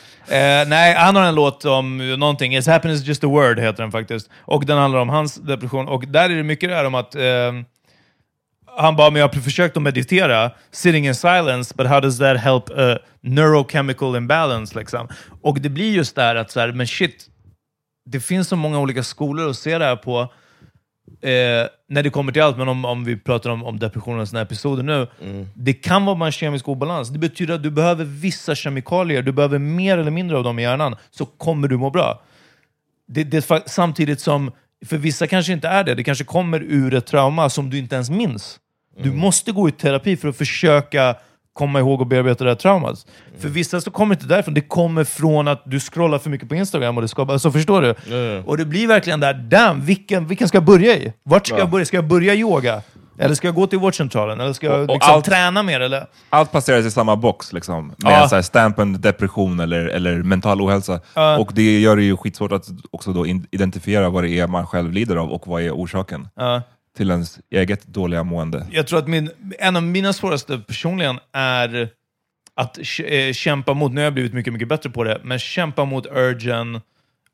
nej, 0.67 0.95
han 0.95 1.17
har 1.17 1.23
en 1.23 1.35
låt 1.35 1.65
om 1.65 1.99
någonting. 2.19 2.57
It's 2.59 2.71
happiness 2.73 3.01
is 3.01 3.07
just 3.07 3.25
a 3.25 3.27
word 3.27 3.59
heter 3.59 3.83
den 3.83 3.93
faktiskt. 3.93 4.31
Och 4.41 4.67
den 4.67 4.79
handlar 4.79 5.01
om 5.01 5.09
hans 5.09 5.35
depression. 5.35 5.89
Och 5.89 6.05
där 6.09 6.31
är 6.31 6.37
det 6.37 6.43
mycket 6.43 6.69
det 6.71 6.77
här 6.77 6.85
om 6.85 6.95
att 6.95 7.15
eh, 7.15 7.21
han 8.77 8.97
bara, 8.97 9.11
men 9.11 9.21
jag 9.21 9.29
har 9.29 9.41
försökt 9.41 9.77
att 9.77 9.83
meditera, 9.83 10.51
sitting 10.71 11.07
in 11.07 11.15
silence, 11.15 11.75
but 11.77 11.87
how 11.87 12.01
does 12.01 12.19
that 12.19 12.41
help 12.41 12.71
a 12.71 12.99
neurochemical 13.21 14.17
imbalance? 14.17 14.79
Liksom? 14.79 15.09
Och 15.43 15.61
det 15.61 15.69
blir 15.69 15.93
just 15.93 16.17
där 16.17 16.35
att, 16.35 16.51
så 16.51 16.61
här, 16.61 16.73
men 16.73 16.87
shit, 16.87 17.27
det 18.05 18.21
finns 18.21 18.49
så 18.49 18.57
många 18.57 18.79
olika 18.79 19.03
skolor 19.03 19.51
att 19.51 19.57
se 19.57 19.79
det 19.79 19.85
här 19.85 19.97
på. 19.97 20.33
Eh, 21.21 21.67
när 21.89 22.03
det 22.03 22.11
kommer 22.11 22.33
till 22.33 22.43
allt, 22.43 22.59
men 22.59 22.69
om, 22.69 22.85
om 22.85 23.05
vi 23.05 23.17
pratar 23.17 23.51
om, 23.51 23.65
om 23.65 23.79
depression 23.79 24.21
och 24.21 24.29
såna 24.29 24.39
här 24.39 24.47
episoder 24.47 24.83
nu. 24.83 25.07
Det 25.55 25.73
kan 25.73 26.05
vara 26.05 26.17
bara 26.17 26.27
en 26.27 26.33
kemisk 26.33 26.69
obalans. 26.69 27.09
Det 27.09 27.19
betyder 27.19 27.55
att 27.55 27.63
du 27.63 27.71
behöver 27.71 28.05
vissa 28.05 28.55
kemikalier, 28.55 29.23
du 29.23 29.33
behöver 29.33 29.59
mer 29.59 29.99
eller 29.99 30.11
mindre 30.11 30.37
av 30.37 30.45
dem 30.45 30.59
i 30.59 30.63
hjärnan, 30.63 30.97
så 31.11 31.27
kommer 31.27 31.69
du 31.69 31.77
må 31.77 31.91
bra. 31.91 32.23
Det, 33.09 33.25
det, 33.25 33.63
samtidigt 33.67 34.21
som, 34.21 34.53
för 34.87 34.97
vissa 34.97 35.27
kanske 35.27 35.53
inte 35.53 35.69
är 35.69 35.85
det, 35.85 35.95
det 35.95 36.05
kanske 36.05 36.25
kommer 36.25 36.63
ur 36.63 36.95
ett 36.95 37.07
trauma 37.07 37.51
som 37.51 37.71
du 37.71 37.79
inte 37.79 37.95
ens 37.95 38.11
minns. 38.11 38.61
Du 39.03 39.13
måste 39.13 39.53
gå 39.53 39.69
i 39.69 39.73
terapi 39.73 40.17
för 40.17 40.29
att 40.29 40.37
försöka 40.37 41.15
komma 41.53 41.79
ihåg 41.79 42.01
och 42.01 42.07
bearbeta 42.07 42.45
det 42.45 42.51
här 42.51 42.55
traumat. 42.55 43.07
För 43.39 43.49
vissa 43.49 43.81
så 43.81 43.91
kommer 43.91 44.15
inte 44.15 44.27
därifrån, 44.27 44.55
det 44.55 44.61
kommer 44.61 45.05
från 45.05 45.49
att 45.49 45.63
du 45.67 45.81
scrollar 45.81 46.19
för 46.19 46.31
mycket 46.31 46.49
på 46.49 46.55
Instagram 46.55 46.97
och 46.97 47.03
det 47.03 47.09
skapar, 47.09 47.39
så 47.39 47.53
förstår 47.53 47.83
du? 47.83 48.17
Ja. 48.17 48.43
Och 48.47 48.57
det 48.57 48.65
blir 48.65 48.87
verkligen 48.87 49.21
där, 49.21 49.35
damn, 49.35 49.81
vilken, 49.85 50.27
vilken 50.27 50.49
ska 50.49 50.57
jag 50.57 50.65
börja 50.65 50.97
i? 50.97 51.13
Vart 51.23 51.47
ska 51.47 51.59
jag 51.59 51.71
börja? 51.71 51.85
Ska 51.85 51.97
jag 51.97 52.07
börja 52.07 52.35
yoga? 52.35 52.83
Eller 53.19 53.35
ska 53.35 53.49
jag 53.49 53.55
gå 53.55 53.67
till 53.67 53.79
vårdcentralen? 53.79 54.41
Eller 54.41 54.53
ska 54.53 54.67
jag 54.67 54.75
Och- 54.77 54.83
och 54.89 54.95
liksom 54.95 55.15
allt- 55.15 55.25
träna 55.25 55.63
mer? 55.63 55.81
Eller? 55.81 56.07
Allt 56.29 56.53
passeras 56.53 56.87
i 56.87 56.91
samma 56.91 57.17
box, 57.17 57.53
liksom. 57.53 57.87
Med 57.87 58.13
Ja. 58.13 58.29
så 58.29 58.35
här 58.35 58.43
stämpeln 58.43 59.01
depression 59.01 59.61
eller, 59.61 59.87
eller 59.87 60.23
mental 60.23 60.61
ohälsa. 60.63 61.01
Ja. 61.15 61.39
Och 61.39 61.51
det 61.55 61.81
gör 61.81 61.97
det 61.97 62.03
ju 62.03 62.17
skitsvårt 62.17 62.53
att 62.53 62.67
också 62.91 63.13
då 63.13 63.27
identifiera 63.27 64.11
vad 64.11 64.25
det 64.25 64.31
är 64.31 64.47
man 64.47 64.67
själv 64.67 64.93
lider 64.93 65.17
av 65.17 65.31
och 65.33 65.47
vad 65.47 65.63
är 65.63 65.71
orsaken 65.71 66.29
Ja. 66.37 66.63
Till 66.97 67.11
ens 67.11 67.41
eget 67.51 67.87
dåliga 67.87 68.23
mående. 68.23 68.67
Jag 68.71 68.87
tror 68.87 68.99
att 68.99 69.09
min, 69.09 69.31
en 69.59 69.77
av 69.77 69.83
mina 69.83 70.13
svåraste 70.13 70.59
personligen 70.59 71.19
är 71.33 71.89
att 72.55 72.79
eh, 73.05 73.33
kämpa 73.33 73.75
mot, 73.75 73.93
nu 73.93 74.01
har 74.01 74.05
jag 74.05 74.13
blivit 74.15 74.33
mycket, 74.33 74.53
mycket 74.53 74.69
bättre 74.69 74.91
på 74.91 75.05
det, 75.05 75.21
men 75.25 75.39
kämpa 75.39 75.85
mot 75.85 76.07
urgen 76.07 76.81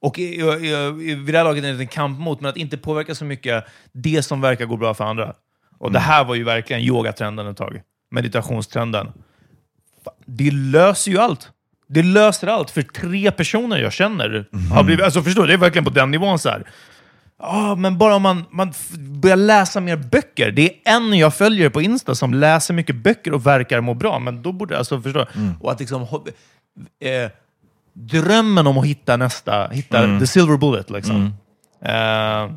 och 0.00 0.18
i- 0.18 0.22
i- 0.22 1.10
i- 1.10 1.14
vid 1.14 1.34
det 1.34 1.38
här 1.38 1.44
laget 1.44 1.64
är 1.64 1.72
det 1.72 1.80
en 1.82 1.86
kamp 1.88 2.18
mot, 2.18 2.40
men 2.40 2.48
att 2.50 2.56
inte 2.56 2.76
påverka 2.78 3.14
så 3.14 3.24
mycket 3.24 3.64
det 3.92 4.22
som 4.22 4.40
verkar 4.40 4.64
gå 4.64 4.76
bra 4.76 4.94
för 4.94 5.04
andra. 5.04 5.34
Och 5.78 5.92
det 5.92 5.98
här 5.98 6.24
var 6.24 6.34
ju 6.34 6.44
verkligen 6.44 6.82
yogatrenden 6.82 7.46
ett 7.46 7.56
tag. 7.56 7.80
Meditationstrenden. 8.10 9.12
Det 10.26 10.50
löser 10.50 11.10
ju 11.10 11.18
allt. 11.18 11.50
Det 11.88 12.02
löser 12.02 12.46
allt 12.46 12.70
för 12.70 12.82
tre 12.82 13.30
personer 13.30 13.78
jag 13.78 13.92
känner. 13.92 14.48
Har 14.72 14.84
blivit, 14.84 15.04
alltså 15.04 15.22
förstår 15.22 15.42
du? 15.42 15.48
Det 15.48 15.54
är 15.54 15.58
verkligen 15.58 15.84
på 15.84 15.90
den 15.90 16.10
nivån 16.10 16.38
så 16.38 16.48
här. 16.48 16.70
Ja, 17.38 17.74
men 17.74 17.98
bara 17.98 18.16
om 18.16 18.22
man, 18.22 18.44
man 18.50 18.72
börjar 18.98 19.36
läsa 19.36 19.80
mer 19.80 19.96
böcker. 19.96 20.50
Det 20.50 20.62
är 20.62 20.96
en 20.96 21.18
jag 21.18 21.34
följer 21.34 21.70
på 21.70 21.82
Insta 21.82 22.14
som 22.14 22.34
läser 22.34 22.74
mycket 22.74 22.96
böcker 22.96 23.34
och 23.34 23.46
verkar 23.46 23.80
må 23.80 23.94
bra, 23.94 24.18
men 24.18 24.42
då 24.42 24.52
borde 24.52 24.78
alltså 24.78 25.00
förstå. 25.00 25.26
Och 25.60 25.72
att 25.72 25.80
liksom... 25.80 26.02
Eh, 27.00 27.30
drömmen 27.92 28.66
om 28.66 28.78
att 28.78 28.86
hitta 28.86 29.16
nästa, 29.16 29.68
hitta 29.68 30.18
the 30.18 30.26
silver 30.26 30.56
bullet 30.56 30.90
liksom. 30.90 31.34
Eh, 31.82 32.52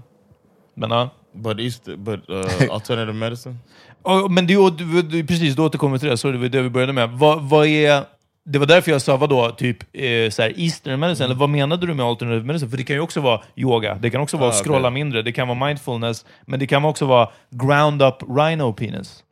men 0.75 0.91
ja. 0.91 1.09
But 1.33 1.59
East, 1.59 1.85
but 1.97 2.29
uh, 2.29 2.43
alternative 2.71 3.13
medicine. 3.13 3.57
Och, 4.01 4.31
men 4.31 4.47
det, 4.47 4.53
du, 4.77 5.01
du, 5.01 5.25
precis, 5.27 5.55
då 5.55 5.65
återkommer 5.65 5.97
till 5.97 6.09
det. 6.09 6.17
Så 6.17 6.31
det 6.31 6.37
var 6.37 6.47
det 6.47 6.61
vi 6.61 6.69
började 6.69 6.93
med. 6.93 7.09
Vad, 7.09 7.41
vad 7.41 7.67
är... 7.67 8.03
Det 8.43 8.59
var 8.59 8.65
därför 8.65 8.91
jag 8.91 9.01
sa, 9.01 9.17
vadå, 9.17 9.49
typ 9.49 9.77
eh, 9.93 10.29
så 10.29 10.41
här 10.41 10.53
Eastern 10.59 10.99
medicine? 10.99 11.25
Eller 11.25 11.35
vad 11.35 11.49
menade 11.49 11.87
du 11.87 11.93
med 11.93 12.05
alternative 12.05 12.45
medicine? 12.45 12.69
För 12.69 12.77
det 12.77 12.83
kan 12.83 12.95
ju 12.95 12.99
också 13.01 13.21
vara 13.21 13.41
yoga, 13.55 13.95
det 13.95 14.09
kan 14.09 14.21
också 14.21 14.37
vara 14.37 14.49
Ah, 14.49 14.53
scrolla 14.63 14.89
mindre, 14.89 15.21
det 15.21 15.31
kan 15.31 15.47
vara 15.47 15.65
mindfulness, 15.67 16.25
men 16.45 16.59
det 16.59 16.67
kan 16.67 16.85
också 16.85 17.05
vara 17.05 17.29
ground 17.49 18.01
up 18.01 18.15
rhino 18.37 18.73
penis. 18.73 19.23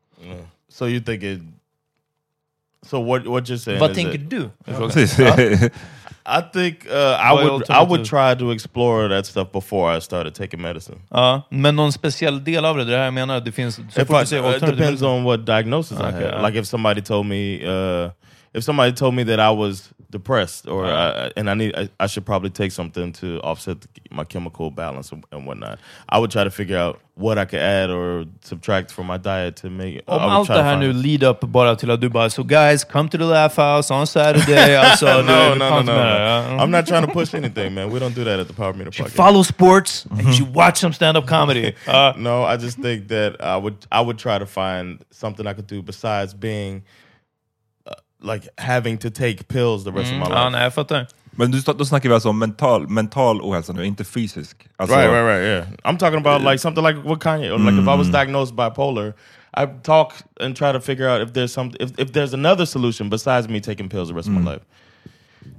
So 0.71 0.87
you 0.87 0.99
think 1.03 1.23
it? 1.23 1.39
So 2.85 3.03
what? 3.03 3.25
What 3.25 3.43
you're 3.49 3.57
saying? 3.57 3.79
vad 3.79 3.93
tänker 3.95 4.17
du? 4.17 4.49
Precis. 4.65 5.19
I 6.25 6.41
think 6.53 6.85
uh, 6.85 7.31
I 7.31 7.33
would. 7.43 7.63
I 7.69 7.85
would 7.87 8.05
try 8.05 8.35
to 8.35 8.51
explore 8.53 9.09
that 9.09 9.25
stuff 9.25 9.51
before 9.51 9.97
I 9.97 10.01
started 10.01 10.35
taking 10.35 10.61
medicine. 10.61 10.97
Ja, 11.09 11.41
men 11.49 11.75
någon 11.75 11.91
speciell 11.91 12.43
del 12.43 12.65
av 12.65 12.77
det, 12.77 12.83
det 12.85 12.89
är 12.89 12.91
det 12.91 12.97
här 12.97 13.05
jag 13.05 13.13
menar, 13.13 13.39
det 13.39 13.51
finns... 13.51 13.75
Så 13.75 13.81
I, 14.01 14.05
du 14.19 14.25
säger 14.25 14.43
uh, 14.43 14.55
it 14.55 14.61
depends 14.61 15.01
medicine- 15.01 15.05
on 15.17 15.23
what 15.23 15.45
diagnosis 15.45 15.97
I 15.99 16.01
Okay, 16.01 16.11
had. 16.31 16.39
uh. 16.41 16.47
Like 16.47 16.59
if 16.59 16.65
somebody 16.67 17.01
told 17.01 17.25
me, 17.25 17.65
uh, 17.67 18.11
if 18.53 18.63
somebody 18.63 18.91
told 18.91 19.15
me 19.15 19.23
that 19.23 19.39
I 19.39 19.51
was 19.51 19.89
depressed, 20.11 20.67
or 20.67 20.85
uh, 20.85 21.29
and 21.37 21.49
I 21.49 21.53
need, 21.53 21.75
I, 21.75 21.89
I 21.99 22.07
should 22.07 22.25
probably 22.25 22.49
take 22.49 22.71
something 22.71 23.13
to 23.13 23.39
offset 23.41 23.77
my 24.09 24.23
chemical 24.23 24.71
balance 24.71 25.11
and, 25.11 25.23
and 25.31 25.45
whatnot. 25.45 25.79
I 26.07 26.17
would 26.17 26.31
try 26.31 26.43
to 26.43 26.49
figure 26.49 26.77
out 26.77 26.99
what 27.13 27.37
I 27.37 27.45
could 27.45 27.59
add 27.59 27.89
or 27.91 28.25
subtract 28.41 28.91
from 28.91 29.05
my 29.05 29.17
diet 29.17 29.57
to 29.57 29.69
make. 29.69 29.97
I 29.97 30.01
Om 30.07 30.21
allt 30.21 30.47
det 30.47 30.63
här 30.63 30.77
nu 30.77 30.93
lead 30.93 31.23
up 31.23 31.41
bara 31.41 31.75
till 31.75 31.91
att 31.91 32.01
du 32.01 32.09
bara 32.09 32.29
so 32.29 32.43
guys, 32.43 32.83
come 32.83 33.09
to 33.09 33.17
the 33.17 33.25
laugh 33.25 33.55
house 33.57 33.93
on 33.93 34.07
Saturday. 34.07 34.75
alltså, 34.85 35.05
no, 35.05 35.21
no, 35.21 35.55
no, 35.55 35.69
no, 35.69 35.79
inte 35.79 35.93
med 35.93 36.05
det, 36.07 36.19
ja. 36.19 36.55
no. 36.55 36.63
I'm 36.63 36.71
not 36.71 36.87
trying 36.87 37.05
to 37.05 37.13
push 37.13 37.35
anything, 37.35 37.73
man. 37.73 37.91
We 37.93 37.99
don't 37.99 38.15
do 38.15 38.23
that 38.23 38.39
at 38.39 38.47
the 38.47 38.53
Power 38.53 38.73
Meter 38.73 38.91
should 38.91 39.11
podcast. 39.11 39.15
follow 39.15 39.43
sports 39.43 40.05
and 40.09 40.21
you 40.21 40.33
should 40.33 40.55
watch 40.55 40.77
some 40.77 40.93
stand-up 40.93 41.27
comedy. 41.27 41.75
Uh, 41.87 42.13
no, 42.17 42.43
I 42.43 42.57
just 42.57 42.77
think 42.79 43.07
that 43.07 43.35
I 43.41 43.57
would 43.57 43.75
I 43.91 44.01
would 44.01 44.17
try 44.17 44.39
to 44.39 44.45
find 44.45 45.03
something 45.11 45.47
I 45.47 45.53
could 45.53 45.67
do 45.67 45.81
besides 45.81 46.33
being 46.33 46.83
like 48.21 48.47
having 48.57 48.97
to 48.97 49.09
take 49.09 49.47
pills 49.47 49.83
the 49.83 49.91
rest 49.91 50.11
of 50.11 50.17
my 50.17 50.25
mm. 50.25 50.29
life. 50.29 50.39
ja, 50.39 50.49
nej, 50.49 50.63
jag 50.63 50.73
fattar. 50.73 51.07
Men 51.31 51.51
du, 51.51 51.61
då 51.61 51.85
snackar 51.85 52.09
vi 52.09 52.15
alltså 52.15 52.29
om 52.29 52.39
mental, 52.39 52.87
mental 52.87 53.41
ohälsa 53.41 53.73
nu, 53.73 53.85
inte 53.85 54.03
fysisk. 54.03 54.67
Alltså, 54.77 54.97
Right, 54.97 55.11
right, 55.11 55.25
right. 55.25 55.43
Yeah, 55.43 55.65
I'm 55.83 55.97
talking 55.97 56.19
about 56.19 56.41
like 56.41 56.59
something 56.59 56.83
like 56.83 56.99
what 57.03 57.19
Kanye, 57.19 57.51
or 57.51 57.59
like 57.59 57.81
if 57.81 57.87
I 57.87 57.97
was 57.97 58.07
mm. 58.07 58.11
diagnosed 58.11 58.55
bipolar, 58.55 59.13
I 59.53 59.65
talk 59.65 60.13
and 60.39 60.55
try 60.55 60.71
to 60.71 60.79
figure 60.79 61.07
out 61.07 61.21
if 61.21 61.33
there's 61.33 61.53
some 61.53 61.71
if, 61.79 61.91
if 61.97 62.11
there's 62.11 62.33
another 62.33 62.65
solution 62.65 63.09
besides 63.09 63.47
me 63.47 63.59
taking 63.59 63.89
pills 63.89 64.09
the 64.09 64.13
rest 64.13 64.27
of 64.27 64.33
my 64.33 64.41
mm. 64.41 64.45
life. 64.45 64.65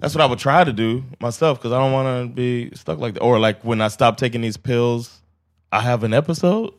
That's 0.01 0.15
what 0.15 0.23
I 0.23 0.27
would 0.27 0.39
try 0.39 0.65
to 0.65 0.73
do 0.73 1.03
myself 1.19 1.59
because 1.59 1.73
I 1.73 1.79
don't 1.79 1.93
want 1.93 2.29
to 2.29 2.35
be 2.35 2.71
stuck 2.75 2.99
like 2.99 3.15
that. 3.15 3.23
Or 3.23 3.39
like 3.39 3.65
when 3.65 3.81
I 3.81 3.89
stop 3.89 4.17
taking 4.17 4.41
these 4.41 4.57
pills, 4.57 5.21
I 5.73 5.81
have 5.81 6.05
an 6.05 6.15
episode. 6.15 6.73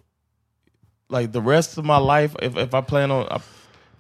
Like 1.10 1.32
the 1.32 1.42
rest 1.42 1.78
of 1.78 1.86
my 1.86 1.98
life, 1.98 2.36
if 2.42 2.56
if 2.56 2.74
I 2.74 2.82
plan 2.82 3.12
on 3.12 3.28
I 3.32 3.42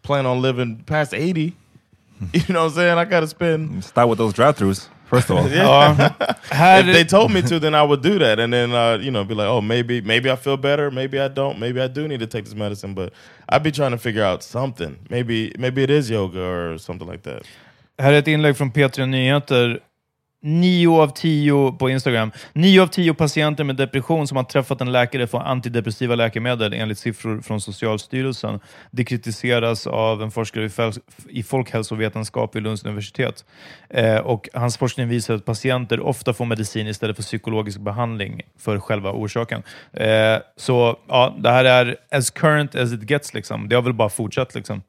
plan 0.03 0.25
on 0.25 0.41
living 0.41 0.83
past 0.85 1.13
eighty, 1.13 1.55
you 2.33 2.53
know 2.53 2.63
what 2.63 2.71
I'm 2.71 2.75
saying? 2.75 2.97
I 2.97 3.05
got 3.05 3.21
to 3.21 3.27
spend 3.27 3.83
Start 3.83 4.09
with 4.09 4.17
those 4.17 4.33
drive-throughs 4.33 4.89
first 5.11 5.29
of 5.29 5.37
all. 5.37 5.47
Ja, 5.55 5.95
här, 6.49 6.79
if 6.79 6.93
they 6.93 7.03
told 7.03 7.31
me 7.31 7.41
to, 7.41 7.59
then 7.59 7.75
I 7.75 7.83
would 7.83 8.01
do 8.01 8.19
that, 8.19 8.39
and 8.39 8.53
then 8.53 8.71
uh, 8.71 8.97
you 9.01 9.11
know, 9.11 9.23
be 9.23 9.35
like, 9.35 9.47
oh, 9.47 9.61
maybe 9.61 10.01
maybe 10.01 10.31
I 10.31 10.35
feel 10.35 10.57
better, 10.57 10.91
maybe 10.91 11.19
I 11.19 11.27
don't, 11.27 11.59
maybe 11.59 11.81
I 11.81 11.87
do 11.87 12.07
need 12.07 12.19
to 12.19 12.27
take 12.27 12.45
this 12.45 12.55
medicine, 12.55 12.93
but 12.93 13.13
I'd 13.49 13.63
be 13.63 13.71
trying 13.71 13.91
to 13.91 13.97
figure 13.97 14.23
out 14.23 14.43
something. 14.43 14.97
Maybe 15.09 15.51
maybe 15.57 15.83
it 15.83 15.89
is 15.89 16.09
yoga 16.09 16.39
or 16.39 16.77
something 16.77 17.07
like 17.11 17.23
that. 17.23 17.43
här 17.99 18.13
är 18.13 18.19
ett 18.19 18.27
inlägg 18.27 18.57
från 18.57 18.71
P3 18.71 19.05
Nyheter. 19.05 19.79
9 20.43 21.01
av 21.01 21.07
10 21.07 21.71
på 21.71 21.89
Instagram. 21.89 22.31
9 22.53 22.81
av 22.81 22.87
10 22.87 23.13
patienter 23.13 23.63
med 23.63 23.75
depression 23.75 24.27
som 24.27 24.37
har 24.37 24.43
träffat 24.43 24.81
en 24.81 24.91
läkare 24.91 25.27
får 25.27 25.39
antidepressiva 25.39 26.15
läkemedel 26.15 26.73
enligt 26.73 26.97
siffror 26.97 27.41
från 27.41 27.61
Socialstyrelsen. 27.61 28.59
Det 28.91 29.03
kritiseras 29.05 29.87
av 29.87 30.23
en 30.23 30.31
forskare 30.31 30.69
i 31.29 31.43
folkhälsovetenskap 31.43 32.55
vid 32.55 32.63
Lunds 32.63 32.85
universitet. 32.85 33.45
Eh, 33.89 34.17
och 34.17 34.49
hans 34.53 34.77
forskning 34.77 35.07
visar 35.07 35.33
att 35.33 35.45
patienter 35.45 35.99
ofta 35.99 36.33
får 36.33 36.45
medicin 36.45 36.87
istället 36.87 37.15
för 37.15 37.23
psykologisk 37.23 37.79
behandling 37.79 38.41
för 38.59 38.79
själva 38.79 39.11
orsaken. 39.11 39.63
Eh, 39.93 40.37
så 40.57 40.97
ja, 41.07 41.35
det 41.39 41.49
här 41.49 41.65
är 41.65 41.97
as 42.11 42.29
current 42.29 42.75
as 42.75 42.93
it 42.93 43.09
gets. 43.09 43.33
Liksom. 43.33 43.69
Det 43.69 43.75
har 43.75 43.81
väl 43.81 43.93
bara 43.93 44.09
fortsatt. 44.09 44.55
Liksom. 44.55 44.81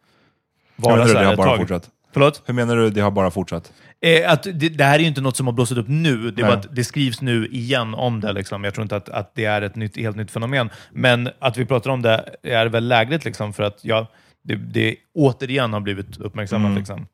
Du 0.77 0.83
så 0.83 0.97
det 0.97 1.19
här 1.19 1.25
har 1.25 1.37
bara 1.37 1.57
fortsatt? 1.57 1.91
Förlåt? 2.13 2.43
Hur 2.47 2.55
menar 2.55 2.77
du 2.77 2.91
det 2.91 3.01
har 3.01 3.11
bara 3.11 3.31
fortsatt? 3.31 3.73
Eh, 4.01 4.33
att 4.33 4.43
det, 4.43 4.69
det 4.69 4.85
här 4.85 4.95
är 4.95 4.99
ju 4.99 5.07
inte 5.07 5.21
något 5.21 5.37
som 5.37 5.47
har 5.47 5.55
blossat 5.55 5.79
upp 5.79 5.89
nu. 5.89 6.31
Det, 6.31 6.43
att 6.43 6.77
det 6.77 6.85
skrivs 6.85 7.21
nu 7.21 7.47
igen 7.47 7.95
om 7.95 8.21
det. 8.21 8.33
Liksom. 8.33 8.65
Jag 8.65 8.75
tror 8.75 8.83
inte 8.83 8.97
att, 8.97 9.09
att 9.09 9.35
det 9.35 9.45
är 9.45 9.63
ett 9.63 9.77
nytt, 9.77 9.97
helt 9.97 10.17
nytt 10.17 10.31
fenomen. 10.31 10.71
Men 10.91 11.29
att 11.39 11.57
vi 11.57 11.65
pratar 11.65 11.91
om 11.91 12.03
det 12.03 12.35
är 12.43 12.67
väl 12.67 12.89
lägligt 12.89 13.25
liksom, 13.25 13.53
för 13.53 13.63
att 13.63 13.85
ja, 13.85 14.07
det, 14.43 14.55
det 14.55 14.97
återigen 15.15 15.73
har 15.73 15.81
blivit 15.81 16.17
uppmärksammat. 16.17 16.79
Liksom. 16.79 17.07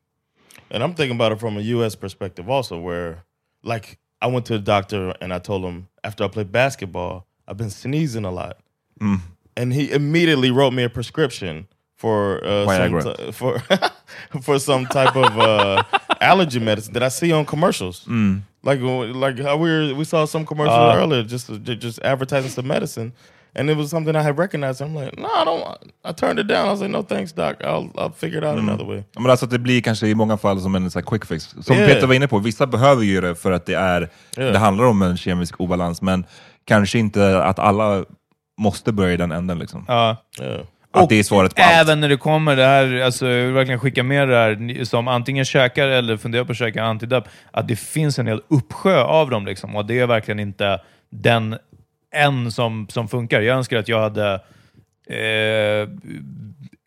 And 0.73 0.83
I'm 0.83 0.95
thinking 0.95 1.21
about 1.21 1.33
it 1.33 1.39
from 1.39 1.57
a 1.57 1.61
U.S. 1.61 1.95
perspective 1.95 2.53
also, 2.53 2.89
where 2.89 3.17
like 3.63 3.97
I 4.21 4.31
went 4.31 4.45
to 4.45 4.53
the 4.53 4.71
doctor 4.71 5.15
and 5.21 5.33
I 5.33 5.39
told 5.39 5.65
him 5.65 5.87
after 6.03 6.25
I 6.25 6.29
played 6.29 6.51
basketball, 6.51 7.23
I've 7.47 7.57
been 7.57 7.71
sneezing 7.71 8.25
a 8.25 8.31
lot, 8.31 8.57
and 9.57 9.73
he 9.73 9.91
immediately 9.91 10.51
wrote 10.51 10.73
me 10.73 10.83
a 10.83 10.89
prescription 10.89 11.67
for 11.95 12.45
uh, 12.45 12.65
some 12.67 13.31
for 13.31 13.63
for 14.41 14.59
some 14.59 14.85
type 14.87 15.15
of 15.15 15.37
uh, 15.37 15.83
allergy 16.21 16.59
medicine 16.59 16.93
that 16.93 17.03
I 17.03 17.09
see 17.09 17.31
on 17.33 17.45
commercials. 17.45 18.05
Mm. 18.07 18.41
Like 18.63 18.79
like 19.15 19.39
how 19.39 19.57
we 19.57 19.69
were, 19.69 19.93
we 19.95 20.03
saw 20.05 20.25
some 20.25 20.45
commercial 20.45 20.75
Uh. 20.75 20.95
earlier, 20.97 21.23
just 21.23 21.49
just 21.63 21.99
advertising 22.03 22.51
some 22.51 22.67
medicine, 22.67 23.11
and 23.55 23.69
it 23.69 23.77
was 23.77 23.89
something 23.89 24.15
I 24.15 24.21
had 24.21 24.37
recognized. 24.37 24.81
I'm 24.81 24.93
like, 24.95 25.17
no, 25.17 25.27
I 25.27 25.45
don't. 25.45 25.63
I 26.03 26.11
turned 26.13 26.39
it 26.39 26.47
down. 26.47 26.67
I 26.67 26.71
was 26.71 26.81
like, 26.81 26.91
no, 26.91 27.01
thanks, 27.03 27.31
doc. 27.33 27.55
I'll 27.63 27.89
I'll 27.95 28.11
figure 28.11 28.39
it 28.39 28.43
out 28.43 28.57
another 28.59 28.85
way. 28.85 29.03
Men 29.15 29.29
alltså 29.31 29.45
att 29.45 29.51
det 29.51 29.59
blir 29.59 29.81
kanske 29.81 30.07
i 30.07 30.15
många 30.15 30.37
fall 30.37 30.61
som 30.61 30.75
en 30.75 30.91
så 30.91 31.01
quick 31.01 31.25
fix. 31.25 31.55
Som 31.61 31.75
Yeah. 31.75 31.87
Peter 31.93 32.07
var 32.07 32.13
inne 32.15 32.27
på, 32.27 32.39
vissa 32.39 32.67
behöver 32.67 33.03
ju 33.03 33.21
det 33.21 33.35
för 33.35 33.51
att 33.51 33.65
det, 33.65 33.73
är, 33.75 34.09
Yeah. 34.37 34.53
det 34.53 34.59
handlar 34.59 34.85
om 34.85 35.01
en 35.01 35.17
kemisk 35.17 35.59
obalans, 35.61 36.01
men 36.01 36.25
kanske 36.65 36.99
inte 36.99 37.43
att 37.43 37.59
alla 37.59 38.05
måste 38.61 38.91
börja 38.91 39.13
i 39.13 39.17
den 39.17 39.31
änden. 39.31 39.59
Liksom. 39.59 39.85
Ja. 39.87 40.17
Yeah. 40.41 40.61
Att 40.91 41.09
det 41.09 41.19
är 41.19 41.23
svaret 41.23 41.55
på 41.55 41.61
allt. 41.61 41.73
Även 41.73 41.99
när 41.99 42.09
det 42.09 42.17
kommer 42.17 42.55
det 42.55 42.65
här, 42.65 43.01
alltså, 43.01 43.27
jag 43.27 43.45
vill 43.45 43.53
verkligen 43.53 43.79
skicka 43.79 44.03
med 44.03 44.29
det 44.29 44.35
här, 44.35 44.83
som 44.83 45.07
antingen 45.07 45.45
käkar 45.45 45.87
eller 45.87 46.17
funderar 46.17 46.43
på 46.43 46.51
att 46.51 46.57
käka 46.57 46.83
antidepp, 46.83 47.23
att 47.51 47.67
det 47.67 47.75
finns 47.75 48.19
en 48.19 48.27
hel 48.27 48.41
uppsjö 48.47 49.01
av 49.03 49.29
dem. 49.29 49.45
Liksom, 49.45 49.75
och 49.75 49.85
det 49.85 49.99
är 49.99 50.07
verkligen 50.07 50.39
inte 50.39 50.81
den 51.09 51.57
en 52.11 52.51
som, 52.51 52.87
som 52.89 53.07
funkar. 53.07 53.41
Jag 53.41 53.57
önskar 53.57 53.77
att 53.77 53.87
jag 53.87 54.01
hade 54.01 54.33
eh, 55.09 55.89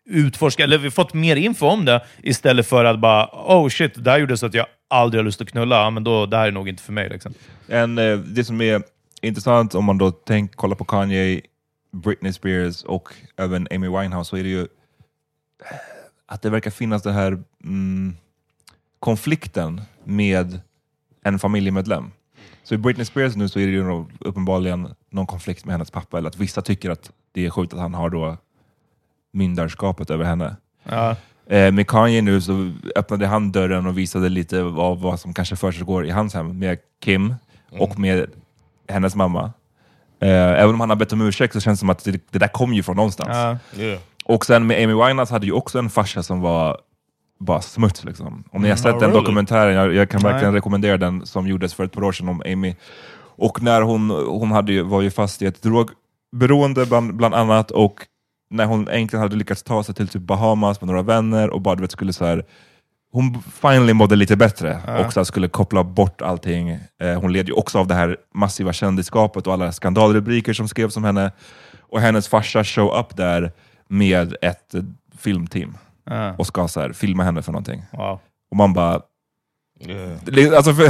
utforskat, 0.09 0.63
eller 0.63 0.89
fått 0.89 1.13
mer 1.13 1.35
info 1.35 1.67
om 1.67 1.85
det, 1.85 2.01
istället 2.23 2.67
för 2.67 2.85
att 2.85 2.99
bara 2.99 3.29
oh 3.31 3.69
shit, 3.69 4.03
det 4.03 4.11
här 4.11 4.19
gjorde 4.19 4.37
så 4.37 4.45
att 4.45 4.53
jag 4.53 4.65
aldrig 4.89 5.19
har 5.19 5.25
lust 5.25 5.41
att 5.41 5.51
knulla. 5.51 5.75
Ja, 5.75 5.89
men 5.89 6.03
då, 6.03 6.25
det 6.25 6.37
här 6.37 6.47
är 6.47 6.51
nog 6.51 6.69
inte 6.69 6.83
för 6.83 6.93
mig. 6.93 7.09
Liksom. 7.09 7.33
En, 7.67 7.97
eh, 7.97 8.17
det 8.17 8.43
som 8.43 8.61
är 8.61 8.81
intressant 9.21 9.75
om 9.75 9.85
man 9.85 9.97
då 9.97 10.11
tänk, 10.11 10.55
kollar 10.55 10.75
på 10.75 10.85
Kanye, 10.85 11.41
Britney 11.93 12.33
Spears 12.33 12.83
och 12.83 13.13
även 13.37 13.67
Amy 13.71 13.87
Winehouse 13.87 14.29
så 14.29 14.37
är 14.37 14.43
det 14.43 14.49
ju 14.49 14.67
att 16.25 16.41
det 16.41 16.49
verkar 16.49 16.71
finnas 16.71 17.03
den 17.03 17.13
här 17.13 17.43
mm, 17.63 18.15
konflikten 18.99 19.81
med 20.03 20.59
en 21.23 21.39
familjemedlem. 21.39 22.11
Så 22.63 22.75
i 22.75 22.77
Britney 22.77 23.05
Spears 23.05 23.35
nu 23.35 23.49
så 23.49 23.59
är 23.59 23.65
det 23.67 23.71
ju 23.71 24.05
uppenbarligen 24.19 24.95
någon 25.09 25.27
konflikt 25.27 25.65
med 25.65 25.73
hennes 25.73 25.91
pappa, 25.91 26.17
eller 26.17 26.29
att 26.29 26.37
vissa 26.37 26.61
tycker 26.61 26.89
att 26.89 27.11
det 27.31 27.45
är 27.45 27.49
sjukt 27.49 27.73
att 27.73 27.79
han 27.79 27.93
har 27.93 28.09
då 28.09 28.37
myndarskapet 29.31 30.09
över 30.09 30.25
henne. 30.25 30.55
Ja. 30.83 31.15
Eh, 31.47 31.71
med 31.71 31.87
Kanye 31.87 32.21
nu 32.21 32.41
så 32.41 32.71
öppnade 32.95 33.27
han 33.27 33.51
dörren 33.51 33.87
och 33.87 33.97
visade 33.97 34.29
lite 34.29 34.61
av 34.61 35.01
vad 35.01 35.19
som 35.19 35.33
kanske 35.33 35.55
försiggår 35.55 36.05
i 36.05 36.09
hans 36.09 36.33
hem 36.33 36.59
med 36.59 36.77
Kim 36.99 37.35
och 37.79 37.99
med 37.99 38.29
hennes 38.87 39.15
mamma. 39.15 39.53
Eh, 40.23 40.61
även 40.61 40.69
om 40.69 40.79
han 40.79 40.89
har 40.89 40.95
bett 40.95 41.13
om 41.13 41.21
ursäkt 41.21 41.53
så 41.53 41.59
känns 41.59 41.79
det 41.79 41.81
som 41.81 41.89
att 41.89 42.03
det, 42.03 42.31
det 42.31 42.39
där 42.39 42.47
kom 42.47 42.73
ju 42.73 42.83
från 42.83 42.95
någonstans. 42.95 43.29
Ja. 43.31 43.81
Yeah. 43.83 43.99
Och 44.25 44.45
sen 44.45 44.67
med 44.67 44.83
Amy 44.83 44.93
Winehouse 44.93 45.33
hade 45.33 45.45
ju 45.45 45.51
också 45.51 45.79
en 45.79 45.89
farsa 45.89 46.23
som 46.23 46.41
var 46.41 46.77
bara 47.39 47.61
smuts. 47.61 48.03
Liksom. 48.03 48.43
Om 48.51 48.61
ni 48.61 48.69
har 48.69 48.75
sett 48.75 48.85
Oh, 48.85 48.99
den 48.99 49.09
really? 49.09 49.21
dokumentären, 49.21 49.75
jag, 49.75 49.93
jag 49.93 50.09
kan 50.09 50.21
Nej. 50.21 50.31
verkligen 50.31 50.53
rekommendera 50.53 50.97
den, 50.97 51.25
som 51.25 51.47
gjordes 51.47 51.73
för 51.73 51.83
ett 51.83 51.91
par 51.91 52.03
år 52.03 52.11
sedan 52.11 52.29
om 52.29 52.41
Amy. 52.45 52.75
Och 53.35 53.61
när 53.61 53.81
hon, 53.81 54.09
hon 54.09 54.51
hade 54.51 54.73
ju, 54.73 54.83
var 54.83 55.01
ju 55.01 55.11
fast 55.11 55.41
i 55.41 55.45
ett 55.45 55.61
drogberoende 55.61 56.85
bland, 56.85 57.15
bland 57.15 57.35
annat, 57.35 57.71
och 57.71 57.95
när 58.49 58.65
hon 58.65 58.89
egentligen 58.89 59.23
hade 59.23 59.35
lyckats 59.35 59.63
ta 59.63 59.83
sig 59.83 59.95
till 59.95 60.07
typ 60.07 60.21
Bahamas 60.21 60.81
med 60.81 60.87
några 60.87 61.01
vänner 61.01 61.49
och 61.49 61.61
bara 61.61 61.75
du 61.75 61.81
vet, 61.81 61.91
skulle 61.91 62.13
så 62.13 62.25
här, 62.25 62.45
hon 63.13 63.41
finally 63.61 63.93
mådde 63.93 64.15
lite 64.15 64.35
bättre 64.35 64.75
och 65.05 65.13
så 65.13 65.19
här, 65.19 65.23
skulle 65.23 65.47
koppla 65.47 65.83
bort 65.83 66.21
allting. 66.21 66.69
Eh, 67.01 67.19
hon 67.21 67.33
led 67.33 67.47
ju 67.47 67.53
också 67.53 67.79
av 67.79 67.87
det 67.87 67.93
här 67.95 68.17
massiva 68.35 68.73
kändisskapet 68.73 69.47
och 69.47 69.53
alla 69.53 69.71
skandalrubriker 69.71 70.53
som 70.53 70.67
skrevs 70.67 70.97
om 70.97 71.03
henne. 71.03 71.31
Och 71.81 72.01
hennes 72.01 72.27
farsa 72.27 72.63
show 72.63 72.99
up 72.99 73.17
där 73.17 73.51
med 73.89 74.35
ett 74.41 74.73
eh, 74.75 74.81
filmteam 75.17 75.77
Ja. 76.05 76.35
och 76.37 76.47
ska 76.47 76.67
så 76.67 76.79
här, 76.81 76.93
filma 76.93 77.23
henne 77.23 77.41
för 77.41 77.51
någonting. 77.51 77.83
Wow. 77.91 78.19
Och 78.51 78.57
man 78.57 78.73
bara... 78.73 79.01
Yeah. 79.79 80.55
Alltså 80.57 80.73
för, 80.73 80.89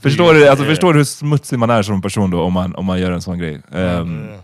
förstår, 0.00 0.34
du, 0.34 0.48
alltså 0.48 0.64
Yeah. 0.64 0.72
förstår 0.74 0.92
du 0.92 0.98
hur 0.98 1.04
smutsig 1.04 1.58
man 1.58 1.70
är 1.70 1.82
som 1.82 2.02
person 2.02 2.30
då 2.30 2.42
om 2.42 2.52
man, 2.52 2.74
om 2.74 2.84
man 2.84 3.00
gör 3.00 3.10
en 3.12 3.22
sån 3.22 3.38
grej? 3.38 3.54
Um, 3.70 4.24
Yeah. 4.24 4.40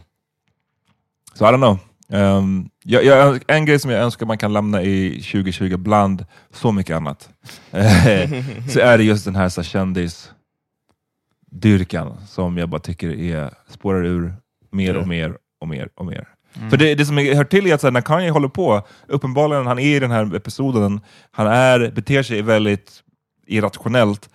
Så 1.34 1.44
I 1.44 1.48
don't 1.48 1.56
know. 1.56 1.78
Um, 2.12 2.70
jag, 2.84 3.04
jag, 3.04 3.40
en 3.46 3.64
grej 3.64 3.78
som 3.78 3.90
jag 3.90 4.02
önskar 4.02 4.26
man 4.26 4.38
kan 4.38 4.52
lämna 4.52 4.82
i 4.82 5.10
2020 5.10 5.76
bland 5.76 6.26
så 6.50 6.72
mycket 6.72 6.96
annat, 6.96 7.28
så 8.68 8.80
är 8.80 8.98
det 8.98 9.04
just 9.04 9.24
den 9.24 9.36
här, 9.36 9.48
så 9.48 9.60
här 9.60 9.68
kändisdyrkan 9.68 12.16
som 12.28 12.58
jag 12.58 12.68
bara 12.68 12.80
tycker 12.80 13.10
är, 13.10 13.50
spårar 13.68 14.04
ur 14.04 14.34
mer 14.70 14.96
och 14.96 15.08
mer 15.08 15.36
och 15.60 15.68
mer 15.68 15.88
och 15.94 16.06
mer. 16.06 16.28
För 16.70 16.76
det, 16.76 16.94
det 16.94 17.06
som 17.06 17.16
hör 17.16 17.44
till 17.44 17.66
är 17.66 17.74
att 17.74 17.80
så 17.80 17.86
här, 17.86 17.92
när 17.92 18.00
Kanye 18.00 18.30
håller 18.30 18.48
på, 18.48 18.86
uppenbarligen 19.06 19.66
han 19.66 19.78
är 19.78 19.96
i 19.96 20.00
den 20.00 20.10
här 20.10 20.34
episoden, 20.34 21.00
han 21.30 21.46
är, 21.46 21.90
beter 21.90 22.22
sig 22.22 22.42
väldigt 22.42 23.02
irrationellt, 23.46 24.30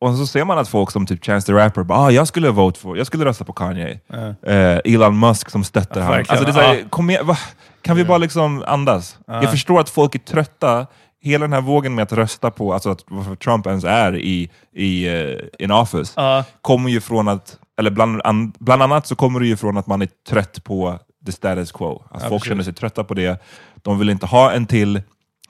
och 0.00 0.16
så 0.16 0.26
ser 0.26 0.44
man 0.44 0.58
att 0.58 0.68
folk 0.68 0.90
som 0.90 1.06
typ 1.06 1.24
Chance 1.24 1.46
the 1.46 1.52
Rapper 1.52 1.82
bara, 1.82 1.98
ah, 1.98 2.10
jag 2.10 2.28
skulle 2.28 2.50
vote 2.50 2.80
for, 2.80 2.98
jag 2.98 3.06
skulle 3.06 3.24
rösta 3.24 3.44
på 3.44 3.52
Kanye. 3.52 4.00
Eh, 4.42 4.78
Elon 4.94 5.18
Musk 5.18 5.50
som 5.50 5.64
stöttar 5.64 6.00
Ja, 6.00 6.10
verkligen. 6.10 6.38
Alltså 6.38 6.44
det 6.52 6.60
är 6.60 6.62
så 6.64 6.68
här, 6.68 6.78
Ja. 6.82 6.88
kom 6.90 7.10
igen, 7.10 7.26
va? 7.26 7.38
Kan 7.82 7.96
vi 7.96 8.04
bara 8.04 8.18
liksom 8.18 8.64
andas? 8.66 9.18
Jag 9.26 9.50
förstår 9.50 9.80
att 9.80 9.90
folk 9.90 10.14
är 10.14 10.18
trötta, 10.18 10.86
hela 11.20 11.42
den 11.44 11.52
här 11.52 11.60
vågen 11.60 11.94
med 11.94 12.02
att 12.02 12.12
rösta 12.12 12.50
på, 12.50 12.72
alltså 12.74 12.90
att 12.90 13.04
varför 13.06 13.36
Trump 13.36 13.66
ens 13.66 13.84
är 13.84 14.16
i, 14.16 14.50
i 14.72 15.08
uh, 15.10 15.40
in 15.58 15.70
office, 15.70 16.12
Ja. 16.16 16.44
kommer 16.60 16.90
ju 16.90 17.00
från 17.00 17.28
att, 17.28 17.58
eller 17.78 17.90
bland, 17.90 18.20
an, 18.24 18.52
bland 18.58 18.82
annat 18.82 19.06
så 19.06 19.16
kommer 19.16 19.40
det 19.40 19.46
ju 19.46 19.56
från 19.56 19.76
att 19.76 19.86
man 19.86 20.02
är 20.02 20.08
trött 20.28 20.64
på 20.64 20.98
the 21.26 21.32
status 21.32 21.72
quo. 21.72 22.02
Att 22.10 22.20
folk 22.22 22.30
precis. 22.32 22.48
känner 22.48 22.62
sig 22.62 22.72
trötta 22.74 23.04
på 23.04 23.14
det. 23.14 23.42
De 23.82 23.98
vill 23.98 24.10
inte 24.10 24.26
ha 24.26 24.52
en 24.52 24.66
till 24.66 25.02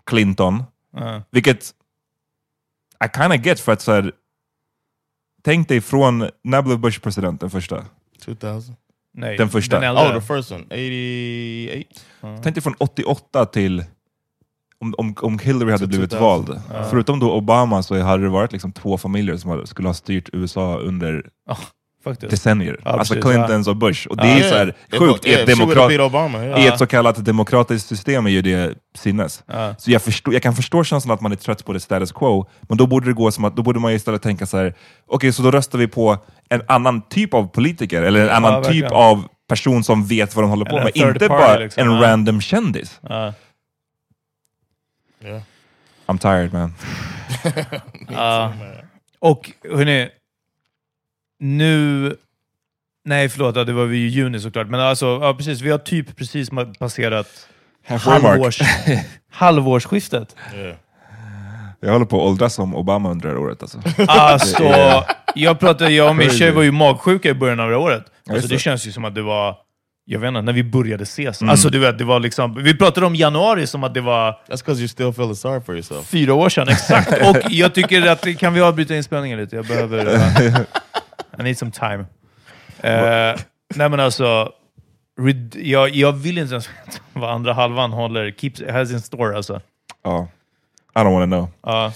Clinton, 0.06 0.62
Ja. 0.96 1.22
vilket 1.30 1.64
I 3.04 3.08
kind 3.18 3.32
of 3.32 3.46
get 3.46 3.60
för 3.60 3.72
att 3.72 3.80
så 3.80 3.92
här, 3.92 4.12
tänk 5.44 5.68
dig 5.68 5.80
från, 5.80 6.28
när 6.44 6.62
blev 6.62 6.78
Bush 6.78 7.00
president 7.00 7.40
den 7.40 7.50
första? 7.50 7.84
2000. 8.24 8.74
Nej, 9.16 9.36
Den 9.36 9.48
första. 9.48 9.84
äldre. 9.84 10.04
Oh, 10.04 10.14
the 10.14 10.20
first 10.20 10.52
one. 10.52 10.64
88? 10.64 12.40
Tänk 12.42 12.54
dig 12.54 12.62
från 12.62 12.74
88 12.78 13.46
till 13.46 13.84
om, 14.78 14.94
om, 14.98 15.14
om 15.20 15.38
Hillary 15.38 15.70
hade 15.72 15.86
blivit 15.86 16.10
2000. 16.10 16.22
vald. 16.26 16.60
Förutom 16.90 17.20
då 17.20 17.32
Obama 17.32 17.82
så 17.82 17.98
hade 18.00 18.22
det 18.22 18.28
varit 18.28 18.52
liksom 18.52 18.72
två 18.72 18.98
familjer 18.98 19.36
som 19.36 19.50
hade- 19.50 19.66
skulle 19.66 19.88
ha 19.88 19.94
styrt 19.94 20.28
USA 20.32 20.76
under 20.78 21.26
Faktiskt. 22.04 22.30
decennier. 22.30 22.80
Ja, 22.84 22.90
alltså 22.90 23.14
precis, 23.14 23.30
Clintons 23.30 23.68
och 23.68 23.76
Bush. 23.76 24.06
Och 24.08 24.16
det 24.16 24.22
är 24.22 24.36
Yeah. 24.38 24.50
så 24.50 24.56
här 24.56 24.74
sjukt 24.98 25.26
i 25.26 25.34
ett, 25.34 25.46
demokrat, 25.46 26.00
Obama. 26.00 26.44
I 26.58 26.66
ett 26.66 26.78
så 26.78 26.86
kallat 26.86 27.24
demokratiskt 27.24 27.88
system 27.88 28.26
är 28.26 28.30
ju 28.30 28.42
det 28.42 28.74
sinnes. 28.96 29.42
Ja. 29.46 29.74
Så 29.78 29.90
jag, 29.90 30.02
förstår, 30.02 30.34
jag 30.34 30.42
kan 30.42 30.54
förstå 30.54 30.84
känslan 30.84 31.14
att 31.14 31.20
man 31.20 31.32
är 31.32 31.36
trött 31.36 31.64
på 31.64 31.72
det 31.72 31.80
status 31.80 32.12
quo, 32.12 32.46
men 32.62 32.78
då 32.78 32.86
borde 32.86 33.06
det 33.06 33.12
gå 33.12 33.30
som 33.30 33.44
att 33.44 33.56
då 33.56 33.62
borde 33.62 33.80
man 33.80 33.92
istället 33.92 34.22
tänka 34.22 34.46
så 34.46 34.56
här: 34.56 34.74
okej 35.06 35.32
så 35.32 35.42
då 35.42 35.50
röstar 35.50 35.78
vi 35.78 35.88
på 35.88 36.18
en 36.48 36.62
annan 36.68 37.02
typ 37.08 37.34
av 37.34 37.46
politiker, 37.48 38.02
eller 38.02 38.20
en 38.28 38.30
annan 38.44 38.62
typ 38.64 38.92
av 38.92 39.24
person 39.48 39.84
som 39.84 40.06
vet 40.06 40.34
vad 40.36 40.44
de 40.44 40.50
håller 40.50 40.64
på 40.64 40.76
med. 40.76 40.90
Inte 40.96 41.12
party, 41.12 41.28
bara 41.28 41.58
liksom. 41.58 41.88
en 41.88 41.94
Ja. 41.94 42.02
random 42.02 42.40
kändis. 42.40 43.00
Ja. 43.02 43.32
Yeah. 45.24 45.42
I'm 46.06 46.18
tired 46.18 46.52
man. 46.52 46.74
Ja. 48.08 48.52
Och 49.18 49.50
hörni, 49.70 50.08
nu... 51.40 52.16
Nej, 53.04 53.28
förlåt, 53.28 53.56
ja, 53.56 53.64
det 53.64 53.72
var 53.72 53.84
vi 53.84 53.98
i 53.98 54.08
juni 54.08 54.40
såklart. 54.40 54.68
Men 54.68 54.80
alltså, 54.80 55.06
ja, 55.22 55.34
precis, 55.34 55.60
vi 55.60 55.70
har 55.70 55.78
typ 55.78 56.16
precis 56.16 56.50
passerat 56.78 57.48
halvårs, 57.86 58.58
halvårsskiftet. 59.30 60.36
Yeah. 60.54 60.76
Jag 61.80 61.92
håller 61.92 62.06
på 62.06 62.16
att 62.16 62.22
åldras 62.30 62.54
som 62.54 62.76
Obama 62.76 63.10
under 63.10 63.28
det 63.28 63.34
här 63.34 63.40
året 63.40 63.62
alltså. 63.62 63.78
Alltså, 64.08 64.62
jag 65.34 65.60
pratade, 65.60 65.90
jag 65.90 66.08
och 66.08 66.16
min 66.16 66.30
tjej 66.30 66.50
var 66.50 66.62
ju 66.62 66.70
magsjuka 66.70 67.28
i 67.28 67.34
början 67.34 67.60
av 67.60 67.68
det 67.68 67.74
här 67.74 67.82
året. 67.82 68.04
Alltså, 68.30 68.48
det 68.48 68.58
känns 68.58 68.86
ju 68.86 68.92
som 68.92 69.04
att 69.04 69.14
det 69.14 69.22
var, 69.22 69.56
jag 70.04 70.20
vet 70.20 70.28
inte, 70.28 70.40
när 70.40 70.52
vi 70.52 70.64
började 70.64 71.02
ses. 71.02 71.42
Alltså, 71.42 71.68
du 71.68 71.78
vet, 71.78 71.98
det 71.98 72.04
var 72.04 72.20
liksom, 72.20 72.54
vi 72.54 72.78
pratade 72.78 73.06
om 73.06 73.14
januari 73.14 73.66
som 73.66 73.84
att 73.84 73.94
det 73.94 74.00
var 74.00 74.30
That's 74.32 74.64
because 74.64 74.80
you 74.80 74.88
still 74.88 75.08
feeling 75.08 75.34
sorry 75.34 75.60
for 75.60 75.74
yourself. 75.74 76.06
fyra 76.06 76.34
år 76.34 76.48
sedan, 76.48 76.68
exakt. 76.68 77.12
Och 77.28 77.36
jag 77.50 77.74
tycker 77.74 78.06
att, 78.06 78.38
kan 78.38 78.54
vi 78.54 78.60
avbryta 78.60 78.96
inspelningen 78.96 79.38
lite? 79.38 79.56
Jag 79.56 79.66
behöver... 79.66 80.20
I 81.38 81.42
need 81.42 81.58
some 81.58 81.70
time. 81.70 82.06
Uh, 82.84 83.40
nej 83.74 83.88
men 83.88 84.00
alltså, 84.00 84.52
jag, 85.54 85.90
jag 85.90 86.12
vill 86.12 86.38
inte 86.38 86.54
ens 86.54 86.68
veta 86.68 86.98
vad 87.12 87.30
andra 87.30 87.52
halvan 87.52 87.92
håller, 87.92 88.30
keeps, 88.30 88.62
has 88.70 88.92
in 88.92 89.00
store 89.00 89.36
alltså. 89.36 89.60
Ja. 90.02 90.28
I 90.94 90.98
don't 90.98 91.12
wanna 91.12 91.26
know. 91.26 91.48
Ja. 91.62 91.92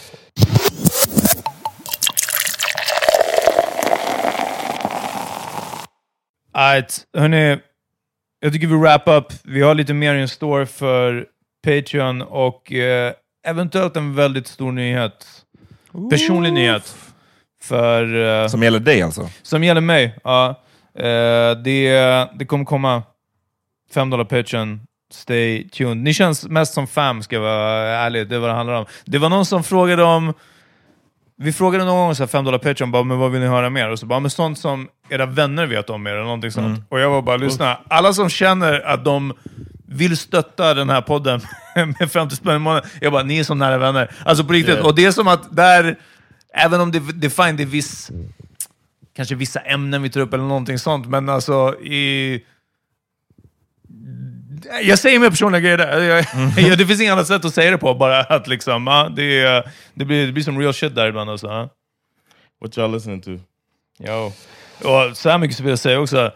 Alright, 6.53 7.07
hörni. 7.15 7.59
Jag 8.41 8.53
tycker 8.53 8.67
vi 8.67 8.75
wrap 8.75 9.03
up. 9.07 9.33
Vi 9.45 9.63
har 9.63 9.75
lite 9.75 9.95
mer 9.95 10.15
in 10.15 10.29
store 10.29 10.67
för 10.67 11.27
Patreon 11.65 12.23
och 12.23 12.73
eh, 12.73 13.13
eventuellt 13.47 13.97
en 13.97 14.15
väldigt 14.15 14.47
stor 14.47 14.73
nyhet. 14.73 15.27
Personlig 16.11 16.53
nyhet. 16.53 16.95
För, 17.69 18.43
eh, 18.43 18.49
Som 18.49 18.63
gäller 18.63 18.81
dig 18.81 19.03
alltså? 19.03 19.29
som 19.43 19.65
gäller 19.65 19.81
mig. 19.81 20.15
Ja. 20.25 20.49
Eh, 20.99 21.51
det, 21.65 21.91
det 22.39 22.45
kommer 22.47 22.65
komma 22.65 23.03
5 23.95 24.11
dollar 24.11 24.25
Patreon 24.25 24.81
stay 25.13 25.69
tuned. 25.69 25.97
Ni 25.97 26.15
känns 26.15 26.49
mest 26.49 26.75
som 26.75 26.87
fam, 26.87 27.23
ska 27.23 27.37
jag 27.37 27.43
vara 27.43 27.89
ärlig. 27.89 28.29
Det 28.29 28.35
är 28.35 28.39
vad 28.39 28.51
det 28.51 28.55
handlar 28.55 28.75
om. 28.75 28.87
Det 29.05 29.19
var 29.19 29.29
någon 29.29 29.47
som 29.47 29.65
frågade 29.65 30.03
om... 30.03 30.35
Vi 31.41 31.53
frågade 31.53 31.85
någon 31.85 31.97
gång 31.97 32.15
så 32.15 32.23
här, 32.23 32.29
5 32.29 32.45
dollar 32.45 32.59
Patreon, 32.59 32.91
bara, 32.91 33.03
men 33.03 33.19
vad 33.19 33.31
vill 33.31 33.41
ni 33.41 33.47
höra 33.47 33.71
mer? 33.71 33.91
Och 33.91 33.99
så 33.99 34.07
bara, 34.07 34.21
men 34.21 34.31
sånt 34.31 34.59
som 34.59 34.89
era 35.09 35.27
vänner 35.27 35.67
vet 35.67 35.91
om 35.91 36.07
er, 36.07 36.11
eller 36.11 36.23
någonting 36.23 36.51
sånt. 36.51 36.81
Och 36.89 37.01
jag 37.01 37.11
var 37.11 37.23
bara, 37.23 37.37
lyssna. 37.37 37.79
Alla 37.89 38.13
som 38.13 38.29
känner 38.29 38.81
att 38.81 39.05
de 39.05 39.33
vill 39.89 40.17
stötta 40.17 40.75
den 40.75 40.91
här 40.91 41.01
podden 41.01 41.41
med 41.99 42.13
50 42.13 42.37
spänn 42.37 42.57
i 42.57 42.59
månaden, 42.59 42.91
jag 43.01 43.13
bara, 43.13 43.23
ni 43.23 43.39
är 43.39 43.45
som 43.45 43.59
nära 43.59 43.79
vänner. 43.79 44.11
Alltså 44.25 44.45
på 44.45 44.53
riktigt. 44.53 44.75
Yeah. 44.75 44.87
Och 44.87 44.95
det 44.95 45.05
är 45.05 45.11
som 45.11 45.29
att 45.29 45.57
där, 45.57 45.99
även 46.55 46.81
om 46.81 46.93
det, 46.93 46.99
det 47.15 47.27
är 47.27 47.45
fine, 47.47 47.57
det 47.57 47.63
är 47.63 47.67
viss, 47.67 48.11
kanske 49.17 49.35
vissa 49.35 49.61
ämnen 49.61 50.03
vi 50.03 50.11
tar 50.11 50.21
upp 50.21 50.33
eller 50.35 50.45
någonting 50.45 50.79
sånt, 50.79 51.07
men 51.07 51.29
alltså 51.29 51.81
i... 51.81 52.45
Jag 54.83 54.99
säger 54.99 55.19
mer 55.19 55.31
personliga 55.31 55.61
grejer 55.61 55.79
där. 55.79 56.01
Jag, 56.03 56.25
jag, 56.69 56.79
det 56.79 56.87
finns 56.87 57.01
inget 57.01 57.13
annat 57.13 57.27
sätt 57.27 57.45
att 57.45 57.55
säga 57.55 57.71
det 57.71 57.79
på, 57.79 57.95
bara 57.95 58.21
att 58.21 58.47
liksom, 58.47 58.87
ja, 58.87 59.09
det, 59.17 59.41
är- 59.41 59.71
det, 59.95 60.05
blir, 60.05 60.27
det 60.27 60.33
blir 60.33 60.45
som 60.45 60.59
real 60.59 60.75
shit 60.75 60.95
där 60.95 61.09
ibland. 61.09 61.31
Alltså, 61.31 61.47
ja. 61.47 61.69
What 62.61 62.77
y'all 62.77 62.93
listening 62.93 63.21
to? 63.21 63.31
Jo. 63.99 64.33
Och 64.85 65.17
så 65.17 65.31
här 65.31 65.39
mycket 65.39 65.61
vill 65.61 65.71
jag 65.71 65.79
säga 65.79 66.01
också. 66.01 66.33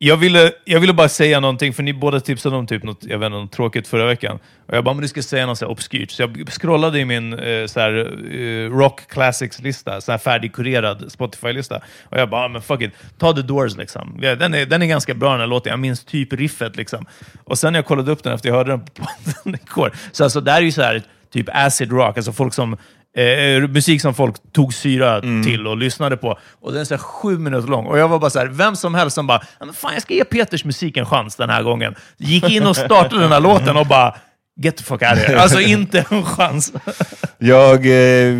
Jag 0.00 0.16
ville, 0.16 0.52
jag 0.64 0.80
ville 0.80 0.92
bara 0.92 1.08
säga 1.08 1.40
någonting, 1.40 1.74
för 1.74 1.82
ni 1.82 1.92
båda 1.92 2.20
tipsade 2.20 2.56
om 2.56 2.66
typ 2.66 2.82
något, 2.82 3.04
jag 3.04 3.18
vet, 3.18 3.26
inte, 3.26 3.38
något 3.38 3.52
tråkigt 3.52 3.88
förra 3.88 4.06
veckan. 4.06 4.38
Och 4.66 4.76
jag 4.76 4.84
bara, 4.84 4.94
men 4.94 5.02
du 5.02 5.08
ska 5.08 5.22
säga 5.22 5.46
något 5.46 5.58
så 5.58 5.64
här 5.64 5.72
obskyrt. 5.72 6.10
Så 6.10 6.22
jag 6.22 6.48
scrollade 6.50 6.98
i 7.00 7.04
min 7.04 7.32
eh, 7.32 7.66
så 7.66 7.80
här, 7.80 7.92
eh, 8.34 8.70
Rock 8.70 9.00
Classics-lista, 9.08 10.00
så 10.00 10.10
här 10.10 10.18
färdigkurerad 10.18 11.12
Spotify-lista. 11.12 11.80
Och 12.02 12.18
jag 12.18 12.30
bara, 12.30 12.44
ah, 12.44 12.48
men 12.48 12.62
fuck 12.62 12.82
it, 12.82 12.90
ta 13.18 13.32
The 13.32 13.42
Doors 13.42 13.76
liksom. 13.76 14.18
Ja, 14.22 14.34
den, 14.34 14.54
är, 14.54 14.66
den 14.66 14.82
är 14.82 14.86
ganska 14.86 15.14
bra 15.14 15.30
den 15.30 15.40
här 15.40 15.46
låten, 15.46 15.70
jag 15.70 15.78
minns 15.78 16.04
typ 16.04 16.32
riffet 16.32 16.76
liksom. 16.76 17.06
Och 17.44 17.58
sen 17.58 17.72
när 17.72 17.78
jag 17.78 17.86
kollade 17.86 18.12
upp 18.12 18.22
den 18.22 18.34
efter 18.34 18.48
jag 18.48 18.56
hörde 18.56 18.70
den 18.70 18.80
på 18.80 18.90
podden 18.92 19.60
igår, 19.66 19.92
så 20.12 20.24
alltså 20.24 20.40
det 20.40 20.50
här 20.50 20.58
är 20.58 20.64
ju 20.64 20.72
så 20.72 20.82
här 20.82 21.02
typ 21.32 21.48
acid 21.52 21.92
rock, 21.92 22.16
alltså 22.16 22.32
folk 22.32 22.54
som 22.54 22.76
Eh, 23.18 23.68
musik 23.68 24.02
som 24.02 24.14
folk 24.14 24.52
tog 24.52 24.74
syra 24.74 25.20
till 25.20 25.66
och 25.66 25.76
lyssnade 25.76 26.16
på. 26.16 26.38
Och 26.60 26.72
den 26.72 26.80
är 26.80 26.84
så 26.84 26.98
sju 26.98 27.38
minuter 27.38 27.68
lång. 27.68 27.86
Och 27.86 27.98
jag 27.98 28.08
var 28.08 28.18
bara 28.18 28.30
så 28.30 28.38
här, 28.38 28.46
vem 28.46 28.76
som 28.76 28.94
helst 28.94 29.14
som 29.14 29.26
bara, 29.26 29.40
"Ja, 29.60 29.64
men 29.66 29.74
fan 29.74 29.92
jag 29.92 30.02
ska 30.02 30.14
ge 30.14 30.24
Peters 30.24 30.64
musik 30.64 30.96
en 30.96 31.06
chans 31.06 31.36
den 31.36 31.50
här 31.50 31.62
gången. 31.62 31.94
Gick 32.16 32.50
in 32.50 32.66
och 32.66 32.76
startade 32.76 33.22
den 33.22 33.32
här 33.32 33.40
låten 33.40 33.76
och 33.76 33.86
bara, 33.86 34.14
get 34.60 34.76
the 34.76 34.84
fuck 34.84 35.02
out 35.02 35.12
of 35.12 35.18
here. 35.18 35.40
Alltså 35.40 35.60
inte 35.60 36.04
en 36.10 36.24
chans. 36.24 36.72
Jag, 37.38 37.74
eh, 37.86 38.34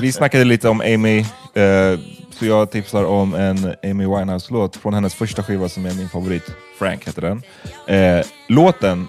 vi 0.00 0.12
snackade 0.12 0.44
lite 0.44 0.68
om 0.68 0.80
Amy, 0.80 1.18
eh, 1.54 1.98
så 2.38 2.46
jag 2.46 2.70
tipsar 2.70 3.04
om 3.04 3.34
en 3.34 3.74
Amy 3.90 4.06
Winehouse-låt 4.06 4.76
från 4.76 4.94
hennes 4.94 5.14
första 5.14 5.42
skiva 5.42 5.68
som 5.68 5.86
är 5.86 5.94
min 5.94 6.08
favorit. 6.08 6.50
Frank 6.78 7.08
heter 7.08 7.22
den. 7.22 7.42
Eh, 7.86 8.26
låten 8.48 9.08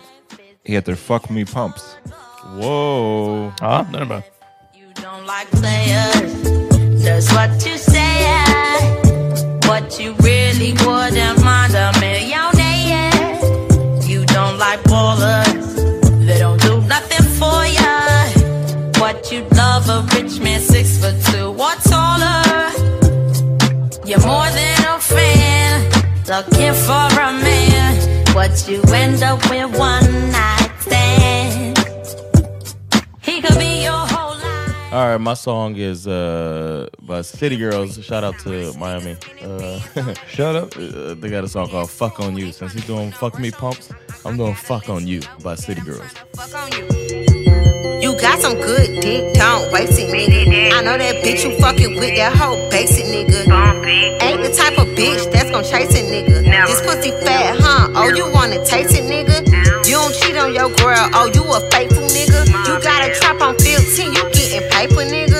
heter 0.65 0.95
Fuck 0.95 1.29
Me 1.29 1.45
Pumps. 1.45 1.81
Whoa. 2.57 3.51
ja, 3.59 3.85
den 3.93 4.01
är 4.01 4.05
bra. 4.05 4.21
You 4.91 5.03
don't 5.03 5.25
like 5.25 5.49
players, 5.51 7.01
that's 7.01 7.31
what 7.31 7.65
you 7.65 7.77
say. 7.77 8.25
What 9.65 9.97
you 9.97 10.13
really 10.19 10.73
wouldn't 10.85 11.41
mind 11.45 11.75
a 11.75 11.93
millionaire. 12.01 13.39
You 14.03 14.25
don't 14.25 14.57
like 14.57 14.81
ballers, 14.83 15.75
they 16.25 16.39
don't 16.39 16.61
do 16.61 16.81
nothing 16.81 17.25
for 17.39 17.65
ya. 17.77 18.99
What 18.99 19.31
you 19.31 19.45
love 19.55 19.87
a 19.87 20.01
rich 20.13 20.41
man 20.41 20.59
six 20.59 20.97
foot 20.97 21.15
two 21.31 21.51
or 21.51 21.75
taller. 21.89 22.43
You're 24.05 24.25
more 24.27 24.49
than 24.49 24.77
a 24.93 24.99
fan, 24.99 25.89
looking 26.27 26.73
for 26.73 27.07
a 27.27 27.31
man. 27.45 28.35
What 28.35 28.67
you 28.67 28.81
end 28.93 29.23
up 29.23 29.39
with 29.49 29.77
one 29.77 30.31
night 30.31 30.60
All 34.91 35.07
right, 35.07 35.17
my 35.17 35.35
song 35.35 35.77
is 35.77 36.05
uh, 36.05 36.87
by 37.03 37.21
City 37.21 37.55
Girls. 37.55 38.03
Shout 38.03 38.25
out 38.25 38.37
to 38.39 38.73
Miami. 38.77 39.15
Uh, 39.41 39.79
Shut 40.27 40.53
up. 40.57 40.75
uh, 40.75 41.13
they 41.13 41.29
got 41.29 41.45
a 41.45 41.47
song 41.47 41.69
called 41.69 41.89
"Fuck 41.89 42.19
on 42.19 42.35
You." 42.35 42.51
Since 42.51 42.73
he's 42.73 42.85
doing 42.85 43.09
"Fuck 43.13 43.39
Me 43.39 43.51
Pumps," 43.51 43.89
I'm 44.25 44.35
doing 44.35 44.53
"Fuck 44.53 44.89
on 44.89 45.07
You" 45.07 45.21
by 45.43 45.55
City 45.55 45.79
Girls. 45.79 46.11
Fuck 46.35 46.53
on 46.53 46.71
you. 46.73 46.87
You 48.01 48.19
got 48.19 48.39
some 48.39 48.55
good 48.55 48.99
dick, 48.99 49.33
don't 49.35 49.71
waste 49.71 49.97
it, 49.97 50.11
nigga. 50.11 50.73
I 50.73 50.81
know 50.83 50.97
that 50.97 51.23
bitch 51.23 51.45
you 51.45 51.57
fucking 51.59 51.95
with, 51.95 52.15
that 52.17 52.35
whole 52.35 52.57
basic 52.69 53.05
nigga. 53.05 53.47
Ain't 54.21 54.41
the 54.43 54.51
type 54.51 54.77
of 54.77 54.87
bitch 54.97 55.31
that's 55.31 55.51
gonna 55.51 55.63
chase 55.63 55.95
a 55.95 56.03
nigga. 56.03 56.43
This 56.67 56.81
pussy 56.81 57.11
fat, 57.23 57.55
huh? 57.61 57.87
Oh, 57.95 58.09
you 58.09 58.29
wanna 58.33 58.65
taste 58.65 58.93
it, 58.93 59.05
nigga? 59.07 59.39
You 59.87 59.95
don't 59.95 60.13
cheat 60.15 60.35
on 60.35 60.53
your 60.53 60.69
girl, 60.75 61.09
oh, 61.13 61.31
you 61.33 61.43
a 61.47 61.61
faithful 61.71 62.03
nigga. 62.11 62.43
You 62.67 62.81
got 62.83 63.07
a 63.07 63.13
trap 63.13 63.39
on 63.39 63.55
15, 63.57 64.13
you 64.13 64.23
paper, 64.81 65.05
nigga. 65.05 65.39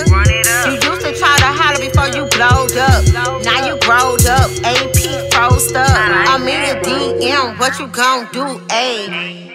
You 0.68 0.74
used 0.74 1.04
to 1.06 1.12
try 1.22 1.36
to 1.46 1.50
holler 1.60 1.80
before 1.80 2.10
you 2.16 2.24
blowed 2.38 2.78
up. 2.90 3.02
Now 3.48 3.60
you 3.68 3.76
growed 3.88 4.26
up, 4.40 4.50
AP 4.64 4.98
froze 5.34 5.74
up. 5.76 5.90
I'm 6.32 6.48
in 6.48 6.62
your 6.68 6.80
DM, 6.86 7.60
what 7.60 7.80
you 7.80 7.88
gon' 7.88 8.28
do, 8.34 8.46
ayy? 8.70 9.48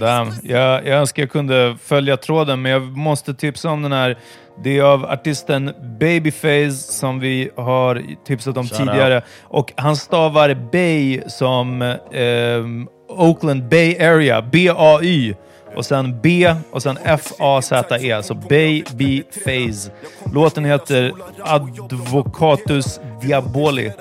Damn. 0.00 0.32
Jag, 0.42 0.86
jag 0.86 0.98
önskar 1.00 1.22
jag 1.22 1.30
kunde 1.30 1.76
följa 1.82 2.16
tråden, 2.16 2.62
men 2.62 2.72
jag 2.72 2.82
måste 2.82 3.34
tipsa 3.34 3.70
om 3.70 3.82
den 3.82 3.92
här. 3.92 4.18
Det 4.64 4.78
är 4.78 4.82
av 4.82 5.04
artisten 5.04 5.72
Babyface 6.00 6.72
som 6.72 7.20
vi 7.20 7.50
har 7.56 8.02
tipsat 8.26 8.56
om 8.56 8.68
Shout 8.68 8.78
tidigare. 8.78 9.22
Och 9.42 9.72
han 9.76 9.96
stavar 9.96 10.54
Bay 10.72 11.22
som 11.26 11.82
ehm, 12.12 12.88
Oakland 13.08 13.68
Bay 13.68 13.98
Area, 13.98 14.42
B-A-Y. 14.42 15.34
Och 15.76 15.86
sen 15.86 16.20
B 16.22 16.54
och 16.70 16.82
sen 16.82 16.98
F-A-Z-E, 17.04 18.12
alltså 18.12 18.34
Baby 18.34 19.22
Phase. 19.22 19.90
Låten 20.32 20.64
heter 20.64 21.12
Advocatus 21.44 23.00
Diaboli. 23.22 23.92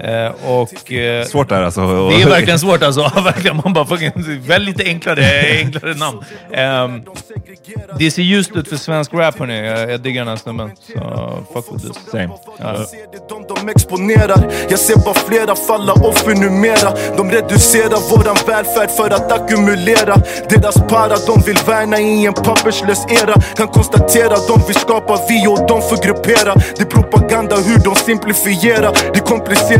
Eh, 0.00 0.32
och... 0.50 0.92
eh, 0.92 1.24
Svårt 1.24 1.48
där 1.48 1.62
alltså. 1.62 1.80
det 2.08 2.22
är 2.22 2.28
verkligen 2.28 2.58
svårt 2.58 2.82
alltså. 2.82 3.00
verkligen. 3.24 3.56
Man 3.56 3.72
bara 3.72 3.86
fucking, 3.86 4.12
välj 4.46 4.64
lite 4.64 4.84
enklare, 4.84 5.24
enklare 5.58 5.94
namn. 5.94 6.20
Ehm, 6.52 7.02
det 7.98 8.10
ser 8.10 8.22
ljust 8.22 8.56
ut 8.56 8.68
för 8.68 8.76
svensk 8.76 9.14
rap 9.14 9.38
hörni. 9.38 9.66
Jag, 9.66 9.90
jag 9.92 10.00
diggar 10.00 10.20
den 10.20 10.28
här 10.28 10.36
snubben. 10.36 10.70
Så 10.86 11.38
fuck 11.52 11.64
with 11.72 11.86
this. 11.86 11.96
Same. 12.10 12.28
Ja. 12.58 12.86
de, 13.48 13.68
exponerar 13.68 14.52
Jag 14.70 14.78
ser 14.78 14.96
bara 14.96 15.14
flera 15.14 15.54
falla 15.56 15.92
offer 15.92 16.34
numera 16.34 16.92
De 17.16 17.30
reducerar 17.30 18.16
våran 18.16 18.36
välfärd 18.46 18.90
för 18.90 19.10
att 19.10 19.32
ackumulera 19.32 20.16
Deras 20.48 20.74
para 20.88 21.16
de 21.26 21.40
vill 21.46 21.58
värna 21.66 22.00
i 22.00 22.26
en 22.26 22.32
papperslös 22.32 23.06
era 23.10 23.34
Kan 23.56 23.68
konstatera 23.68 24.34
de 24.48 24.66
vill 24.66 24.76
skapa 24.76 25.20
vi 25.28 25.46
och 25.46 25.66
de 25.68 25.82
får 25.82 26.04
gruppera 26.04 26.54
Det 26.76 26.82
är 26.82 26.86
propaganda 26.86 27.56
hur 27.56 27.78
de 27.78 27.94
simplifierar 27.94 28.92
Det 29.14 29.20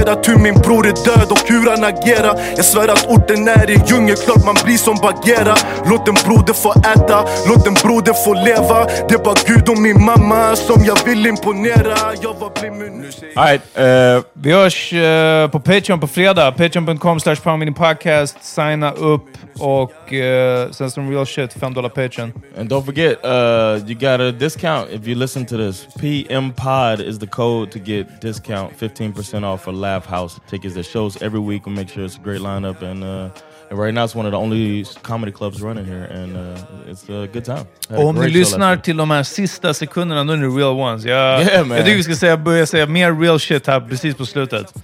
är 0.09 0.15
komplicerat 0.15 0.29
hur 0.29 0.43
min 0.43 0.55
bror 0.55 0.87
är 0.87 0.93
död 1.05 1.31
och 1.31 1.49
hur 1.49 1.71
han 1.71 1.85
agerar 1.85 2.41
Jag 2.57 2.65
svär 2.65 2.89
att 2.89 3.07
orten 3.07 3.49
är 3.49 3.71
en 3.71 3.87
djungel, 3.87 4.17
klart 4.17 4.45
man 4.45 4.57
blir 4.65 4.77
som 4.77 4.97
Bagheera 4.97 5.55
Låt 5.91 6.09
en 6.09 6.15
broder 6.15 6.53
få 6.53 6.73
äta, 6.73 7.25
låt 7.49 7.67
en 7.67 7.75
broder 7.75 8.13
få 8.13 8.35
leva 8.35 8.85
Det 9.09 9.15
är 9.15 9.25
bara 9.25 9.35
Gud 9.47 9.69
och 9.69 9.79
min 9.79 10.05
mamma 10.05 10.57
som 10.57 10.85
jag 10.85 10.99
vill 11.05 11.27
imponera 11.27 11.97
Jag 12.23 12.35
var 12.35 12.61
blind 12.61 12.77
men 12.77 13.01
nu 13.01 13.13
ser 13.13 13.27
jag 13.35 13.45
right, 13.47 13.63
eh, 13.75 14.25
Vi 14.33 14.53
hörs 14.53 14.93
eh, 14.93 15.49
på 15.49 15.61
Patreon 15.61 16.01
på 16.01 16.07
fredag. 16.07 16.53
Patreon.com 16.53 17.21
slash 17.21 17.37
podcast. 17.77 18.45
Signa 18.45 18.93
upp 18.93 19.27
och 19.59 20.13
uh, 20.13 20.71
sen 20.71 20.91
som 20.91 21.11
real 21.11 21.27
shit, 21.27 21.53
5 21.53 21.75
dollar 21.75 21.89
Patreon. 21.89 22.33
And 22.59 22.71
don't 22.71 22.85
forget, 22.85 23.25
uh, 23.25 23.79
you 23.87 23.95
got 23.95 24.21
a 24.21 24.33
discount 24.33 24.91
if 24.91 25.07
you 25.07 25.15
listen 25.15 25.47
to 25.47 25.57
this. 25.57 25.87
PM 26.01 26.53
Pod 26.53 27.01
is 27.01 27.19
the 27.19 27.27
code 27.27 27.71
to 27.73 27.79
get 27.79 28.21
discount, 28.21 28.79
15% 28.79 29.45
off 29.45 29.63
for 29.63 29.73
Laugh 29.93 30.07
House 30.07 30.41
tickets 30.51 30.75
that 30.75 30.87
shows 30.87 31.23
every 31.23 31.41
week. 31.41 31.67
We'll 31.67 31.77
make 31.77 31.89
sure 31.93 32.05
it's 32.05 32.17
a 32.17 32.25
great 32.25 32.41
lineup. 32.41 32.83
And, 32.83 33.05
uh, 33.05 33.29
and 33.71 33.79
right 33.79 33.95
now 33.95 34.05
it's 34.05 34.15
one 34.15 34.27
of 34.27 34.33
the 34.33 34.39
only 34.39 34.85
comedy 35.03 35.33
clubs 35.33 35.61
running 35.61 35.85
here. 35.85 36.05
And 36.05 36.37
uh, 36.37 36.91
it's 36.91 37.09
a 37.09 37.27
good 37.33 37.45
time. 37.45 37.67
A 37.91 37.97
Och 37.97 38.09
om 38.09 38.15
ni 38.17 38.29
lyssnar 38.29 38.77
till 38.77 38.97
de 38.97 39.11
här 39.11 39.23
sista 39.23 39.75
sekunderna, 39.75 40.25
då 40.25 40.33
är 40.33 40.37
ni 40.37 40.47
real 40.47 40.81
ones. 40.81 41.05
Jag, 41.05 41.43
Yeah, 41.43 41.67
man. 41.67 41.77
jag 41.77 41.87
tycker 41.87 41.97
vi 41.97 42.03
ska 42.03 42.15
säga, 42.17 42.37
börja 42.37 42.67
säga 42.67 42.87
mer 42.87 43.13
real 43.21 43.41
shit 43.41 43.67
här 43.67 43.81
precis 43.81 44.15
på 44.15 44.27
slutet. 44.27 44.75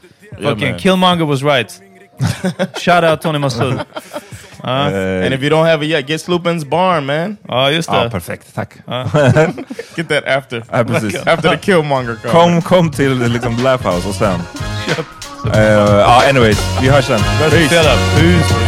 Fucking 0.43 0.71
man. 0.71 0.79
Killmonger 0.79 1.25
was 1.25 1.43
right. 1.43 1.81
Shout 2.79 3.05
out 3.05 3.21
Tony 3.23 3.39
Massoud. 3.39 3.81
Ja, 4.65 4.91
eh, 4.91 5.25
And 5.25 5.35
if 5.35 5.43
you 5.43 5.51
don't 5.51 5.67
have 5.67 5.85
it 5.87 5.91
yet, 5.91 6.07
get 6.07 6.21
Sloopin's 6.21 6.65
Barn, 6.65 7.07
man. 7.07 7.37
ja, 7.49 7.71
just 7.71 7.89
ja, 7.93 8.05
det. 8.05 8.11
perfekt. 8.11 8.55
Tack. 8.55 8.75
Get 9.97 10.09
that 10.09 10.25
after. 10.27 10.63
Ja, 10.73 10.85
precis. 10.85 11.15
after 11.27 11.51
the 11.51 11.57
Killmonger 11.59 12.17
card. 12.23 12.33
Kom, 12.33 12.63
kom 12.63 12.91
till 12.91 13.19
liksom 13.33 13.57
Laugh 13.65 13.83
House 13.87 14.09
och 14.09 14.15
sen... 14.15 14.41
Eh, 15.55 15.63
Ja, 15.73 16.23
anyways. 16.29 16.59
Vi 16.81 16.89
hörs 16.89 17.05
sen. 17.05 17.21
Peace. 17.51 17.69
Peace. 17.69 18.68